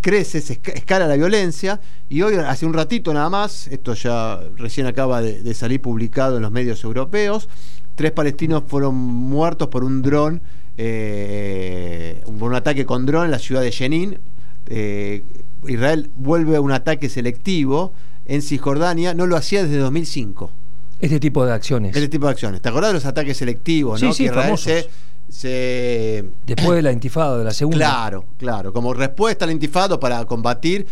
crece, 0.00 0.40
se 0.40 0.60
escala 0.74 1.06
la 1.06 1.16
violencia, 1.16 1.80
y 2.08 2.22
hoy, 2.22 2.36
hace 2.36 2.64
un 2.64 2.72
ratito 2.72 3.12
nada 3.12 3.28
más, 3.28 3.66
esto 3.68 3.94
ya 3.94 4.40
recién 4.56 4.86
acaba 4.86 5.20
de, 5.20 5.54
salir 5.54 5.82
publicado 5.82 6.36
en 6.36 6.42
los 6.42 6.52
medios 6.52 6.82
europeos, 6.84 7.48
tres 7.96 8.12
palestinos 8.12 8.62
fueron 8.66 8.94
muertos 8.94 9.68
por 9.68 9.84
un 9.84 10.02
dron, 10.02 10.40
eh, 10.78 12.22
por 12.38 12.50
un 12.50 12.54
ataque 12.54 12.86
con 12.86 13.04
dron 13.06 13.24
en 13.24 13.30
la 13.30 13.38
ciudad 13.38 13.62
de 13.62 13.72
Jenin, 13.72 14.18
eh, 14.68 15.22
Israel 15.66 16.10
vuelve 16.16 16.56
a 16.56 16.60
un 16.60 16.72
ataque 16.72 17.08
selectivo 17.08 17.92
en 18.26 18.42
Cisjordania, 18.42 19.14
no 19.14 19.26
lo 19.26 19.36
hacía 19.36 19.62
desde 19.62 19.78
2005. 19.78 20.50
Este 21.00 21.20
tipo 21.20 21.44
de 21.44 21.52
acciones. 21.52 21.94
Este 21.94 22.08
tipo 22.08 22.26
de 22.26 22.32
acciones. 22.32 22.60
¿Te 22.62 22.68
acordás 22.68 22.90
de 22.90 22.94
los 22.94 23.06
ataques 23.06 23.36
selectivos? 23.36 24.00
Sí, 24.00 24.12
sí, 24.12 24.28
que 24.28 24.86
se, 25.28 26.24
Después 26.46 26.76
de 26.76 26.82
la 26.82 26.92
intifada, 26.92 27.36
de 27.36 27.44
la 27.44 27.52
segunda. 27.52 27.78
Claro, 27.78 28.24
claro. 28.38 28.72
Como 28.72 28.94
respuesta 28.94 29.44
al 29.44 29.50
intifado 29.50 29.98
para 29.98 30.24
combatir 30.24 30.86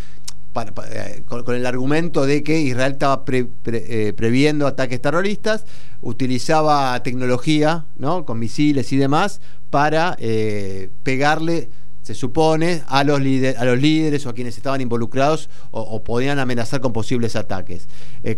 eh, 0.90 1.23
con, 1.27 1.55
el 1.55 1.66
argumento 1.66 2.27
de 2.27 2.44
que 2.44 2.61
Israel 2.61 2.92
estaba 2.92 3.25
eh, 3.27 4.12
previendo 4.16 4.66
ataques 4.66 5.01
terroristas, 5.01 5.64
utilizaba 6.01 7.03
tecnología, 7.03 7.87
¿no? 7.97 8.25
con 8.25 8.38
misiles 8.38 8.92
y 8.92 8.97
demás, 8.97 9.40
para 9.70 10.16
eh, 10.20 10.90
pegarle 11.03 11.70
se 12.05 12.14
supone, 12.14 12.83
a 12.87 13.03
los, 13.03 13.21
líderes 13.21 14.27
o 14.27 14.29
a 14.29 14.35
quienes 14.35 14.57
estaban 14.57 14.81
involucrados 14.81 15.51
o, 15.73 16.05
podían 16.05 16.38
amenazar 16.38 16.81
con 16.81 16.93
posibles 16.93 17.35
ataques. 17.35 17.88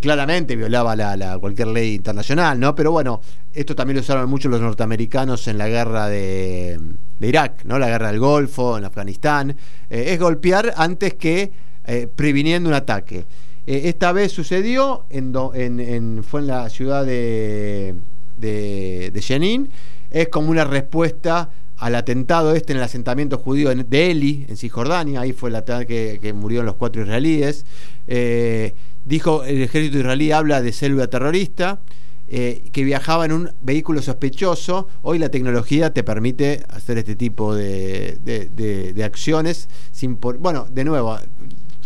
claramente 0.00 0.56
violaba 0.56 0.96
la, 0.96 1.36
cualquier 1.38 1.68
ley 1.68 1.96
internacional, 1.96 2.58
¿no? 2.58 2.74
Pero 2.74 2.92
bueno, 2.92 3.20
esto 3.52 3.74
también 3.74 3.96
lo 3.96 4.00
usaron 4.00 4.30
mucho 4.30 4.48
los 4.48 4.60
norteamericanos 4.60 5.48
en 5.48 5.58
la 5.58 5.68
guerra 5.68 6.08
de, 6.08 6.80
Irak, 7.20 7.64
¿no? 7.64 7.78
La 7.78 7.88
guerra 7.88 8.06
del 8.12 8.20
Golfo, 8.20 8.78
en 8.78 8.84
Afganistán. 8.84 9.56
es 9.90 10.18
golpear 10.18 10.72
antes 10.76 11.14
que 11.14 11.52
eh, 11.88 12.08
previniendo 12.14 12.68
un 12.68 12.74
ataque. 12.74 13.26
Eh, 13.64 13.82
esta 13.84 14.10
vez 14.10 14.32
sucedió, 14.32 15.04
en, 15.08 16.24
fue 16.24 16.40
en 16.40 16.46
la 16.48 16.68
ciudad 16.68 17.06
de, 17.06 17.94
de, 18.38 19.22
Jenin, 19.22 19.70
es 20.10 20.28
como 20.28 20.50
una 20.50 20.64
respuesta 20.64 21.48
al 21.78 21.94
atentado 21.94 22.54
este 22.54 22.72
en 22.72 22.78
el 22.78 22.84
asentamiento 22.84 23.38
judío 23.38 23.74
de 23.74 24.10
Eli, 24.10 24.46
en 24.48 24.56
Cisjordania, 24.56 25.20
ahí 25.20 25.32
fue 25.32 25.50
el 25.50 25.56
ataque 25.56 26.18
que, 26.20 26.32
murieron 26.32 26.66
los 26.66 26.76
cuatro 26.76 27.02
israelíes. 27.02 27.64
Eh, 28.08 28.74
dijo, 29.04 29.44
el 29.44 29.62
ejército 29.62 29.98
israelí 29.98 30.32
habla 30.32 30.62
de 30.62 30.72
célula 30.72 31.06
terrorista. 31.08 31.80
que 32.28 32.82
viajaba 32.82 33.24
en 33.24 33.32
un 33.32 33.50
vehículo 33.62 34.02
sospechoso. 34.02 34.88
Hoy 35.02 35.18
la 35.18 35.28
tecnología 35.28 35.92
te 35.94 36.02
permite 36.02 36.64
hacer 36.70 36.98
este 36.98 37.14
tipo 37.14 37.54
de, 37.54 38.18
de 38.24 39.04
acciones 39.04 39.68
sin 39.92 40.18
bueno, 40.18 40.66
de 40.68 40.84
nuevo, 40.84 41.16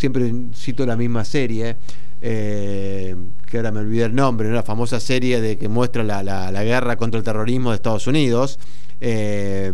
siempre 0.01 0.33
cito 0.55 0.87
la 0.87 0.97
misma 0.97 1.25
serie, 1.27 1.77
eh, 2.23 3.17
que 3.47 3.59
ahora 3.59 3.71
me 3.71 3.81
olvidé 3.81 4.05
el 4.05 4.15
nombre, 4.15 4.49
una 4.49 4.57
la 4.57 4.63
famosa 4.63 4.99
serie 4.99 5.41
de 5.41 5.59
que 5.59 5.69
muestra 5.69 6.03
la, 6.03 6.63
guerra 6.63 6.97
contra 6.97 7.19
el 7.19 7.25
terrorismo 7.25 7.71
de 7.71 7.77
Estados 7.77 8.07
Unidos. 8.07 8.59
Eh, 9.01 9.73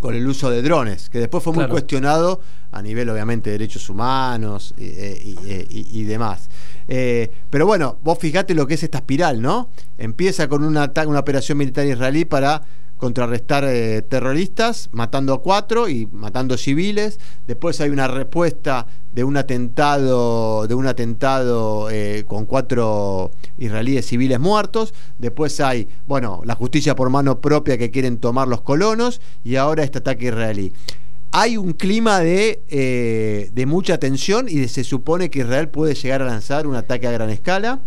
con 0.00 0.14
el 0.14 0.26
uso 0.26 0.50
de 0.50 0.62
drones, 0.62 1.08
que 1.08 1.18
después 1.18 1.42
fue 1.42 1.52
muy 1.52 1.66
cuestionado 1.68 2.40
a 2.70 2.82
nivel 2.82 3.08
obviamente 3.08 3.50
de 3.50 3.58
derechos 3.58 3.88
humanos 3.88 4.74
y, 4.76 4.84
eh, 4.84 6.04
demás. 6.06 6.48
pero 7.50 7.66
bueno, 7.66 7.98
vos 8.02 8.18
fijate 8.18 8.54
lo 8.54 8.66
que 8.66 8.74
es 8.74 8.82
esta 8.82 8.98
espiral, 8.98 9.40
¿no? 9.40 9.70
Empieza 9.96 10.48
con 10.48 10.62
una, 10.64 10.92
una 11.06 11.18
operación 11.18 11.58
militar 11.58 11.86
israelí 11.86 12.24
para 12.26 12.62
contrarrestar 12.96 13.64
eh, 13.64 14.02
terroristas, 14.02 14.88
matando 14.92 15.34
a 15.34 15.42
cuatro 15.42 15.88
y 15.88 16.06
matando 16.06 16.56
civiles. 16.56 17.18
Después 17.46 17.80
hay 17.80 17.90
una 17.90 18.08
respuesta 18.08 18.86
de 19.12 19.24
un 19.24 19.36
atentado, 19.36 20.66
de 20.66 20.74
un 20.74 20.86
atentado 20.86 21.90
eh, 21.90 22.24
con 22.26 22.46
cuatro 22.46 23.32
israelíes 23.58 24.06
civiles 24.06 24.40
muertos. 24.40 24.94
Después 25.18 25.60
hay, 25.60 25.88
bueno, 26.06 26.42
la 26.44 26.54
justicia 26.54 26.94
por 26.96 27.10
mano 27.10 27.40
propia 27.40 27.78
que 27.78 27.90
quieren 27.90 28.18
tomar 28.18 28.48
los 28.48 28.62
colonos 28.62 29.20
y 29.44 29.56
ahora 29.56 29.84
este 29.84 29.98
ataque 29.98 30.26
israelí. 30.26 30.72
Hay 31.32 31.58
un 31.58 31.72
clima 31.72 32.20
de, 32.20 32.62
eh, 32.68 33.50
de 33.52 33.66
mucha 33.66 33.98
tensión 33.98 34.46
y 34.48 34.68
se 34.68 34.84
supone 34.84 35.28
que 35.28 35.40
Israel 35.40 35.68
puede 35.68 35.94
llegar 35.94 36.22
a 36.22 36.26
lanzar 36.26 36.66
un 36.66 36.76
ataque 36.76 37.06
a 37.06 37.10
gran 37.10 37.28
escala. 37.28 37.80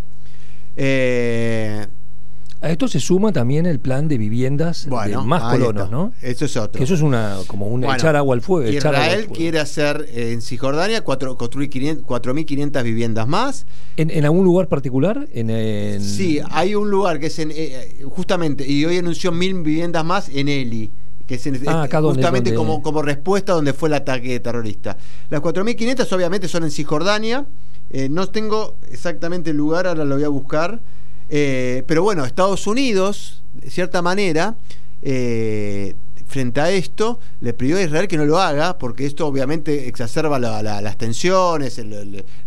A 2.61 2.69
esto 2.69 2.87
se 2.87 2.99
suma 2.99 3.31
también 3.31 3.65
el 3.65 3.79
plan 3.79 4.07
de 4.07 4.17
viviendas 4.17 4.85
de 4.85 5.17
más 5.17 5.53
colonos, 5.53 5.89
¿no? 5.89 6.11
Eso 6.21 6.45
es 6.45 6.57
otro. 6.57 6.77
Que 6.77 6.83
eso 6.83 6.93
es 6.93 7.01
una 7.01 7.37
como 7.47 7.67
un 7.67 7.85
echar 7.85 8.15
agua 8.15 8.35
al 8.35 8.41
fuego. 8.41 8.69
Israel 8.69 9.27
quiere 9.27 9.59
hacer 9.59 10.07
eh, 10.09 10.33
en 10.33 10.41
Cisjordania 10.41 11.01
cuatro, 11.01 11.37
construir 11.37 11.69
4.500 11.69 12.83
viviendas 12.83 13.27
más. 13.27 13.65
¿En, 13.95 14.25
algún 14.25 14.43
lugar 14.43 14.67
particular? 14.67 15.27
En, 15.33 16.01
Sí, 16.01 16.39
hay 16.49 16.75
un 16.75 16.89
lugar 16.89 17.19
que 17.19 17.27
es 17.27 17.39
en, 17.39 17.51
eh, 17.53 18.03
justamente, 18.09 18.69
y 18.69 18.83
hoy 18.85 18.97
anunció 18.97 19.31
mil 19.31 19.53
viviendas 19.61 20.03
más 20.03 20.29
en 20.29 20.49
Eli 20.49 20.91
que 21.29 21.35
es 21.35 21.47
ah, 21.67 21.87
justamente 22.01 22.55
Como, 22.55 22.81
como 22.81 23.03
respuesta 23.03 23.53
donde 23.53 23.73
fue 23.73 23.87
el 23.89 23.93
ataque 23.93 24.39
terrorista. 24.39 24.97
Las 25.29 25.41
4.500 25.41 26.11
obviamente 26.11 26.47
son 26.47 26.63
en 26.63 26.71
Cisjordania. 26.71 27.45
Eh, 27.91 28.09
no 28.09 28.27
tengo 28.29 28.77
exactamente 28.91 29.51
el 29.51 29.57
lugar, 29.57 29.85
ahora 29.85 30.05
lo 30.05 30.15
voy 30.15 30.23
a 30.23 30.29
buscar. 30.29 30.79
Eh, 31.29 31.83
pero 31.85 32.03
bueno, 32.03 32.25
Estados 32.25 32.65
Unidos, 32.67 33.43
de 33.53 33.69
cierta 33.69 34.01
manera, 34.01 34.55
eh, 35.01 35.95
frente 36.27 36.61
a 36.61 36.71
esto, 36.71 37.19
le 37.41 37.53
pidió 37.53 37.77
a 37.77 37.81
Israel 37.81 38.07
que 38.07 38.17
no 38.17 38.25
lo 38.25 38.39
haga, 38.39 38.77
porque 38.77 39.05
esto 39.05 39.27
obviamente 39.27 39.87
exacerba 39.87 40.39
las 40.39 40.97
tensiones, 40.97 41.81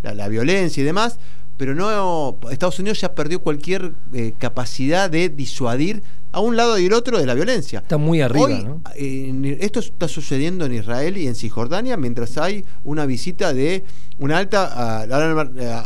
la, 0.02 0.28
violencia 0.28 0.80
y 0.80 0.84
demás, 0.84 1.18
pero 1.56 1.74
no 1.74 2.38
Estados 2.50 2.78
Unidos 2.78 3.00
ya 3.00 3.14
perdió 3.14 3.40
cualquier 3.40 3.92
eh, 4.12 4.34
capacidad 4.38 5.10
de 5.10 5.28
disuadir 5.28 6.02
a 6.32 6.40
un 6.40 6.56
lado 6.56 6.78
y 6.78 6.86
el 6.86 6.94
otro 6.94 7.18
de 7.18 7.26
la 7.26 7.34
violencia. 7.34 7.80
Está 7.80 7.98
muy 7.98 8.22
arriba, 8.22 8.48
¿no? 8.48 8.82
esto 8.94 9.80
está 9.80 10.08
sucediendo 10.08 10.64
en 10.64 10.72
Israel 10.72 11.18
y 11.18 11.26
en 11.26 11.34
Cisjordania 11.34 11.96
mientras 11.98 12.38
hay 12.38 12.64
una 12.84 13.04
visita 13.04 13.52
de 13.52 13.84
una 14.18 14.38
alta, 14.38 15.06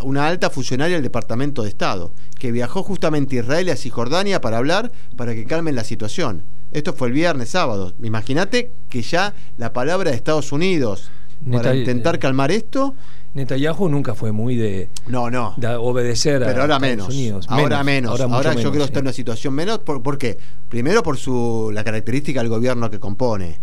una 0.05 0.29
alta 0.29 0.48
funcionaria 0.50 0.96
del 0.96 1.02
Departamento 1.02 1.62
de 1.62 1.68
Estado, 1.68 2.12
que 2.38 2.52
viajó 2.52 2.85
justamente 2.85 3.37
a 3.37 3.42
Israel 3.42 3.66
y 3.66 3.70
a 3.70 3.76
Cisjordania 3.76 4.40
para 4.40 4.59
hablar, 4.59 4.92
para 5.16 5.35
que 5.35 5.44
calmen 5.44 5.74
la 5.74 5.85
situación. 5.85 6.42
Esto 6.72 6.92
fue 6.92 7.09
el 7.09 7.14
viernes, 7.14 7.50
sábado. 7.50 7.92
Imagínate 8.02 8.70
que 8.88 9.02
ya 9.02 9.35
la 9.59 9.72
palabra 9.72 10.11
de 10.11 10.16
Estados 10.16 10.52
Unidos 10.52 11.11
para 11.50 11.74
intentar 11.74 12.18
calmar 12.18 12.50
esto 12.50 12.94
Netanyahu 13.37 13.90
nunca 13.90 14.14
fue 14.14 14.33
muy 14.33 14.57
de, 14.57 14.88
no, 15.09 15.31
no. 15.31 15.55
obedecer 15.81 16.42
Pero 16.42 16.62
ahora 16.62 16.79
menos, 16.79 17.14
Ahora 17.49 17.85
menos. 17.85 18.18
Ahora, 18.18 18.55
yo 18.55 18.70
creo 18.70 18.83
que 18.83 18.87
está 18.87 19.01
en 19.01 19.05
una 19.05 19.12
situación 19.12 19.53
menos. 19.53 19.81
¿Por, 19.81 20.16
qué? 20.16 20.38
Primero 20.70 21.03
por 21.03 21.18
su 21.18 21.70
la 21.70 21.85
característica 21.85 22.40
del 22.40 22.49
gobierno 22.49 22.90
que 22.90 22.99
compone. 22.99 23.61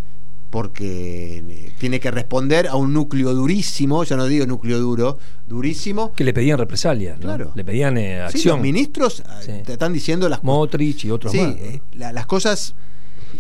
Porque 0.52 1.74
tiene 1.80 2.00
que 2.00 2.12
responder 2.12 2.68
a 2.68 2.76
un 2.76 2.94
núcleo 2.94 3.34
durísimo, 3.34 4.04
ya 4.04 4.16
no 4.16 4.28
digo 4.28 4.46
núcleo 4.46 4.78
duro, 4.78 5.18
durísimo. 5.48 6.14
Que 6.14 6.24
le 6.24 6.32
pedían 6.32 6.60
represalias, 6.60 7.20
claro. 7.20 7.52
Le 7.56 7.66
pedían 7.66 7.98
eh, 7.98 8.22
acción. 8.22 8.42
Sí, 8.42 8.50
los 8.50 8.60
ministros 8.60 9.24
eh, 9.48 9.64
te 9.66 9.74
están 9.74 9.92
diciendo 9.92 10.30
las 10.30 10.44
Motrich 10.44 11.06
y 11.06 11.10
otros 11.10 11.34
más. 11.34 11.56
Eh, 11.56 11.82
las 11.94 12.28
cosas 12.28 12.76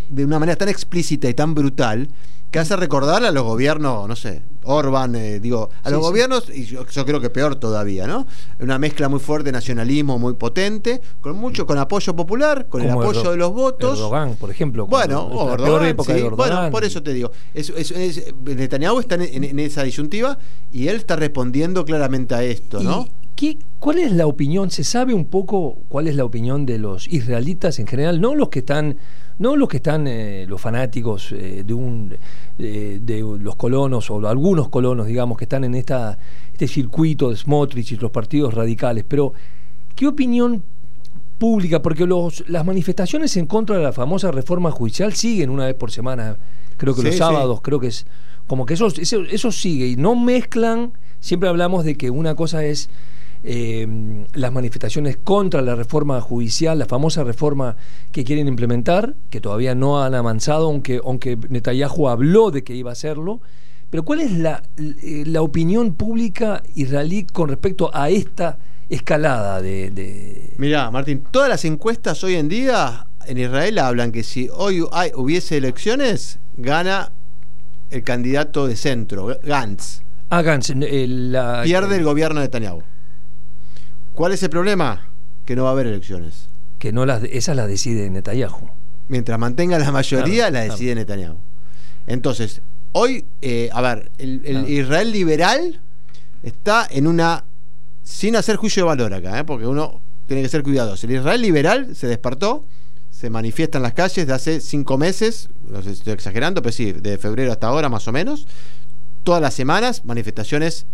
de 0.09 0.25
una 0.25 0.39
manera 0.39 0.55
tan 0.55 0.69
explícita 0.69 1.29
y 1.29 1.35
tan 1.35 1.53
brutal 1.53 2.09
que 2.53 2.59
hace 2.59 2.75
recordar 2.75 3.25
a 3.25 3.31
los 3.31 3.43
gobiernos, 3.43 4.07
no 4.07 4.15
sé, 4.15 4.43
Orban, 4.65 5.15
eh, 5.15 5.39
digo, 5.39 5.71
a 5.81 5.89
los 5.89 5.99
gobiernos, 6.01 6.51
y 6.53 6.65
yo, 6.65 6.85
creo 6.85 7.19
que 7.19 7.31
peor 7.31 7.55
todavía, 7.55 8.05
¿no? 8.05 8.27
Una 8.59 8.77
mezcla 8.77 9.09
muy 9.09 9.19
fuerte 9.19 9.45
de 9.45 9.53
nacionalismo, 9.53 10.19
muy 10.19 10.35
potente, 10.35 11.01
con 11.19 11.35
mucho, 11.35 11.65
con 11.65 11.79
apoyo 11.79 12.15
popular, 12.15 12.67
con 12.69 12.83
el 12.83 12.91
apoyo 12.91 13.31
de 13.31 13.37
los 13.37 13.51
votos. 13.51 13.97
Erdogan, 13.97 14.35
por 14.35 14.51
ejemplo. 14.51 14.85
Bueno, 14.85 15.29
bueno, 16.35 16.69
por 16.69 16.83
eso 16.83 17.01
te 17.01 17.11
digo. 17.11 17.31
Es, 17.55 17.73
Netanyahu 18.45 18.99
está 18.99 19.15
en, 19.15 19.59
esa 19.59 19.81
disyuntiva 19.81 20.37
y 20.71 20.89
él 20.89 20.97
está 20.97 21.15
respondiendo 21.15 21.83
claramente 21.83 22.35
a 22.35 22.43
esto, 22.43 22.83
¿no? 22.83 23.09
¿Qué, 23.35 23.57
¿Cuál 23.79 23.99
es 23.99 24.11
la 24.13 24.27
opinión? 24.27 24.71
¿Se 24.71 24.83
sabe 24.83 25.13
un 25.13 25.25
poco 25.25 25.77
cuál 25.89 26.07
es 26.07 26.15
la 26.15 26.23
opinión 26.23 26.65
de 26.65 26.77
los 26.77 27.07
israelitas 27.07 27.79
en 27.79 27.87
general? 27.87 28.21
No 28.21 28.35
los 28.35 28.49
que 28.49 28.59
están, 28.59 28.97
no 29.39 29.55
los 29.55 29.67
que 29.67 29.77
están, 29.77 30.07
eh, 30.07 30.45
los 30.47 30.61
fanáticos 30.61 31.31
eh, 31.33 31.63
de 31.65 31.73
un 31.73 32.15
de 32.57 33.37
los 33.39 33.55
colonos 33.55 34.09
o 34.11 34.27
algunos 34.27 34.69
colonos, 34.69 35.07
digamos, 35.07 35.37
que 35.37 35.45
están 35.45 35.63
en 35.63 35.75
esta, 35.75 36.17
este 36.51 36.67
circuito 36.67 37.29
de 37.29 37.35
Smotrich 37.35 37.91
y 37.91 37.97
los 37.97 38.11
partidos 38.11 38.53
radicales. 38.53 39.03
Pero, 39.07 39.33
¿qué 39.95 40.07
opinión 40.07 40.63
pública? 41.37 41.81
Porque 41.81 42.05
los, 42.05 42.47
las 42.47 42.65
manifestaciones 42.65 43.35
en 43.37 43.47
contra 43.47 43.75
de 43.75 43.83
la 43.83 43.91
famosa 43.91 44.31
reforma 44.31 44.71
judicial 44.71 45.13
siguen 45.13 45.49
una 45.49 45.65
vez 45.65 45.75
por 45.75 45.91
semana, 45.91 46.37
creo 46.77 46.95
que 46.95 47.03
los 47.03 47.15
sábados, 47.15 47.59
creo 47.61 47.79
que 47.79 47.87
es 47.87 48.05
como 48.47 48.65
que 48.65 48.75
eso, 48.75 48.87
eso 48.87 49.51
sigue 49.51 49.87
y 49.87 49.95
no 49.95 50.15
mezclan, 50.15 50.93
siempre 51.19 51.49
hablamos 51.49 51.85
de 51.85 51.95
que 51.95 52.09
una 52.09 52.35
cosa 52.35 52.63
es 52.63 52.89
eh, 53.43 54.25
las 54.33 54.51
manifestaciones 54.53 55.17
contra 55.17 55.61
la 55.61 55.75
reforma 55.75 56.21
judicial, 56.21 56.79
la 56.79 56.85
famosa 56.85 57.23
reforma 57.23 57.75
que 58.11 58.23
quieren 58.23 58.47
implementar, 58.47 59.15
que 59.29 59.41
todavía 59.41 59.75
no 59.75 60.01
han 60.01 60.15
avanzado, 60.15 60.67
aunque, 60.67 61.01
aunque 61.03 61.37
Netanyahu 61.49 62.07
habló 62.07 62.51
de 62.51 62.63
que 62.63 62.73
iba 62.73 62.91
a 62.91 62.93
hacerlo. 62.93 63.41
Pero 63.89 64.03
¿cuál 64.03 64.21
es 64.21 64.31
la, 64.31 64.63
eh, 64.77 65.23
la 65.27 65.41
opinión 65.41 65.93
pública 65.93 66.63
israelí 66.75 67.25
con 67.25 67.49
respecto 67.49 67.91
a 67.93 68.09
esta 68.09 68.57
escalada 68.89 69.61
de, 69.61 69.91
de... 69.91 70.53
Mirá, 70.57 70.89
Martín, 70.89 71.23
todas 71.29 71.49
las 71.49 71.65
encuestas 71.65 72.23
hoy 72.23 72.35
en 72.35 72.47
día 72.47 73.07
en 73.25 73.37
Israel 73.37 73.77
hablan 73.79 74.11
que 74.11 74.23
si 74.23 74.49
hoy 74.53 74.83
hay, 74.91 75.11
hubiese 75.15 75.57
elecciones, 75.57 76.39
gana 76.57 77.11
el 77.89 78.03
candidato 78.03 78.67
de 78.67 78.75
centro, 78.75 79.37
Gantz. 79.43 80.01
pierde 81.63 81.97
el 81.97 82.03
gobierno 82.03 82.39
de 82.39 82.47
Netanyahu. 82.47 82.81
¿Cuál 84.13 84.31
es 84.31 84.43
el 84.43 84.49
problema? 84.49 85.07
Que 85.45 85.55
no 85.55 85.63
va 85.63 85.69
a 85.69 85.71
haber 85.73 85.87
elecciones. 85.87 86.47
Que 86.79 86.91
no 86.91 87.05
las, 87.05 87.23
esas 87.23 87.55
las 87.55 87.67
decide 87.67 88.09
Netanyahu. 88.09 88.69
Mientras 89.07 89.39
mantenga 89.39 89.79
la 89.79 89.91
mayoría, 89.91 90.49
la 90.49 90.61
decide 90.61 90.95
Netanyahu. 90.95 91.37
Entonces, 92.07 92.61
hoy, 92.91 93.25
eh, 93.41 93.69
a 93.73 93.81
ver, 93.81 94.11
el, 94.17 94.69
Israel 94.69 95.11
liberal 95.11 95.81
está 96.43 96.87
en 96.89 97.07
una. 97.07 97.43
sin 98.03 98.35
hacer 98.35 98.55
juicio 98.57 98.83
de 98.83 98.87
valor 98.87 99.13
acá, 99.13 99.39
¿eh? 99.39 99.43
porque 99.43 99.65
uno 99.65 100.01
tiene 100.27 100.43
que 100.43 100.49
ser 100.49 100.63
cuidadoso. 100.63 101.05
El 101.07 101.13
Israel 101.13 101.41
liberal 101.41 101.95
se 101.95 102.07
despertó, 102.07 102.65
se 103.09 103.29
manifiesta 103.29 103.77
en 103.77 103.83
las 103.83 103.93
calles 103.93 104.27
de 104.27 104.33
hace 104.33 104.59
cinco 104.59 104.97
meses, 104.97 105.49
no 105.67 105.81
sé 105.81 105.89
si 105.89 105.99
estoy 105.99 106.13
exagerando, 106.13 106.61
pero 106.61 106.73
sí, 106.73 106.91
de 106.91 107.17
febrero 107.17 107.51
hasta 107.51 107.67
ahora 107.67 107.89
más 107.89 108.07
o 108.07 108.11
menos. 108.11 108.47
Todas 109.23 109.41
las 109.41 109.53
semanas, 109.53 110.03
manifestaciones 110.05 110.85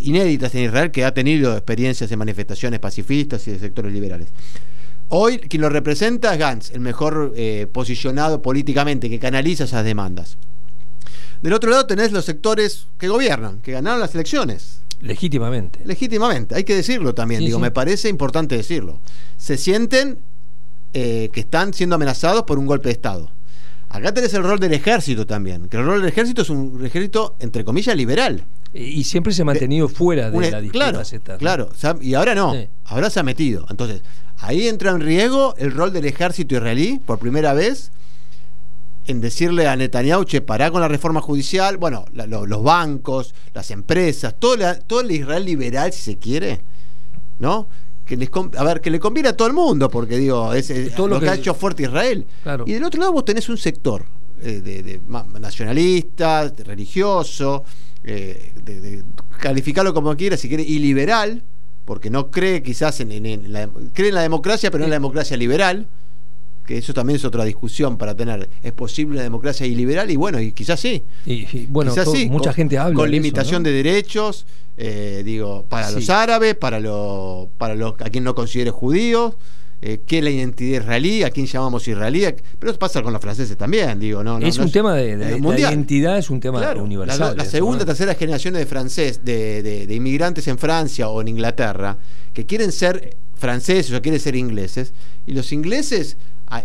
inéditas 0.00 0.54
en 0.54 0.64
Israel 0.64 0.90
que 0.90 1.04
ha 1.04 1.12
tenido 1.12 1.52
experiencias 1.52 2.10
de 2.10 2.16
manifestaciones 2.16 2.80
pacifistas 2.80 3.46
y 3.48 3.52
de 3.52 3.58
sectores 3.58 3.92
liberales. 3.92 4.28
Hoy 5.08 5.38
quien 5.38 5.62
lo 5.62 5.68
representa 5.68 6.32
es 6.32 6.38
Gantz, 6.38 6.70
el 6.72 6.80
mejor 6.80 7.32
eh, 7.36 7.66
posicionado 7.72 8.42
políticamente, 8.42 9.08
que 9.08 9.18
canaliza 9.18 9.64
esas 9.64 9.84
demandas. 9.84 10.36
Del 11.42 11.52
otro 11.52 11.70
lado 11.70 11.86
tenés 11.86 12.12
los 12.12 12.24
sectores 12.24 12.86
que 12.98 13.08
gobiernan, 13.08 13.60
que 13.60 13.72
ganaron 13.72 14.00
las 14.00 14.14
elecciones. 14.14 14.80
Legítimamente. 15.00 15.80
Legítimamente, 15.84 16.54
hay 16.54 16.64
que 16.64 16.74
decirlo 16.74 17.14
también, 17.14 17.40
digo, 17.40 17.58
me 17.58 17.70
parece 17.70 18.08
importante 18.08 18.56
decirlo. 18.56 18.98
Se 19.36 19.56
sienten 19.56 20.18
eh, 20.94 21.28
que 21.32 21.40
están 21.40 21.74
siendo 21.74 21.96
amenazados 21.96 22.44
por 22.44 22.58
un 22.58 22.66
golpe 22.66 22.88
de 22.88 22.94
Estado. 22.94 23.30
Acá 23.90 24.12
tenés 24.12 24.34
el 24.34 24.42
rol 24.42 24.58
del 24.58 24.72
ejército 24.72 25.26
también, 25.26 25.68
que 25.68 25.76
el 25.76 25.84
rol 25.84 26.00
del 26.00 26.08
ejército 26.08 26.42
es 26.42 26.50
un 26.50 26.84
ejército, 26.84 27.36
entre 27.38 27.64
comillas, 27.64 27.94
liberal. 27.94 28.42
Y 28.78 29.04
siempre 29.04 29.32
se 29.32 29.42
ha 29.42 29.44
mantenido 29.44 29.88
fuera 29.88 30.30
de 30.30 30.50
la 30.50 30.60
disputa. 30.60 31.02
Claro, 31.38 31.70
claro, 31.70 31.98
y 32.00 32.14
ahora 32.14 32.34
no, 32.34 32.54
ahora 32.84 33.10
se 33.10 33.20
ha 33.20 33.22
metido. 33.22 33.66
Entonces, 33.70 34.02
Ahí 34.38 34.68
entra 34.68 34.90
en 34.90 35.00
riesgo 35.00 35.54
el 35.56 35.72
rol 35.72 35.92
del 35.92 36.04
ejército 36.04 36.54
israelí, 36.54 37.00
por 37.04 37.18
primera 37.18 37.54
vez, 37.54 37.90
en 39.06 39.20
decirle 39.20 39.66
a 39.66 39.76
Netanyahu, 39.76 40.24
che, 40.24 40.42
pará 40.42 40.70
con 40.70 40.80
la 40.80 40.88
reforma 40.88 41.20
judicial, 41.20 41.78
bueno, 41.78 42.04
los 42.12 42.62
bancos, 42.62 43.34
las 43.54 43.70
empresas, 43.70 44.34
todo, 44.38 44.56
todo 44.86 45.00
el 45.00 45.10
Israel 45.10 45.44
liberal, 45.44 45.92
si 45.92 46.02
se 46.02 46.18
quiere, 46.18 46.60
¿no? 47.38 47.68
Que 48.04 48.16
les, 48.16 48.30
a 48.56 48.62
ver, 48.62 48.80
que 48.80 48.90
le 48.90 49.00
conviene 49.00 49.30
a 49.30 49.36
todo 49.36 49.48
el 49.48 49.54
mundo, 49.54 49.88
porque 49.88 50.18
digo, 50.18 50.52
es, 50.52 50.70
todo 50.94 51.08
lo, 51.08 51.18
que, 51.18 51.28
ha 51.28 51.34
hecho 51.34 51.54
fuerte 51.54 51.84
Israel. 51.84 52.26
Y 52.66 52.72
del 52.74 52.84
otro 52.84 53.00
lado 53.00 53.12
vos 53.12 53.24
tenés 53.24 53.48
un 53.48 53.56
sector 53.56 54.04
eh, 54.42 54.60
de, 54.60 55.00
nacionalista, 55.40 56.52
religioso, 56.64 57.64
eh, 58.06 58.52
de, 58.64 59.02
calificarlo 59.40 59.92
como 59.92 60.16
quiera, 60.16 60.36
si 60.36 60.48
quiere, 60.48 60.62
y 60.62 60.78
liberal, 60.78 61.42
porque 61.84 62.08
no 62.08 62.30
cree 62.30 62.62
quizás 62.62 63.00
en, 63.00 63.52
la, 63.52 63.68
cree 63.92 64.08
en 64.08 64.14
la 64.14 64.22
democracia, 64.22 64.70
pero 64.70 64.80
no 64.80 64.84
en 64.84 64.90
la 64.90 64.96
democracia 64.96 65.36
liberal, 65.36 65.86
que 66.66 66.78
eso 66.78 66.94
también 66.94 67.16
es 67.16 67.24
otra 67.24 67.44
discusión 67.44 67.98
para 67.98 68.14
tener. 68.14 68.48
¿Es 68.62 68.72
posible 68.72 69.14
una 69.14 69.22
democracia 69.22 69.66
iliberal? 69.66 70.10
Y 70.10 70.16
bueno, 70.16 70.40
y 70.40 70.52
quizás 70.52 70.80
sí. 70.80 71.02
Y, 71.24 71.66
bueno, 71.66 71.92
mucha 72.28 72.52
gente 72.52 72.78
habla. 72.78 72.94
Con 72.94 73.10
limitación 73.10 73.62
de 73.62 73.72
derechos, 73.72 74.46
eh, 74.76 75.22
digo, 75.24 75.64
para 75.68 75.90
los 75.90 76.08
árabes, 76.08 76.54
para, 76.54 76.80
los 76.80 77.48
para 77.58 77.74
los, 77.74 77.94
a 78.00 78.10
quien 78.10 78.24
no 78.24 78.34
considere 78.34 78.70
judíos 78.70 79.34
eh, 79.88 80.00
qué 80.04 80.18
es 80.18 80.24
la 80.24 80.30
identidad 80.30 80.80
israelí, 80.80 81.22
a 81.22 81.30
quién 81.30 81.46
llamamos 81.46 81.86
israelí, 81.86 82.24
pero 82.58 82.72
eso 82.72 82.78
pasa 82.78 83.04
con 83.04 83.12
los 83.12 83.22
franceses 83.22 83.56
también, 83.56 84.00
digo, 84.00 84.24
no, 84.24 84.38
es 84.40 84.58
un 84.58 84.72
tema 84.72 84.94
de, 84.94 85.16
la 85.16 85.60
identidad, 85.60 86.18
es 86.18 86.28
un 86.28 86.40
tema 86.40 86.72
universal. 86.72 87.36
La, 87.36 87.44
segunda, 87.44 87.84
tercera 87.84 88.14
generación 88.14 88.54
de 88.54 88.66
francés, 88.66 89.20
de, 89.24 89.86
inmigrantes 89.88 90.48
en 90.48 90.58
Francia 90.58 91.08
o 91.08 91.20
en 91.20 91.28
Inglaterra, 91.28 91.98
que 92.34 92.44
quieren 92.46 92.72
ser 92.72 93.14
franceses 93.36 93.94
o 93.94 94.02
quieren 94.02 94.20
ser 94.20 94.34
ingleses, 94.34 94.92
y 95.24 95.34
los 95.34 95.52
ingleses 95.52 96.16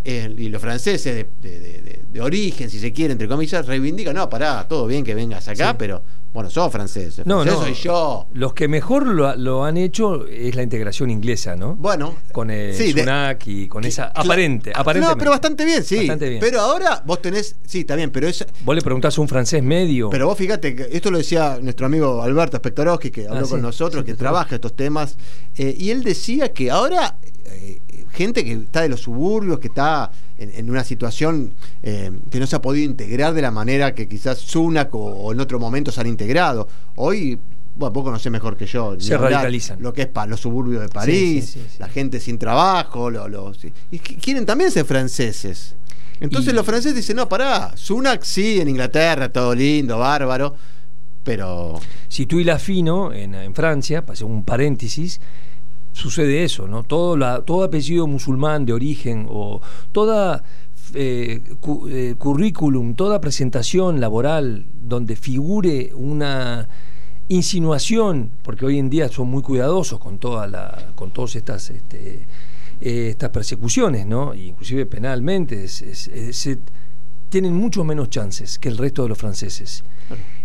y 0.05 0.49
los 0.49 0.61
franceses 0.61 1.25
de, 1.41 2.21
origen, 2.21 2.69
si 2.69 2.79
se 2.79 2.91
quiere, 2.93 3.13
entre 3.13 3.27
comillas, 3.27 3.65
reivindican, 3.65 4.15
no, 4.15 4.29
pará, 4.29 4.67
todo 4.67 4.85
bien 4.85 5.03
que 5.03 5.15
vengas 5.15 5.47
acá, 5.47 5.77
pero 5.77 6.03
bueno, 6.33 6.49
sos 6.49 6.71
francés. 6.71 7.21
No, 7.25 7.43
no. 7.43 7.61
soy 7.61 7.73
yo. 7.73 8.27
Los 8.33 8.53
que 8.53 8.69
mejor 8.69 9.05
lo, 9.05 9.65
han 9.65 9.75
hecho 9.75 10.25
es 10.27 10.55
la 10.55 10.63
integración 10.63 11.09
inglesa, 11.09 11.57
¿no? 11.57 11.75
Bueno. 11.75 12.15
Con 12.31 12.49
el 12.49 12.73
sí, 12.73 12.93
Sunak 12.93 13.45
y 13.47 13.67
con 13.67 13.83
esa 13.83 14.05
aparente, 14.15 14.71
aparente. 14.73 15.09
No, 15.09 15.17
pero 15.17 15.31
bastante 15.31 15.65
bien, 15.65 15.83
sí. 15.83 16.09
Pero 16.39 16.61
ahora 16.61 17.03
vos 17.05 17.21
tenés. 17.21 17.55
Sí, 17.65 17.81
está 17.81 17.95
bien, 17.95 18.11
pero 18.11 18.29
es. 18.29 18.45
Vos 18.63 18.75
le 18.75 18.81
preguntás 18.81 19.17
a 19.17 19.21
un 19.21 19.27
francés 19.27 19.61
medio. 19.61 20.09
Pero 20.09 20.27
vos 20.27 20.37
fíjate, 20.37 20.73
que 20.73 20.87
esto 20.91 21.11
lo 21.11 21.17
decía 21.17 21.59
nuestro 21.61 21.85
amigo 21.85 22.21
Alberto 22.21 22.57
Spectorowski, 22.57 23.11
que 23.11 23.27
habló 23.27 23.45
ah, 23.45 23.49
con 23.49 23.61
nosotros, 23.61 24.05
que 24.05 24.13
trabaja 24.13 24.55
estos 24.55 24.73
temas. 24.73 25.17
Eh, 25.57 25.75
y 25.77 25.89
él 25.89 26.03
decía 26.03 26.53
que 26.53 26.71
ahora. 26.71 27.17
Gente 28.11 28.43
que 28.43 28.53
está 28.53 28.81
de 28.81 28.89
los 28.89 29.01
suburbios, 29.01 29.59
que 29.59 29.67
está 29.67 30.11
en, 30.37 30.69
una 30.69 30.83
situación 30.83 31.53
eh, 31.83 32.11
que 32.29 32.39
no 32.39 32.47
se 32.47 32.55
ha 32.55 32.61
podido 32.61 32.85
integrar 32.85 33.33
de 33.33 33.41
la 33.41 33.51
manera 33.51 33.93
que 33.93 34.07
quizás 34.07 34.39
Sunak 34.39 34.93
o, 34.93 35.31
en 35.31 35.39
otro 35.39 35.59
momento 35.59 35.91
se 35.91 36.01
han 36.01 36.07
integrado. 36.07 36.67
Hoy 36.95 37.39
bueno, 37.75 37.93
vos 37.93 38.03
conocés 38.03 38.31
mejor 38.31 38.57
que 38.57 38.65
yo. 38.65 38.99
Se 38.99 39.17
radicalizan. 39.17 39.81
Lo 39.81 39.93
que 39.93 40.03
es 40.03 40.07
para 40.07 40.27
los 40.27 40.41
suburbios 40.41 40.81
de 40.81 40.89
París, 40.89 41.57
la 41.79 41.87
gente 41.87 42.19
sin 42.19 42.37
trabajo, 42.37 43.09
los, 43.09 43.57
y 43.91 43.99
quieren 43.99 44.45
también 44.45 44.71
ser 44.71 44.85
franceses. 44.85 45.75
Entonces 46.19 46.53
los 46.53 46.65
franceses 46.65 46.95
dicen, 46.95 47.15
no, 47.15 47.27
pará, 47.27 47.71
Sunak 47.75 48.23
sí, 48.23 48.61
en 48.61 48.67
Inglaterra, 48.67 49.29
todo 49.29 49.55
lindo, 49.55 49.97
bárbaro, 49.97 50.55
pero... 51.23 51.79
Si 52.07 52.27
tú 52.27 52.39
y 52.39 52.43
la 52.43 52.59
fino 52.59 53.11
en, 53.11 53.33
en 53.33 53.55
Francia, 53.55 54.05
pasé 54.05 54.23
un 54.23 54.43
paréntesis, 54.43 55.19
sucede 55.93 56.43
eso, 56.43 56.67
¿no? 56.67 56.83
Todo, 56.83 57.17
la, 57.17 57.41
todo 57.41 57.63
apellido 57.63 58.07
musulmán 58.07 58.65
de 58.65 58.73
origen 58.73 59.27
o 59.29 59.61
toda 59.91 60.43
eh, 60.93 61.41
eh, 61.89 62.15
currículum, 62.17 62.95
toda 62.95 63.21
presentación 63.21 64.01
laboral 64.01 64.65
donde 64.81 65.15
figure 65.15 65.91
una 65.95 66.67
insinuación, 67.29 68.31
porque 68.43 68.65
hoy 68.65 68.77
en 68.77 68.89
día 68.89 69.07
son 69.07 69.29
muy 69.29 69.41
cuidadosos 69.41 69.99
con 69.99 70.17
toda 70.17 70.47
la, 70.47 70.91
con 70.95 71.11
todas 71.11 71.37
estas 71.37 71.69
este, 71.69 72.25
eh, 72.81 73.09
estas 73.11 73.29
persecuciones, 73.29 74.05
¿no? 74.05 74.33
inclusive 74.33 74.85
penalmente, 74.85 75.65
tienen 77.29 77.55
mucho 77.55 77.85
menos 77.85 78.09
chances 78.09 78.59
que 78.59 78.67
el 78.67 78.77
resto 78.77 79.03
de 79.03 79.09
los 79.09 79.17
franceses 79.17 79.85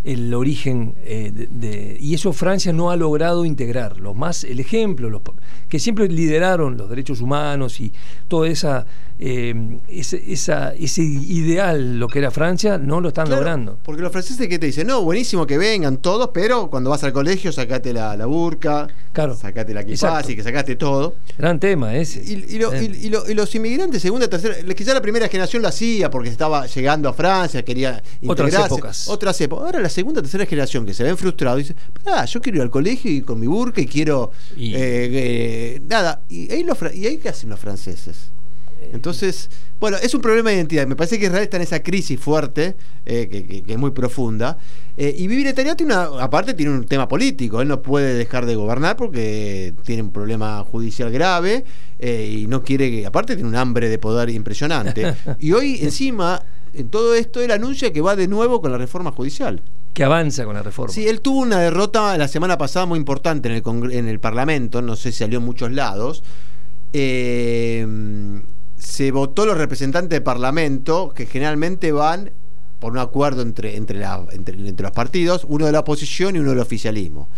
el 0.07 0.33
origen 0.35 0.95
eh, 1.05 1.33
de, 1.51 1.97
y 2.01 2.15
eso 2.15 2.33
Francia 2.33 2.73
no 2.73 2.93
ha 2.93 2.97
logrado 2.97 3.45
integrar. 3.45 3.99
Los 3.99 4.15
más, 4.15 4.45
el 4.45 4.61
ejemplo, 4.61 5.11
los, 5.11 5.23
que 5.69 5.81
siempre 5.81 6.09
lideraron 6.09 6.77
los 6.77 6.89
derechos 6.89 7.21
humanos 7.21 7.81
y 7.81 7.93
toda 8.29 8.49
esa, 8.49 8.87
eh, 9.19 9.81
ese, 9.89 10.23
esa, 10.29 10.73
ese 10.75 11.03
ideal, 11.03 11.99
lo 11.99 12.07
que 12.07 12.21
era 12.21 12.31
Francia, 12.31 12.79
no 12.79 13.01
lo 13.01 13.09
están 13.09 13.29
logrando. 13.29 13.81
Porque 13.83 14.01
los 14.01 14.13
franceses 14.13 14.47
que 14.47 14.61
te 14.61 14.67
dicen, 14.67 14.87
no, 14.87 15.03
buenísimo 15.03 15.45
que 15.45 15.59
vengan 15.59 15.97
todos, 15.97 16.31
pero 16.33 16.71
cuando 16.71 16.91
vas 16.91 17.03
al 17.03 17.13
colegio 17.13 17.51
sacate 17.51 17.93
la, 17.93 18.17
la 18.17 18.27
burka, 18.27 18.87
claro. 19.13 19.35
sacate 19.35 19.75
la 19.75 19.83
y 19.83 19.87
que 19.87 19.97
sacaste 19.97 20.77
todo. 20.77 21.17
Gran 21.37 21.59
tema 21.59 21.97
ese. 21.97 22.23
Y, 22.23 22.45
y, 22.55 23.35
los 23.35 23.55
inmigrantes, 23.57 24.03
segunda, 24.03 24.29
tercera, 24.29 24.55
quizá 24.75 24.95
la 24.95 25.03
primera 25.03 25.29
generación 25.29 25.63
lo 25.63 25.69
hacía 25.69 26.11
porque 26.11 26.29
estaba 26.29 26.67
llegando 26.67 27.09
a 27.09 27.13
Francia, 27.13 27.65
quería 27.65 28.03
integrarse. 28.21 28.57
Otras 28.57 28.67
épocas. 28.67 29.09
Otras 29.09 29.41
épocas. 29.41 29.65
Ahora 29.67 29.81
las 29.81 29.96
segunda, 29.97 30.21
tercera 30.21 30.45
generación 30.45 30.85
que 30.85 30.93
se 30.93 31.03
ven 31.03 31.17
frustrados, 31.17 31.59
dice, 31.59 31.75
yo 32.29 32.43
quiero 32.43 32.59
ir 32.59 32.63
al 32.63 32.71
colegio 32.71 33.11
y 33.11 33.23
con 33.23 33.41
mi 33.41 33.47
burka 33.47 33.81
y 33.81 33.87
quiero... 33.87 34.31
Eh, 34.55 34.75
eh, 34.75 35.83
nada, 35.89 36.21
y 36.29 36.53
ahí, 36.53 36.67
y 36.95 37.07
ahí 37.07 37.17
qué 37.17 37.31
hacen 37.31 37.49
los 37.49 37.59
franceses. 37.59 38.31
Eh, 38.79 38.91
Entonces, 38.93 39.49
bueno, 39.81 39.97
es 39.97 40.13
un 40.13 40.21
problema 40.21 40.51
de 40.51 40.57
identidad. 40.57 40.87
Me 40.87 40.97
parece 40.97 41.19
que 41.19 41.25
Israel 41.25 41.45
está 41.45 41.57
en 41.57 41.63
esa 41.63 41.83
crisis 41.83 42.21
fuerte, 42.21 42.77
que, 43.07 43.65
es 43.67 43.79
muy 43.79 43.93
profunda. 43.93 44.59
y 44.99 45.27
Bibi 45.29 45.45
Netanyahu 45.45 45.77
tiene 45.77 45.95
una, 45.95 46.23
aparte 46.23 46.53
tiene 46.53 46.73
un 46.73 46.85
tema 46.85 47.09
político. 47.09 47.63
Él 47.63 47.69
no 47.69 47.81
puede 47.81 48.13
dejar 48.13 48.45
de 48.45 48.55
gobernar 48.55 48.97
porque 48.97 49.73
tiene 49.83 50.03
un 50.03 50.13
problema 50.13 50.63
judicial 50.65 51.11
grave 51.11 51.65
y 51.99 52.47
no 52.49 52.63
quiere 52.63 52.91
que, 52.91 53.07
aparte 53.07 53.35
tiene 53.35 53.49
un 53.49 53.57
hambre 53.57 53.89
de 53.89 53.97
poder 53.97 54.29
impresionante. 54.29 55.15
y 55.41 55.53
hoy 55.53 55.79
encima, 55.81 56.43
en 56.75 56.91
todo 56.91 57.15
esto, 57.15 57.41
él 57.41 57.51
anuncia 57.51 57.95
que 57.95 58.03
va 58.03 58.15
de 58.15 58.29
nuevo 58.29 58.61
con 58.61 58.71
la 58.73 58.77
reforma 58.77 59.11
judicial 59.11 59.63
que 59.97 60.05
avanza 60.05 60.45
con 60.45 60.55
la 60.55 60.63
reforma. 60.63 60.93
Sí, 60.93 61.09
él 61.09 61.23
tuvo 61.23 61.41
una 61.41 61.59
derrota 61.59 62.19
la 62.19 62.29
semana 62.29 62.59
pasada 62.59 62.85
muy 62.85 62.99
importante 62.99 63.49
en 63.49 63.55
el, 63.55 63.93
en 63.93 64.09
el 64.09 64.21
Parlamento, 64.21 64.83
no 64.83 64.95
sé 64.95 65.11
si 65.11 65.21
salió 65.21 65.39
en 65.39 65.45
muchos 65.47 65.73
lados. 65.73 66.23
Eh, 66.93 67.87
se 68.77 69.11
votó 69.11 69.47
los 69.47 69.57
representantes 69.57 70.11
del 70.11 70.23
Parlamento, 70.23 71.15
que 71.17 71.25
generalmente 71.25 71.93
van 71.93 72.31
por 72.79 72.93
un 72.93 72.99
acuerdo 72.99 73.41
entre, 73.41 73.77
entre, 73.77 74.05
entre, 74.33 74.83
los 74.83 74.93
partidos, 74.93 75.47
uno 75.49 75.65
de 75.65 75.73
la 75.73 75.81
oposición 75.81 76.37
y 76.37 76.41
uno 76.41 76.51
del 76.51 76.61
oficialismo. 76.61 77.31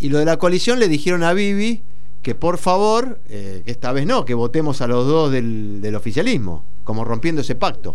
Y 0.00 0.08
lo 0.08 0.18
de 0.18 0.24
la 0.24 0.36
coalición 0.36 0.80
le 0.80 0.88
dijeron 0.88 1.22
a 1.22 1.32
Bibi 1.32 1.80
que 2.22 2.34
por 2.34 2.58
favor, 2.58 3.20
eh, 3.28 3.62
que 3.64 3.70
esta 3.70 3.92
vez 3.92 4.04
no, 4.04 4.24
que 4.24 4.34
votemos 4.34 4.80
a 4.80 4.88
los 4.88 5.06
dos 5.06 5.30
del, 5.30 5.80
del 5.80 5.94
oficialismo, 5.94 6.64
como 6.82 7.04
rompiendo 7.04 7.42
ese 7.42 7.54
pacto. 7.54 7.94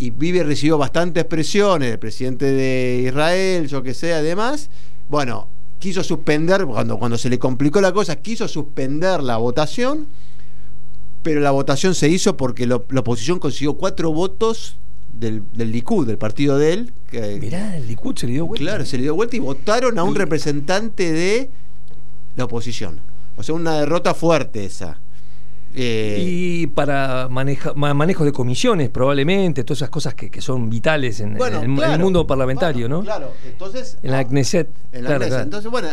Y 0.00 0.08
Bibi 0.08 0.42
recibió 0.42 0.78
bastantes 0.78 1.26
presiones 1.26 1.90
del 1.90 1.98
presidente 1.98 2.46
de 2.46 3.04
Israel, 3.06 3.68
yo 3.68 3.82
que 3.82 3.92
sé, 3.92 4.14
además. 4.14 4.70
Bueno, 5.10 5.46
quiso 5.78 6.02
suspender, 6.02 6.64
cuando, 6.64 6.98
cuando 6.98 7.18
se 7.18 7.28
le 7.28 7.38
complicó 7.38 7.82
la 7.82 7.92
cosa, 7.92 8.16
quiso 8.16 8.48
suspender 8.48 9.22
la 9.22 9.36
votación, 9.36 10.06
pero 11.22 11.40
la 11.40 11.50
votación 11.50 11.94
se 11.94 12.08
hizo 12.08 12.34
porque 12.38 12.66
la 12.66 12.76
oposición 12.76 13.38
consiguió 13.38 13.74
cuatro 13.74 14.10
votos 14.10 14.76
del, 15.18 15.42
del 15.52 15.70
Likud, 15.70 16.06
del 16.06 16.16
partido 16.16 16.56
de 16.56 16.72
él. 16.72 16.92
Que, 17.10 17.38
Mirá, 17.38 17.76
el 17.76 17.86
Likud 17.86 18.16
se 18.16 18.26
le 18.26 18.32
dio 18.32 18.46
vuelta. 18.46 18.64
Claro, 18.64 18.86
se 18.86 18.96
le 18.96 19.02
dio 19.02 19.14
vuelta 19.14 19.36
y 19.36 19.40
votaron 19.40 19.98
a 19.98 20.02
un 20.02 20.14
representante 20.14 21.12
de 21.12 21.50
la 22.36 22.44
oposición. 22.44 23.00
O 23.36 23.42
sea, 23.42 23.54
una 23.54 23.80
derrota 23.80 24.14
fuerte 24.14 24.64
esa. 24.64 24.98
Eh, 25.74 26.24
y 26.26 26.66
para 26.66 27.28
manejo 27.28 28.24
de 28.24 28.32
comisiones, 28.32 28.88
probablemente, 28.88 29.62
todas 29.64 29.78
esas 29.78 29.90
cosas 29.90 30.14
que, 30.14 30.40
son 30.40 30.68
vitales 30.68 31.20
en, 31.20 31.40
el, 31.40 31.68
mundo 31.98 32.26
parlamentario, 32.26 32.88
¿no? 32.88 33.02
Claro, 33.02 33.32
entonces. 33.46 33.98
En 34.02 34.10
la 34.10 34.18
ah, 34.18 34.24
Knesset. 34.24 34.68
En 34.92 35.04
la 35.04 35.16
Knesset. 35.16 35.42
Entonces, 35.42 35.70
bueno, 35.70 35.88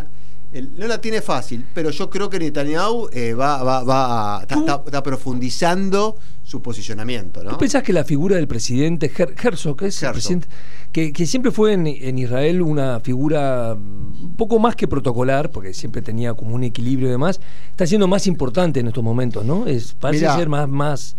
no 0.54 0.88
la 0.88 1.02
tiene 1.02 1.22
fácil, 1.22 1.66
pero 1.74 1.90
yo 1.90 2.10
creo 2.10 2.30
que 2.30 2.40
Netanyahu 2.40 3.10
eh, 3.12 3.34
va, 3.34 3.64
va, 3.64 3.84
va 3.84 4.46
está, 4.48 5.04
profundizando 5.04 6.18
su 6.44 6.62
posicionamiento. 6.62 7.44
¿no? 7.44 7.52
¿Tú 7.52 7.58
pensás 7.58 7.84
que 7.84 7.92
la 7.92 8.06
figura 8.06 8.38
del 8.38 8.48
presidente 8.48 9.12
Herzog, 9.16 9.84
es 9.84 10.00
presidente, 10.00 10.48
que, 10.92 11.26
siempre 11.26 11.52
fue 11.52 11.74
en, 11.74 12.18
Israel 12.18 12.62
una 12.62 13.00
figura 13.02 13.74
un 13.74 14.36
poco 14.38 14.58
más 14.58 14.76
que 14.76 14.88
protocolar, 14.88 15.52
porque 15.52 15.74
siempre 15.74 16.02
tenía 16.02 16.34
como 16.34 16.56
un 16.56 16.64
equilibrio 16.64 17.10
y 17.10 17.12
demás, 17.12 17.42
está 17.72 17.86
siendo 17.86 18.08
más 18.08 18.26
importante 18.26 18.80
en 18.80 18.88
estos 18.88 19.04
momentos, 19.04 19.46
¿no? 19.46 19.68
Es, 19.68 19.94
parece 19.94 20.28
ser 20.30 20.48
más, 20.48 20.70
más 20.70 21.16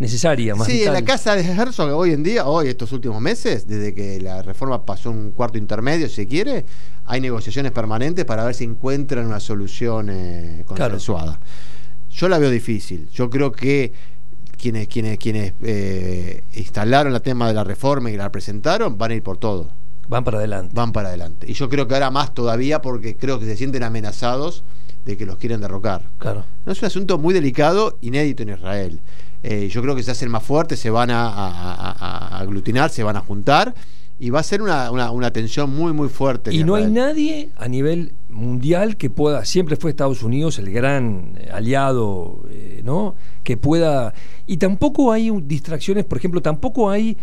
necesaria, 0.00 0.56
más 0.56 0.66
Sí, 0.66 0.82
en 0.82 0.94
la 0.94 1.02
casa 1.02 1.36
de 1.36 1.42
Herzog 1.42 1.92
hoy 1.92 2.12
en 2.12 2.22
día, 2.22 2.46
hoy 2.46 2.68
estos 2.68 2.90
últimos 2.92 3.20
meses, 3.20 3.68
desde 3.68 3.94
que 3.94 4.18
la 4.20 4.42
reforma 4.42 4.84
pasó 4.84 5.10
un 5.10 5.30
cuarto 5.32 5.58
intermedio, 5.58 6.08
si 6.08 6.14
se 6.14 6.26
quiere, 6.26 6.64
hay 7.04 7.20
negociaciones 7.20 7.70
permanentes 7.70 8.24
para 8.24 8.44
ver 8.44 8.54
si 8.54 8.64
encuentran 8.64 9.26
una 9.26 9.38
solución 9.38 10.08
eh, 10.10 10.64
consensuada. 10.66 11.38
Yo 12.10 12.28
la 12.28 12.38
veo 12.38 12.50
difícil. 12.50 13.08
Yo 13.12 13.28
creo 13.28 13.52
que 13.52 13.92
quienes, 14.56 14.88
quienes, 14.88 15.18
quienes 15.18 15.52
eh, 15.62 16.42
instalaron 16.54 17.14
el 17.14 17.20
tema 17.20 17.46
de 17.46 17.54
la 17.54 17.62
reforma 17.62 18.10
y 18.10 18.16
la 18.16 18.32
presentaron 18.32 18.96
van 18.96 19.10
a 19.10 19.14
ir 19.14 19.22
por 19.22 19.36
todo. 19.36 19.70
Van 20.08 20.24
para 20.24 20.38
adelante. 20.38 20.72
Van 20.74 20.92
para 20.92 21.08
adelante. 21.08 21.46
Y 21.48 21.52
yo 21.52 21.68
creo 21.68 21.86
que 21.86 21.94
ahora 21.94 22.10
más 22.10 22.32
todavía 22.32 22.80
porque 22.80 23.16
creo 23.16 23.38
que 23.38 23.44
se 23.44 23.56
sienten 23.56 23.82
amenazados 23.82 24.64
de 25.04 25.16
que 25.16 25.26
los 25.26 25.36
quieren 25.36 25.60
derrocar. 25.60 26.02
Claro. 26.18 26.44
No 26.66 26.72
es 26.72 26.80
un 26.80 26.86
asunto 26.86 27.18
muy 27.18 27.34
delicado, 27.34 27.98
inédito 28.00 28.42
en 28.42 28.50
Israel. 28.50 29.00
Eh, 29.42 29.68
yo 29.68 29.80
creo 29.82 29.96
que 29.96 30.02
se 30.02 30.10
hacen 30.10 30.30
más 30.30 30.42
fuertes, 30.42 30.78
se 30.80 30.90
van 30.90 31.10
a, 31.10 32.38
aglutinar, 32.38 32.90
se 32.90 33.02
van 33.02 33.16
a 33.16 33.20
juntar 33.20 33.74
y 34.18 34.28
va 34.28 34.40
a 34.40 34.42
ser 34.42 34.60
una, 34.60 34.90
una, 34.90 35.30
tensión 35.32 35.74
muy, 35.74 35.94
muy 35.94 36.10
fuerte. 36.10 36.54
Y 36.54 36.62
no 36.62 36.74
hay 36.74 36.90
nadie 36.90 37.50
a 37.56 37.66
nivel 37.66 38.12
mundial 38.28 38.98
que 38.98 39.08
pueda, 39.08 39.46
siempre 39.46 39.76
fue 39.76 39.90
Estados 39.90 40.22
Unidos 40.22 40.58
el 40.58 40.70
gran 40.70 41.38
aliado, 41.50 42.44
eh, 42.50 42.82
¿no? 42.84 43.14
Que 43.42 43.56
pueda. 43.56 44.12
Y 44.46 44.58
tampoco 44.58 45.10
hay 45.10 45.30
distracciones, 45.42 46.04
por 46.04 46.18
ejemplo, 46.18 46.42
tampoco 46.42 46.90
hay. 46.90 47.16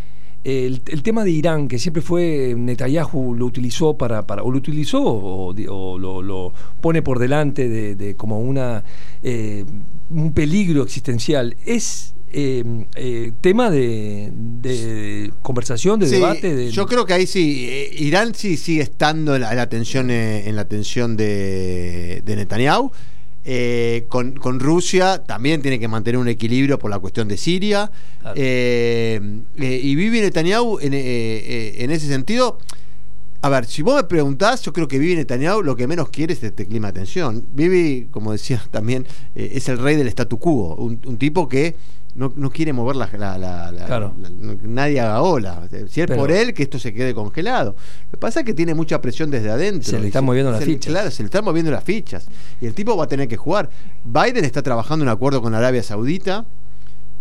El, 0.47 0.81
tema 1.03 1.25
de 1.25 1.31
Irán, 1.31 1.67
que 1.67 1.77
siempre 1.77 2.01
fue 2.01 2.55
Netanyahu 2.57 3.35
lo 3.35 3.45
utilizó 3.45 3.97
para, 3.97 4.25
para 4.25 4.43
o 4.43 4.49
lo 4.49 4.57
utilizó 4.57 5.03
o, 5.03 5.53
lo, 5.99 6.53
pone 6.79 7.01
por 7.01 7.19
delante 7.19 7.67
de, 7.67 8.15
como 8.15 8.39
una 8.39 8.81
eh, 9.23 9.65
un 10.09 10.31
peligro 10.31 10.83
existencial. 10.83 11.57
Es 11.65 12.13
eh, 12.31 12.63
eh, 12.95 13.33
tema 13.41 13.69
de, 13.69 15.33
conversación, 15.41 15.99
de 15.99 16.07
debate. 16.07 16.71
Yo 16.71 16.85
creo 16.85 17.05
que 17.05 17.11
ahí 17.11 17.27
sí, 17.27 17.69
Irán 17.97 18.33
sí 18.33 18.55
sigue 18.55 18.83
estando 18.83 19.35
en 19.35 19.41
la, 19.41 19.61
atención 19.61 20.09
en 20.09 20.55
la 20.55 20.61
atención 20.61 21.17
de, 21.17 22.23
de 22.25 22.35
Netanyahu. 22.37 22.93
Con, 24.09 24.59
Rusia 24.59 25.23
también 25.23 25.61
tiene 25.61 25.79
que 25.79 25.87
mantener 25.87 26.19
un 26.19 26.27
equilibrio 26.27 26.77
por 26.77 26.91
la 26.91 26.99
cuestión 26.99 27.27
de 27.27 27.37
Siria. 27.37 27.91
y 28.35 29.95
vive 29.95 30.21
Netanyahu 30.21 30.79
en, 30.79 30.93
en 30.93 31.91
ese 31.91 32.07
sentido 32.07 32.59
a 33.41 33.49
ver, 33.49 33.65
si 33.65 33.81
vos 33.81 33.95
me 33.95 34.03
preguntás, 34.03 34.61
yo 34.63 34.73
creo 34.73 34.87
que 34.87 34.97
Vivi 34.97 35.15
Netanyahu 35.15 35.61
lo 35.61 35.75
que 35.75 35.87
menos 35.87 36.09
quiere 36.09 36.33
es 36.33 36.43
este 36.43 36.65
clima 36.65 36.87
de 36.87 36.93
tensión. 36.93 37.45
Vivi, 37.53 38.07
como 38.11 38.31
decía 38.31 38.61
también, 38.71 39.05
eh, 39.35 39.51
es 39.53 39.69
el 39.69 39.77
rey 39.77 39.95
del 39.95 40.07
statu 40.07 40.39
quo, 40.39 40.75
un, 40.75 41.17
tipo 41.17 41.47
que 41.47 41.75
no, 42.17 42.49
quiere 42.49 42.73
mover 42.73 42.95
la, 42.95 43.07
la, 43.15 44.11
nadie 44.63 44.99
haga 44.99 45.21
ola. 45.21 45.67
Si 45.87 46.01
es 46.01 46.07
por 46.07 46.31
él, 46.31 46.53
que 46.53 46.63
esto 46.63 46.79
se 46.79 46.91
quede 46.91 47.13
congelado. 47.13 47.75
Lo 48.05 48.11
que 48.11 48.17
pasa 48.17 48.39
es 48.39 48.45
que 48.45 48.55
tiene 48.55 48.73
mucha 48.73 48.99
presión 48.99 49.29
desde 49.29 49.51
adentro. 49.51 49.91
Se 49.91 49.99
le 49.99 50.07
están 50.07 50.25
moviendo 50.25 50.51
las 50.51 50.63
fichas. 50.63 50.91
Claro, 50.91 51.11
se 51.11 51.21
le 51.21 51.27
están 51.27 51.45
moviendo 51.45 51.71
las 51.71 51.83
fichas. 51.83 52.27
Y 52.59 52.65
el 52.65 52.73
tipo 52.73 52.97
va 52.97 53.03
a 53.03 53.07
tener 53.07 53.27
que 53.27 53.37
jugar. 53.37 53.69
Biden 54.03 54.45
está 54.45 54.63
trabajando 54.63 55.03
un 55.03 55.09
acuerdo 55.09 55.41
con 55.41 55.53
Arabia 55.53 55.83
Saudita 55.83 56.45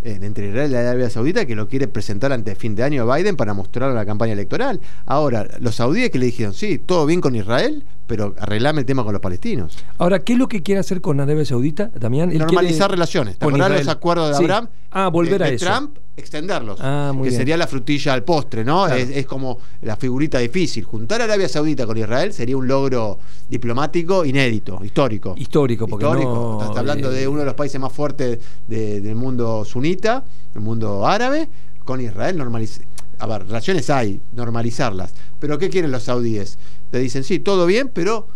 entre 0.03 0.49
Israel 0.49 0.71
y 0.71 0.75
Arabia 0.77 1.11
Saudita 1.11 1.47
que 1.47 1.57
lo 1.57 1.69
quiere 1.69 1.89
presentar 1.89 2.33
ante 2.33 2.55
fin 2.55 2.75
de 2.75 2.83
año 2.83 3.11
a 3.11 3.17
Biden 3.17 3.37
para 3.37 3.55
mostrar 3.55 3.93
la 3.93 4.07
campaña 4.07 4.33
electoral. 4.33 4.81
Ahora, 5.05 5.47
los 5.61 5.75
saudíes 5.75 6.11
que 6.11 6.19
le 6.19 6.27
dijeron, 6.27 6.55
sí, 6.55 6.79
todo 6.79 7.07
bien 7.07 7.21
con 7.21 7.35
Israel, 7.35 7.85
pero 8.07 8.35
arreglame 8.39 8.81
el 8.81 8.87
tema 8.87 9.03
con 9.05 9.13
los 9.13 9.21
palestinos. 9.21 9.77
Ahora, 9.99 10.21
¿qué 10.21 10.35
es 10.35 10.39
lo 10.39 10.49
que 10.49 10.63
quiere 10.63 10.81
hacer 10.81 11.01
con 11.01 11.21
Arabia 11.21 11.45
Saudita, 11.45 11.91
también 11.91 12.37
Normalizar 12.37 12.91
relaciones. 12.91 13.37
Con 13.37 13.59
los 13.59 13.89
acuerdos 13.89 14.31
de 14.31 14.37
Abraham? 14.37 14.69
Ah, 14.91 15.09
volver 15.09 15.43
a 15.43 15.49
eso. 15.49 15.67
Trump, 15.67 15.99
extenderlos. 16.17 16.79
Ah, 16.81 17.13
que 17.23 17.31
sería 17.31 17.57
la 17.57 17.67
frutilla 17.67 18.13
al 18.13 18.23
postre, 18.23 18.65
¿no? 18.65 18.87
Es, 18.87 19.27
como 19.27 19.59
la 19.83 19.97
figurita 19.97 20.39
difícil. 20.39 20.85
Juntar 20.85 21.21
a 21.21 21.25
Arabia 21.25 21.49
Saudita 21.49 21.87
con 21.87 21.99
Israel 21.99 22.33
sería 22.33 22.57
un 22.57 22.67
logro 22.67 23.19
diplomático 23.49 24.25
inédito, 24.25 24.81
histórico. 24.83 25.35
Histórico, 25.37 25.87
porque 25.87 26.07
histórico. 26.07 26.61
Estás 26.63 26.79
hablando 26.79 27.11
de 27.11 27.29
uno 27.29 27.41
de 27.41 27.47
los 27.47 27.55
países 27.55 27.81
más 27.81 27.93
fuertes 27.93 28.39
del 28.67 29.15
mundo 29.15 29.65
sunita, 29.65 30.25
del 30.55 30.63
mundo 30.63 31.07
árabe, 31.07 31.49
con 31.85 32.01
Israel 32.01 32.37
normalizar. 32.39 32.87
A 33.19 33.27
ver, 33.27 33.47
relaciones 33.47 33.89
hay, 33.89 34.21
normalizarlas. 34.33 35.15
Pero 35.39 35.59
¿qué 35.59 35.71
quieren 35.71 35.91
los 35.91 36.03
saudíes? 36.03 36.59
Te 36.97 37.03
dicen, 37.03 37.25
sí, 37.25 37.41
todo 37.41 37.67
bien, 37.67 37.91
pero 37.93 38.27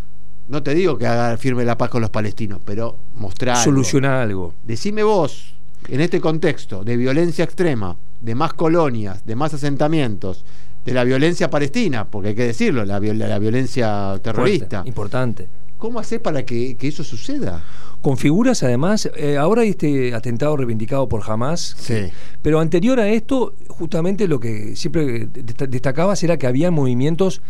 no 0.48 0.62
te 0.62 0.74
digo 0.74 0.98
que 0.98 1.06
haga 1.06 1.34
firme 1.38 1.64
la 1.64 1.78
paz 1.78 1.88
con 1.88 2.02
los 2.02 2.11
palestinos, 2.11 2.61
pero 2.62 2.98
mostrar. 3.14 3.56
Solucionar 3.56 4.16
algo. 4.16 4.52
Decime 4.64 5.02
vos, 5.02 5.54
en 5.88 6.02
este 6.02 6.20
contexto 6.20 6.84
de 6.84 6.98
violencia 6.98 7.42
extrema, 7.42 7.96
de 8.20 8.34
más 8.34 8.52
colonias, 8.52 9.24
de 9.24 9.34
más 9.34 9.54
asentamientos, 9.54 10.44
de 10.84 10.92
la 10.92 11.04
violencia 11.04 11.48
palestina, 11.48 12.04
porque 12.04 12.28
hay 12.28 12.34
que 12.34 12.44
decirlo, 12.44 12.84
la, 12.84 13.00
la 13.00 13.38
violencia 13.38 14.20
terrorista. 14.22 14.82
importante. 14.84 15.48
¿Cómo 15.78 15.98
hacer 15.98 16.20
para 16.20 16.44
que, 16.44 16.76
eso 16.82 17.02
suceda? 17.02 17.64
Con 18.02 18.18
figuras, 18.18 18.62
además, 18.62 19.11
eh, 19.16 19.38
ahora 19.38 19.62
hay 19.62 19.70
este 19.70 20.14
atentado 20.14 20.54
reivindicado 20.58 21.08
por 21.08 21.22
Hamas, 21.26 21.76
sí. 21.78 22.11
pero 22.42 22.61
anterior 22.61 23.00
a 23.00 23.08
esto, 23.08 23.54
justamente 23.68 24.28
lo 24.28 24.38
que 24.38 24.76
siempre 24.76 25.28
destacaba 25.30 26.12
era 26.20 26.36
que 26.36 26.46
había 26.46 26.70
movimientos 26.70 27.40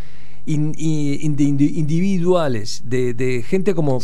individuales, 0.45 2.83
de, 2.85 3.43
gente 3.47 3.73
como 3.75 3.99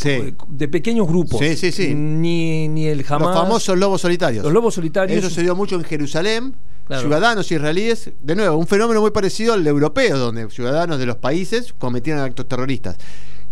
de 0.47 0.67
pequeños 0.67 1.07
grupos. 1.07 1.39
Sí, 1.39 1.55
sí, 1.55 1.71
sí. 1.71 1.95
Ni, 1.95 2.67
ni 2.67 2.87
el 2.87 3.03
jamás. 3.03 3.29
Los 3.29 3.37
famosos 3.37 3.77
lobos 3.77 4.01
solitarios. 4.01 4.43
Los 4.43 4.51
lobos 4.53 4.73
solitarios. 4.75 5.17
Eso 5.17 5.29
se 5.29 5.43
dio 5.43 5.55
mucho 5.55 5.75
en 5.75 5.83
Jerusalén. 5.83 6.55
Ciudadanos 6.89 7.51
israelíes, 7.51 8.11
de 8.21 8.35
nuevo, 8.35 8.57
un 8.57 8.65
fenómeno 8.65 9.01
muy 9.01 9.11
parecido 9.11 9.53
al 9.53 9.67
europeo, 9.67 10.17
donde 10.17 10.49
ciudadanos 10.49 10.97
de 10.99 11.05
los 11.05 11.17
países 11.17 11.73
cometieron 11.77 12.23
actos 12.23 12.47
terroristas. 12.47 12.95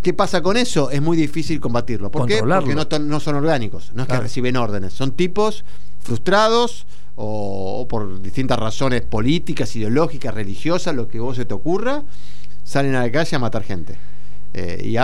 ¿Qué 0.01 0.13
pasa 0.13 0.41
con 0.41 0.55
eso? 0.55 0.89
Es 0.91 1.01
muy 1.01 1.17
difícil 1.17 1.59
combatirlo. 1.59 2.09
¿Por 2.11 2.27
qué? 2.27 2.37
Porque 2.37 2.75
no, 2.99 3.19
son 3.19 3.35
orgánicos, 3.35 3.91
no 3.95 4.03
es 4.03 4.07
que 4.07 4.19
reciben 4.19 4.55
órdenes, 4.55 4.93
son 4.93 5.13
tipos 5.13 5.65
frustrados 5.99 6.85
o, 7.15 7.87
por 7.89 8.21
distintas 8.21 8.59
razones 8.59 9.01
políticas, 9.01 9.75
ideológicas, 9.75 10.31
religiosas, 10.33 10.95
lo 10.95 11.07
que 11.07 11.19
vos 11.19 11.37
se 11.37 11.45
te 11.45 11.55
ocurra, 11.55 12.03
salen 12.65 12.95
a 12.95 13.03
la 13.03 13.11
calle 13.11 13.37
a 13.37 13.39
matar 13.39 13.63
gente. 13.63 13.95
Eh, 14.53 14.81
y 14.85 14.95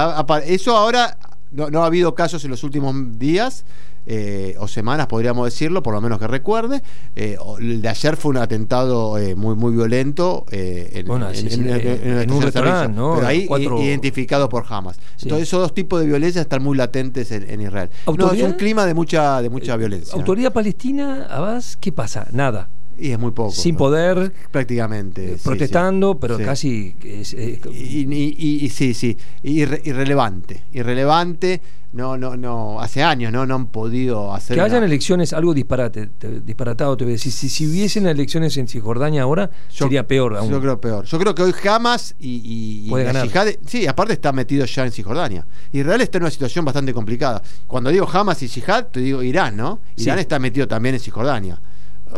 eso 0.54 0.76
ahora 0.76 1.18
no, 1.52 1.84
ha 1.84 1.86
habido 1.86 2.16
casos 2.16 2.44
en 2.44 2.52
los 2.52 2.64
últimos 2.64 2.96
días 3.20 3.66
eh, 4.08 4.56
o 4.58 4.68
semanas, 4.68 5.08
podríamos 5.08 5.46
decirlo, 5.46 5.84
por 5.84 5.94
lo 5.94 6.02
menos 6.02 6.18
que 6.18 6.28
recuerde. 6.28 6.82
Eh, 7.16 7.38
el 7.60 7.82
de 7.82 7.90
ayer 7.90 8.18
fue 8.18 8.32
un 8.32 8.38
atentado 8.38 9.18
muy 9.36 9.56
muy 9.56 9.74
violento 9.74 10.46
en, 10.52 11.12
un 11.12 12.42
restaurante, 12.42 12.96
¿no? 12.96 13.16
Pero 13.16 13.28
ahí 13.28 13.48
identificado 13.84 14.50
por 14.50 14.66
Hamas. 14.68 14.98
Entonces 15.22 15.48
esos 15.48 15.62
dos 15.62 15.74
tipos 15.74 16.00
de 16.00 16.08
violencia 16.08 16.42
están 16.42 16.64
muy 16.64 16.78
latentes 16.78 17.32
en, 17.32 17.62
Israel. 17.62 17.90
No, 18.18 18.32
es 18.32 18.42
un 18.42 18.54
clima 18.54 18.86
de 18.86 18.94
mucha, 18.94 19.42
de 19.42 19.50
mucha 19.50 19.76
violencia. 19.78 20.16
¿Autoridad 20.16 20.52
palestina, 20.52 21.28
Abbas, 21.30 21.78
qué 21.80 21.92
pasa? 21.92 22.28
Nada. 22.32 22.70
Y 23.02 23.12
es 23.12 23.20
muy 23.20 23.32
poco. 23.32 23.52
Sin 23.52 23.76
poder. 23.76 24.32
Prácticamente. 24.52 25.38
protestando, 25.44 26.20
pero 26.20 26.38
casi. 26.38 26.96
y, 27.04 28.70
sí, 28.70 28.94
sí. 28.94 29.18
irrelevante. 29.44 30.64
Irrelevante 30.72 31.62
no, 31.94 32.16
no, 32.18 32.38
no, 32.38 32.80
hace 32.80 33.04
años 33.04 33.34
no, 33.34 33.46
no 33.46 33.56
han 33.56 33.66
podido 33.68 34.34
hacer. 34.34 34.56
Que 34.56 34.62
hayan 34.62 34.84
elecciones, 34.84 35.34
algo 35.34 35.54
disparate, 35.54 36.10
disparatado 36.46 36.96
te 36.96 37.04
voy 37.04 37.14
a 37.14 37.16
decir. 37.16 37.34
Si, 37.34 37.50
si 37.50 37.68
hubiesen 37.68 38.08
elecciones 38.08 38.56
en 38.56 38.70
Cisjordania 38.70 39.24
ahora, 39.24 39.50
sería 39.68 40.08
peor 40.08 40.38
aún. 40.38 40.50
Yo 40.50 40.62
creo 40.62 40.80
peor. 40.80 41.04
Yo 41.06 41.20
creo 41.20 41.36
que 41.36 41.44
hoy 41.44 41.54
Hamas 41.68 42.16
y, 42.20 42.88
Puede 42.90 43.06
ganar. 43.06 43.28
sí, 43.66 43.88
aparte 43.88 44.14
está 44.14 44.32
metido 44.32 44.66
ya 44.66 44.86
en 44.86 44.92
Cisjordania. 44.92 45.46
Israel 45.74 46.00
está 46.00 46.18
en 46.18 46.24
una 46.24 46.32
situación 46.32 46.64
bastante 46.64 46.94
complicada. 46.94 47.42
Cuando 47.68 47.90
digo 47.90 48.08
Hamas 48.12 48.42
y 48.44 48.48
Jihad, 48.48 48.86
te 48.86 49.02
digo 49.02 49.22
Irán, 49.22 49.58
¿no? 49.58 49.80
Irán 49.98 50.20
está 50.20 50.40
metido 50.40 50.68
también 50.68 50.96
en 50.96 51.02
Cisjordania. 51.02 51.60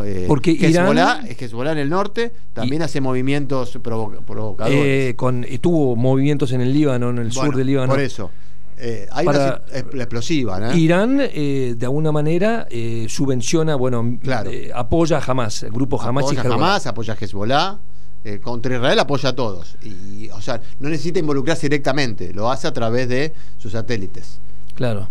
Eh, 0.02 0.24
Porque 0.26 0.50
Irán, 0.50 1.26
Hezbollah 1.26 1.72
en 1.72 1.78
el 1.78 1.88
norte 1.88 2.32
también 2.52 2.82
hace 2.82 3.00
movimientos 3.00 3.78
provocadores. 3.82 4.76
Eh, 4.76 5.14
con, 5.16 5.46
tuvo 5.60 5.94
movimientos 5.94 6.52
en 6.52 6.60
el 6.60 6.72
Líbano, 6.72 7.10
en 7.10 7.18
el 7.18 7.32
sur 7.32 7.54
del 7.54 7.66
Líbano. 7.66 7.92
Por 7.92 8.00
eso. 8.00 8.30
Eh, 8.76 9.06
hay 9.12 9.26
la 9.26 9.62
explosiva, 9.94 10.58
¿no? 10.58 10.74
Irán, 10.74 11.20
eh, 11.20 11.74
de 11.76 11.86
alguna 11.86 12.10
manera, 12.10 12.66
eh, 12.70 13.06
subvenciona, 13.08 13.76
bueno, 13.76 14.18
apoya 14.74 15.20
jamás, 15.20 15.62
el 15.62 15.70
grupo 15.70 16.00
Hamas 16.00 16.24
apoya 16.24 16.42
y 16.42 16.46
Hamas, 16.52 16.86
apoya 16.86 17.14
a 17.14 17.16
Hezbollah. 17.16 17.78
contra 18.42 18.74
Israel 18.74 18.98
apoya 18.98 19.28
a 19.30 19.34
todos. 19.34 19.76
Y, 19.82 20.28
o 20.30 20.40
sea, 20.40 20.60
no 20.80 20.88
necesita 20.88 21.18
involucrarse 21.20 21.68
directamente, 21.68 22.32
lo 22.32 22.50
hace 22.50 22.66
a 22.66 22.72
través 22.72 23.08
de 23.08 23.32
sus 23.58 23.72
satélites. 23.72 24.40
Claro. 24.74 25.08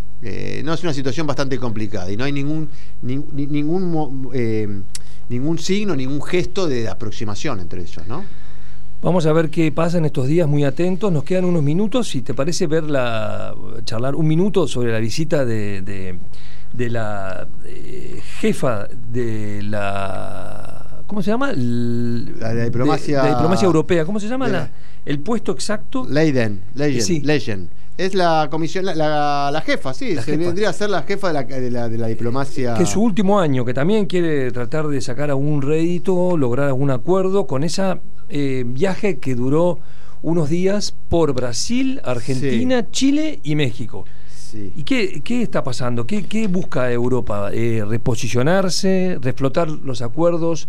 No 0.63 0.74
es 0.74 0.84
una 0.84 0.93
situación 0.93 1.28
bastante 1.28 1.57
complicada 1.57 2.11
y 2.11 2.17
no 2.17 2.24
hay 2.24 2.32
ningún, 2.32 2.69
ningún, 3.01 4.30
ningún 5.30 5.59
signo, 5.59 5.95
ningún 5.95 6.21
gesto 6.21 6.67
de 6.67 6.88
aproximación 6.88 7.59
entre 7.59 7.82
ellos, 7.82 8.07
¿no? 8.07 8.24
Vamos 9.03 9.26
a 9.26 9.34
ver 9.34 9.49
qué 9.49 9.69
pasa 9.74 9.97
en 9.97 10.05
estos 10.05 10.28
días, 10.28 10.47
muy 10.47 10.63
atentos. 10.63 11.11
Nos 11.11 11.26
quedan 11.26 11.43
unos 11.43 11.61
minutos. 11.61 12.07
Si 12.07 12.21
te 12.21 12.34
parece 12.34 12.67
ver 12.67 12.86
la, 12.86 13.53
charlar 13.84 14.15
un 14.15 14.26
minuto 14.26 14.65
sobre 14.65 14.93
la 14.93 14.99
visita 14.99 15.43
de, 15.43 15.82
de, 16.71 16.89
la 16.89 17.45
eh, 17.65 18.21
jefa 18.39 18.88
de 19.11 19.61
la. 19.61 21.03
¿Cómo 21.05 21.21
se 21.21 21.32
llama? 21.32 21.51
la, 21.51 22.53
diplomacia. 22.63 23.24
De, 23.24 23.30
diplomacia 23.32 23.65
europea. 23.65 24.05
¿Cómo 24.05 24.21
se 24.21 24.30
llama? 24.30 24.47
La, 24.47 24.71
el 25.05 25.19
puesto 25.19 25.51
exacto. 25.51 26.07
Leiden. 26.09 26.61
Leiden. 26.74 27.69
Es 27.97 28.15
la 28.15 28.47
comisión, 28.49 28.85
la, 28.85 29.63
jefa, 29.63 29.93
sí, 29.93 30.15
se 30.17 30.35
vendría 30.35 30.69
a 30.69 30.73
ser 30.73 30.89
la 30.89 31.03
jefa 31.03 31.27
de 31.27 31.69
la, 31.69 31.89
de 31.89 31.97
la, 31.97 32.07
diplomacia. 32.07 32.73
Que 32.73 32.87
su 32.87 33.01
último 33.01 33.39
año, 33.39 33.63
que 33.65 33.73
también 33.73 34.07
quiere 34.07 34.51
tratar 34.51 34.87
de 34.87 34.99
sacar 34.99 35.29
algún 35.29 35.61
rédito, 35.61 36.35
lograr 36.35 36.67
algún 36.67 36.89
acuerdo 36.89 37.45
con 37.45 37.63
esa 37.63 37.99
eh, 38.29 38.63
viaje 38.65 39.19
que 39.19 39.35
duró 39.35 39.79
unos 40.23 40.49
días 40.49 40.95
por 41.09 41.33
Brasil, 41.33 42.01
Argentina, 42.03 42.89
Chile 42.89 43.39
y 43.43 43.55
México. 43.55 44.05
¿Y 44.53 44.83
qué, 44.83 45.41
está 45.41 45.63
pasando? 45.63 46.07
¿Qué, 46.07 46.47
busca 46.47 46.91
Europa? 46.91 47.49
Eh, 47.51 47.83
¿Reposicionarse? 47.87 49.19
¿Reflotar 49.21 49.69
los 49.69 50.01
acuerdos? 50.01 50.67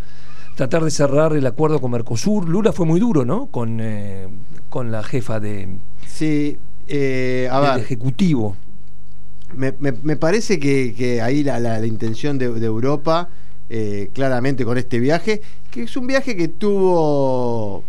¿Tratar 0.56 0.84
de 0.84 0.90
cerrar 0.90 1.34
el 1.34 1.46
acuerdo 1.46 1.80
con 1.80 1.90
Mercosur? 1.90 2.48
Lula 2.48 2.72
fue 2.72 2.86
muy 2.86 3.00
duro, 3.00 3.24
¿no? 3.24 3.46
Con, 3.46 3.80
eh, 3.80 4.28
con 4.68 4.92
la 4.92 5.02
jefa 5.02 5.40
de, 5.40 5.68
sí, 6.06 6.58
a 7.50 7.78
Ejecutivo. 7.78 8.56
Me, 9.56 9.72
parece 10.16 10.58
que, 10.58 11.20
ahí 11.22 11.44
la, 11.44 11.86
intención 11.86 12.38
de, 12.38 12.48
de 12.52 12.66
Europa 12.66 13.28
eh, 13.70 14.10
claramente 14.12 14.66
con 14.66 14.76
este 14.76 14.98
viaje, 14.98 15.40
que 15.70 15.84
es 15.84 15.96
un 15.96 16.06
viaje 16.06 16.36
que 16.36 16.48
tuvo, 16.48 17.82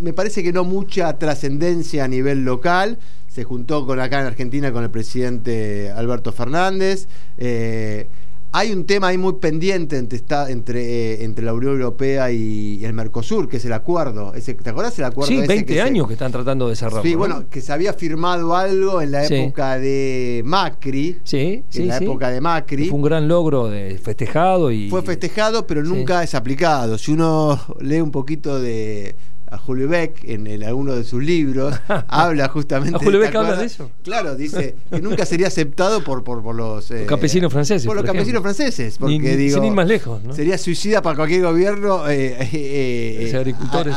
me 0.00 0.12
parece 0.12 0.44
que 0.44 0.52
no 0.52 0.62
mucha 0.62 1.18
trascendencia 1.18 2.04
a 2.04 2.08
nivel 2.08 2.44
local. 2.44 2.98
Se 3.26 3.42
juntó 3.42 3.84
con 3.84 3.98
acá 3.98 4.20
en 4.20 4.26
Argentina 4.26 4.72
con 4.72 4.84
el 4.84 4.90
presidente 4.90 5.90
Alberto 5.90 6.32
Fernández. 6.32 7.08
Eh, 7.36 8.06
hay 8.52 8.72
un 8.72 8.84
tema 8.84 9.08
ahí 9.08 9.18
muy 9.18 9.34
pendiente 9.34 9.96
entre, 9.96 10.16
está, 10.16 10.50
entre, 10.50 10.82
eh, 10.82 11.24
entre 11.24 11.44
la 11.44 11.54
Unión 11.54 11.74
Europea 11.74 12.32
y, 12.32 12.84
el 12.84 12.92
Mercosur, 12.92 13.48
que 13.48 13.58
es 13.58 13.64
el 13.64 13.72
acuerdo. 13.72 14.34
Ese, 14.34 14.54
¿Te 14.54 14.70
acuerdas 14.70 14.98
el 14.98 15.04
acuerdo? 15.04 15.28
Sí, 15.28 15.46
20 15.46 15.80
años 15.80 16.06
que 16.06 16.14
están 16.14 16.32
tratando 16.32 16.68
de 16.68 16.74
cerrarlo. 16.74 17.02
Sí, 17.02 17.14
bueno, 17.14 17.48
que 17.48 17.60
se 17.60 17.72
había 17.72 17.92
firmado 17.92 18.56
algo 18.56 19.00
en 19.00 19.12
la 19.12 19.24
época 19.24 19.78
de 19.78 20.42
Macri. 20.44 21.18
Sí, 21.22 21.62
sí. 21.68 21.82
En 21.82 21.88
la 21.88 21.98
época 21.98 22.30
de 22.30 22.40
Macri. 22.40 22.88
fue 22.88 22.96
un 22.96 23.04
gran 23.04 23.28
logro 23.28 23.68
de 23.68 23.98
festejado 23.98 24.72
y. 24.72 24.90
Fue 24.90 25.02
festejado, 25.02 25.66
pero 25.66 25.82
nunca 25.84 26.22
es 26.22 26.34
aplicado. 26.34 26.98
Si 26.98 27.12
uno 27.12 27.60
lee 27.80 28.00
un 28.00 28.10
poquito 28.10 28.60
de 28.60 29.14
a 29.50 29.58
Julio 29.58 29.88
Beck 29.88 30.24
en, 30.24 30.62
alguno 30.62 30.94
de 30.94 31.04
sus 31.04 31.22
libros, 31.22 31.74
habla 32.08 32.48
justamente. 32.48 32.96
¿A 32.96 33.00
Julio 33.00 33.18
Beck 33.18 33.34
habla 33.34 33.56
de 33.56 33.66
eso? 33.66 33.90
Claro, 34.02 34.34
dice 34.36 34.76
que 34.90 35.02
nunca 35.02 35.26
sería 35.26 35.48
aceptado 35.48 36.02
por, 36.04 36.22
por, 36.22 36.54
los, 36.54 36.90
eh, 36.90 37.04
campesinos 37.06 37.52
franceses. 37.52 37.86
Por 37.86 37.96
los 37.96 38.04
campesinos 38.04 38.42
franceses. 38.42 38.96
Porque, 38.98 39.36
digo, 39.36 39.56
sin 39.56 39.64
ir 39.64 39.72
más 39.72 39.88
lejos. 39.88 40.22
Sería 40.34 40.56
suicida 40.56 41.02
para 41.02 41.16
cualquier 41.16 41.42
gobierno 41.42 42.08
eh, 42.08 42.36
eh, 42.52 43.22
los 43.24 43.34
agricultores. 43.34 43.96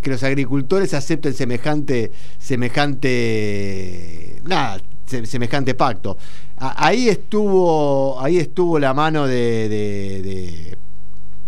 que 0.00 0.10
los 0.10 0.22
agricultores 0.22 0.94
acepten 0.94 1.34
semejante. 1.34 2.12
semejante 2.38 4.40
nada, 4.44 4.80
semejante 5.06 5.74
pacto. 5.74 6.16
ahí 6.58 7.08
estuvo 7.08 8.20
ahí 8.20 8.38
estuvo 8.38 8.78
la 8.78 8.94
mano 8.94 9.26
de 9.26 10.76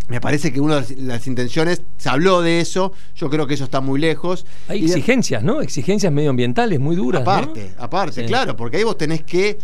me 0.09 0.21
parece 0.21 0.53
que 0.53 0.61
una 0.61 0.81
de 0.81 0.97
las 0.97 1.27
intenciones, 1.27 1.83
se 1.97 2.09
habló 2.09 2.41
de 2.41 2.61
eso, 2.61 2.93
yo 3.17 3.29
creo 3.29 3.47
que 3.47 3.55
eso 3.55 3.65
está 3.65 3.81
muy 3.81 4.01
lejos. 4.01 4.47
Hay 4.69 4.85
exigencias, 4.85 5.43
¿no? 5.43 5.61
Exigencias 5.61 6.13
medioambientales 6.13 6.79
muy 6.79 6.95
duras. 6.95 7.23
Aparte, 7.23 7.73
aparte, 7.79 8.25
claro, 8.27 8.57
porque 8.57 8.77
ahí 8.77 8.85
vos 8.85 8.97
tenés 8.97 9.23
que 9.25 9.59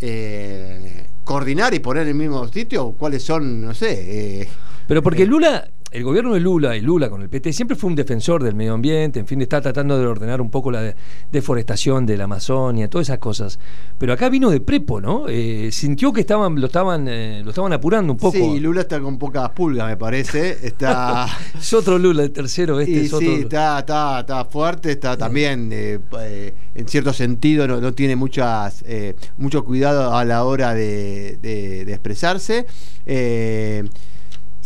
eh, 0.00 1.06
coordinar 1.24 1.74
y 1.74 1.80
poner 1.80 2.04
en 2.04 2.08
el 2.10 2.14
mismo 2.14 2.46
sitio 2.48 2.92
cuáles 2.92 3.22
son, 3.22 3.60
no 3.60 3.74
sé. 3.74 4.40
Eh, 4.42 4.48
Pero 4.86 5.02
porque 5.02 5.24
eh, 5.24 5.26
Lula 5.26 5.68
el 5.94 6.02
gobierno 6.02 6.34
de 6.34 6.40
Lula 6.40 6.76
y 6.76 6.80
Lula 6.80 7.08
con 7.08 7.22
el 7.22 7.28
PT 7.28 7.52
siempre 7.52 7.76
fue 7.76 7.88
un 7.88 7.94
defensor 7.94 8.42
del 8.42 8.56
medio 8.56 8.74
ambiente, 8.74 9.20
en 9.20 9.28
fin, 9.28 9.40
está 9.40 9.60
tratando 9.60 9.96
de 9.96 10.04
ordenar 10.04 10.40
un 10.40 10.50
poco 10.50 10.72
la 10.72 10.92
deforestación 11.30 12.04
de 12.04 12.16
la 12.16 12.24
Amazonia, 12.24 12.90
todas 12.90 13.06
esas 13.06 13.18
cosas. 13.18 13.60
Pero 13.96 14.12
acá 14.12 14.28
vino 14.28 14.50
de 14.50 14.60
prepo, 14.60 15.00
¿no? 15.00 15.26
Eh, 15.28 15.68
sintió 15.70 16.12
que 16.12 16.22
estaban, 16.22 16.60
lo 16.60 16.66
estaban, 16.66 17.06
eh, 17.06 17.42
lo 17.44 17.50
estaban 17.50 17.72
apurando 17.72 18.12
un 18.12 18.18
poco. 18.18 18.36
Sí, 18.36 18.58
Lula 18.58 18.80
está 18.80 18.98
con 18.98 19.18
pocas 19.18 19.50
pulgas, 19.50 19.86
me 19.86 19.96
parece. 19.96 20.66
Está. 20.66 21.28
es 21.56 21.72
otro 21.72 21.96
Lula, 21.96 22.24
el 22.24 22.32
tercero, 22.32 22.80
este 22.80 23.02
es 23.02 23.12
otro. 23.12 23.28
Sí, 23.28 23.42
está, 23.42 23.78
está, 23.78 24.20
está 24.20 24.44
fuerte, 24.46 24.90
está 24.90 25.16
también, 25.16 25.70
eh, 25.72 26.00
en 26.74 26.88
cierto 26.88 27.12
sentido, 27.12 27.68
no, 27.68 27.94
tiene 27.94 28.16
muchas, 28.16 28.84
mucho 29.36 29.64
cuidado 29.64 30.16
a 30.16 30.24
la 30.24 30.42
hora 30.42 30.74
de, 30.74 31.38
de, 31.40 31.84
de 31.84 31.92
expresarse. 31.92 32.66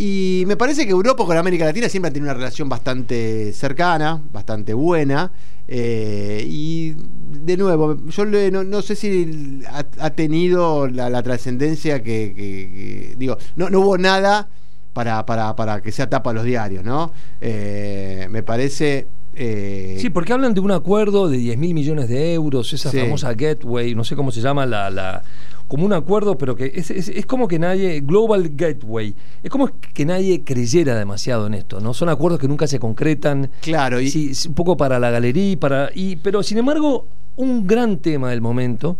Y 0.01 0.45
me 0.47 0.57
parece 0.57 0.87
que 0.87 0.93
Europa 0.93 1.25
con 1.25 1.37
América 1.37 1.65
Latina 1.65 1.89
siempre 1.89 2.11
ha 2.11 2.13
tenido 2.13 2.31
una 2.31 2.39
relación 2.39 2.69
bastante 2.69 3.53
cercana, 3.53 4.23
bastante 4.33 4.73
buena. 4.73 5.33
Eh, 5.67 6.47
y 6.47 6.95
de 7.43 7.57
nuevo, 7.57 8.07
yo 8.07 8.25
no, 8.25 8.81
sé 8.81 8.95
si 8.95 9.61
ha, 9.99 10.11
tenido 10.11 10.87
la, 10.87 11.21
trascendencia 11.25 12.01
que, 12.01 13.17
digo, 13.19 13.39
no, 13.57 13.67
hubo 13.81 13.99
nada 13.99 14.49
para, 14.93 15.27
para, 15.27 15.81
que 15.83 15.91
sea 15.91 16.09
tapa 16.09 16.33
los 16.33 16.45
diarios, 16.45 16.85
¿no? 16.85 17.13
Eh, 17.41 18.29
me 18.31 18.45
parece... 18.45 19.09
Eh, 19.41 19.97
sí, 20.01 20.11
porque 20.11 20.33
hablan 20.33 20.53
de 20.53 20.59
un 20.59 20.73
acuerdo 20.73 21.29
de 21.29 21.39
10 21.39 21.59
mil 21.59 21.73
millones 21.73 22.09
de 22.09 22.35
euros, 22.35 22.73
esa 22.73 22.91
famosa 22.91 23.33
Gateway, 23.35 23.95
no 23.95 24.03
sé 24.03 24.17
cómo 24.17 24.33
se 24.33 24.41
llama 24.41 24.67
la, 24.67 24.91
la 24.91 25.23
como 25.69 25.87
un 25.87 25.93
acuerdo, 25.93 26.37
pero 26.37 26.57
que 26.57 26.73
es, 26.75 26.91
es, 26.91 27.27
como 27.27 27.47
que 27.47 27.59
nadie, 27.59 28.01
Global 28.01 28.51
Gateway, 28.55 29.15
es 29.43 29.51
como 29.51 29.71
que 29.95 30.05
nadie 30.05 30.43
creyera 30.43 30.99
demasiado 30.99 31.47
en 31.47 31.55
esto, 31.55 31.79
¿no? 31.79 31.95
Son 31.95 32.09
acuerdos 32.09 32.41
que 32.41 32.49
nunca 32.49 32.67
se 32.67 32.81
concretan. 32.81 33.51
Claro, 33.61 34.01
y 34.01 34.11
sí, 34.11 34.33
un 34.49 34.55
poco 34.55 34.77
para 34.77 34.99
la 34.99 35.11
galería, 35.11 35.61
para, 35.61 35.91
y, 35.95 36.17
pero 36.17 36.43
sin 36.43 36.59
embargo, 36.59 37.07
un 37.37 37.67
gran 37.67 37.99
tema 37.99 38.31
del 38.31 38.41
momento, 38.41 38.97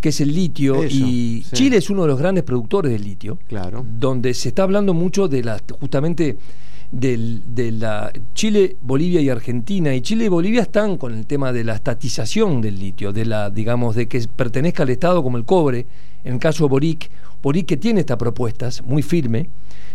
que 0.00 0.08
es 0.08 0.20
el 0.20 0.34
litio, 0.34 0.82
y 0.84 1.44
Chile 1.52 1.76
es 1.76 1.88
uno 1.88 2.02
de 2.02 2.08
los 2.08 2.18
grandes 2.18 2.42
productores 2.42 2.90
de 2.90 2.98
litio, 2.98 3.38
claro. 3.46 3.86
donde 3.86 4.34
se 4.34 4.48
está 4.48 4.64
hablando 4.64 4.94
mucho 4.94 5.28
de 5.28 5.44
la, 5.44 5.60
justamente 5.78 6.38
de 6.92 7.72
la 7.72 8.12
Chile, 8.34 8.76
Bolivia 8.82 9.20
y 9.20 9.30
Argentina. 9.30 9.94
Y 9.94 10.02
Chile 10.02 10.26
y 10.26 10.28
Bolivia 10.28 10.62
están 10.62 10.98
con 10.98 11.14
el 11.14 11.26
tema 11.26 11.52
de 11.52 11.64
la 11.64 11.74
estatización 11.74 12.60
del 12.60 12.78
litio, 12.78 13.12
de 13.12 13.24
la, 13.24 13.50
digamos, 13.50 13.96
de 13.96 14.06
que 14.06 14.20
pertenezca 14.36 14.82
al 14.82 14.90
Estado 14.90 15.22
como 15.22 15.38
el 15.38 15.44
cobre. 15.44 15.86
En 16.22 16.34
el 16.34 16.38
caso 16.38 16.64
de 16.64 16.70
Boric, 16.70 17.10
Boric 17.42 17.66
que 17.66 17.76
tiene 17.76 18.00
estas 18.00 18.18
propuestas 18.18 18.82
muy 18.82 19.02
firme, 19.02 19.48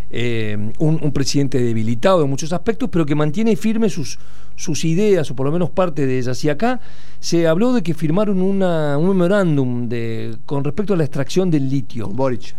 eh, 0.09 0.71
un, 0.79 1.11
presidente 1.13 1.61
debilitado 1.61 2.23
en 2.23 2.29
muchos 2.29 2.51
aspectos, 2.51 2.89
pero 2.91 3.05
que 3.05 3.15
mantiene 3.15 3.55
firme 3.55 3.89
sus, 3.89 4.19
sus 4.55 4.83
ideas, 4.83 5.29
o 5.31 5.35
por 5.35 5.45
lo 5.45 5.51
menos 5.51 5.69
parte 5.69 6.05
de 6.05 6.17
ellas. 6.17 6.43
Y 6.43 6.49
acá 6.49 6.81
se 7.19 7.47
habló 7.47 7.73
de 7.73 7.83
que 7.83 7.93
firmaron 7.93 8.41
una, 8.41 8.97
un 8.97 9.09
memorándum 9.09 9.87
de, 9.87 10.35
con 10.45 10.63
respecto 10.63 10.95
a 10.95 10.97
la 10.97 11.03
extracción 11.03 11.49
del 11.51 11.69
litio. 11.69 12.07
Con 12.07 12.15
Boric. 12.15 12.55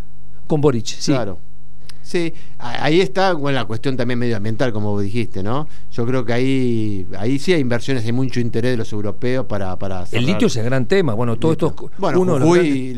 Con 0.47 0.61
Boric, 0.61 0.86
sí. 0.86 1.12
Claro. 1.12 1.47
Sí, 2.09 2.32
ahí 2.59 3.02
está 3.02 3.34
bueno, 3.34 3.59
la 3.59 3.66
cuestión 3.66 3.94
también 3.94 4.18
medioambiental, 4.18 4.72
como 4.72 4.98
dijiste, 4.98 5.42
¿no? 5.42 5.68
Yo 5.92 6.06
creo 6.06 6.24
que 6.24 6.32
ahí, 6.32 7.06
ahí 7.18 7.38
sí 7.38 7.52
hay 7.52 7.61
inversiones, 7.61 8.02
hay 8.06 8.12
mucho 8.12 8.40
interés 8.40 8.70
de 8.70 8.76
los 8.78 8.90
europeos 8.94 9.44
para... 9.44 9.78
para 9.78 10.04
el 10.11 10.24
litio 10.24 10.46
es 10.46 10.56
el 10.56 10.64
gran 10.64 10.86
tema, 10.86 11.12
bueno, 11.12 11.36
todo 11.36 11.52
esto... 11.52 11.74
Bueno, 11.98 12.20
uno, 12.22 12.38
lo, 12.38 12.54
que, 12.54 12.92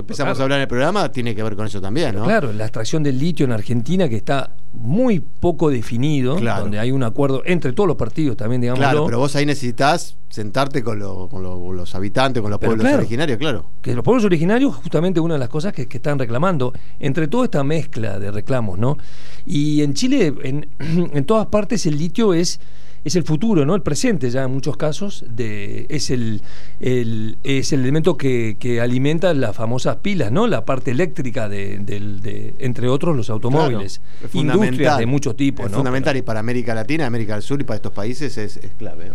empezamos 0.00 0.38
a 0.38 0.42
hablar 0.42 0.58
en 0.58 0.62
el 0.64 0.68
programa 0.68 1.10
tiene 1.10 1.34
que 1.34 1.42
ver 1.42 1.56
con 1.56 1.64
eso 1.64 1.80
también, 1.80 2.14
¿no? 2.14 2.24
Claro, 2.24 2.52
la 2.52 2.64
extracción 2.64 3.02
del 3.02 3.18
litio 3.18 3.46
en 3.46 3.52
Argentina 3.52 4.06
que 4.06 4.16
está 4.16 4.50
muy 4.74 5.20
poco 5.20 5.70
definido, 5.70 6.38
donde 6.38 6.78
hay 6.78 6.90
un 6.90 7.04
acuerdo 7.04 7.42
entre 7.46 7.72
todos 7.72 7.86
los 7.86 7.96
partidos 7.96 8.36
también, 8.36 8.60
digamos. 8.60 8.80
Claro, 8.80 9.06
pero 9.06 9.18
vos 9.18 9.34
ahí 9.36 9.46
necesitas 9.46 10.16
sentarte 10.28 10.82
con, 10.82 10.98
los 10.98 11.94
habitantes, 11.94 12.42
con 12.42 12.50
los 12.50 12.58
pueblos 12.58 12.86
originarios, 12.92 13.38
claro. 13.38 13.66
Que 13.82 13.94
los 13.94 14.02
pueblos 14.02 14.24
originarios, 14.24 14.74
justamente 14.76 15.20
una 15.20 15.34
de 15.34 15.40
las 15.40 15.50
cosas 15.50 15.74
que, 15.74 15.86
que, 15.86 15.98
están 15.98 16.18
reclamando, 16.18 16.72
entre 17.00 17.28
toda 17.28 17.44
esta 17.44 17.62
mezcla 17.62 18.18
de 18.18 18.30
reclamos, 18.42 18.78
¿no? 18.78 18.98
Y 19.46 19.82
en 19.82 19.94
Chile, 19.94 20.34
en, 20.42 20.68
en 20.78 21.24
todas 21.24 21.46
partes, 21.46 21.86
el 21.86 21.98
litio 21.98 22.34
es 22.34 22.60
es 23.04 23.16
el 23.16 23.24
futuro, 23.24 23.66
¿no? 23.66 23.74
El 23.74 23.82
presente 23.82 24.30
ya 24.30 24.44
en 24.44 24.52
muchos 24.52 24.76
casos 24.76 25.24
de, 25.28 25.86
es 25.88 26.10
el, 26.10 26.42
es 26.80 27.72
el 27.72 27.80
elemento 27.80 28.16
que, 28.16 28.78
alimenta 28.82 29.34
las 29.34 29.56
famosas 29.56 29.96
pilas, 29.96 30.32
¿no? 30.32 30.46
La 30.46 30.64
parte 30.64 30.90
eléctrica 30.90 31.48
de, 31.48 32.54
entre 32.58 32.88
otros 32.88 33.16
los 33.16 33.30
automóviles. 33.30 34.00
Industrias 34.32 34.98
de 34.98 35.06
muchos 35.06 35.36
tipos, 35.36 35.66
es 35.66 35.72
Fundamental 35.72 36.16
y 36.16 36.22
para 36.22 36.40
América 36.40 36.74
Latina, 36.74 37.06
América 37.06 37.34
del 37.34 37.42
Sur 37.42 37.60
y 37.60 37.64
para 37.64 37.76
estos 37.76 37.92
países 37.92 38.38
es, 38.38 38.60
clave. 38.78 39.12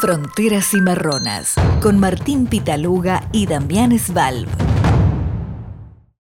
Fronteras 0.00 0.74
y 0.74 0.80
Marronas 0.80 1.54
con 1.80 1.98
Martín 1.98 2.46
Pitaluga 2.46 3.28
y 3.32 3.46
Damián 3.46 3.96
Svalv. 3.98 4.48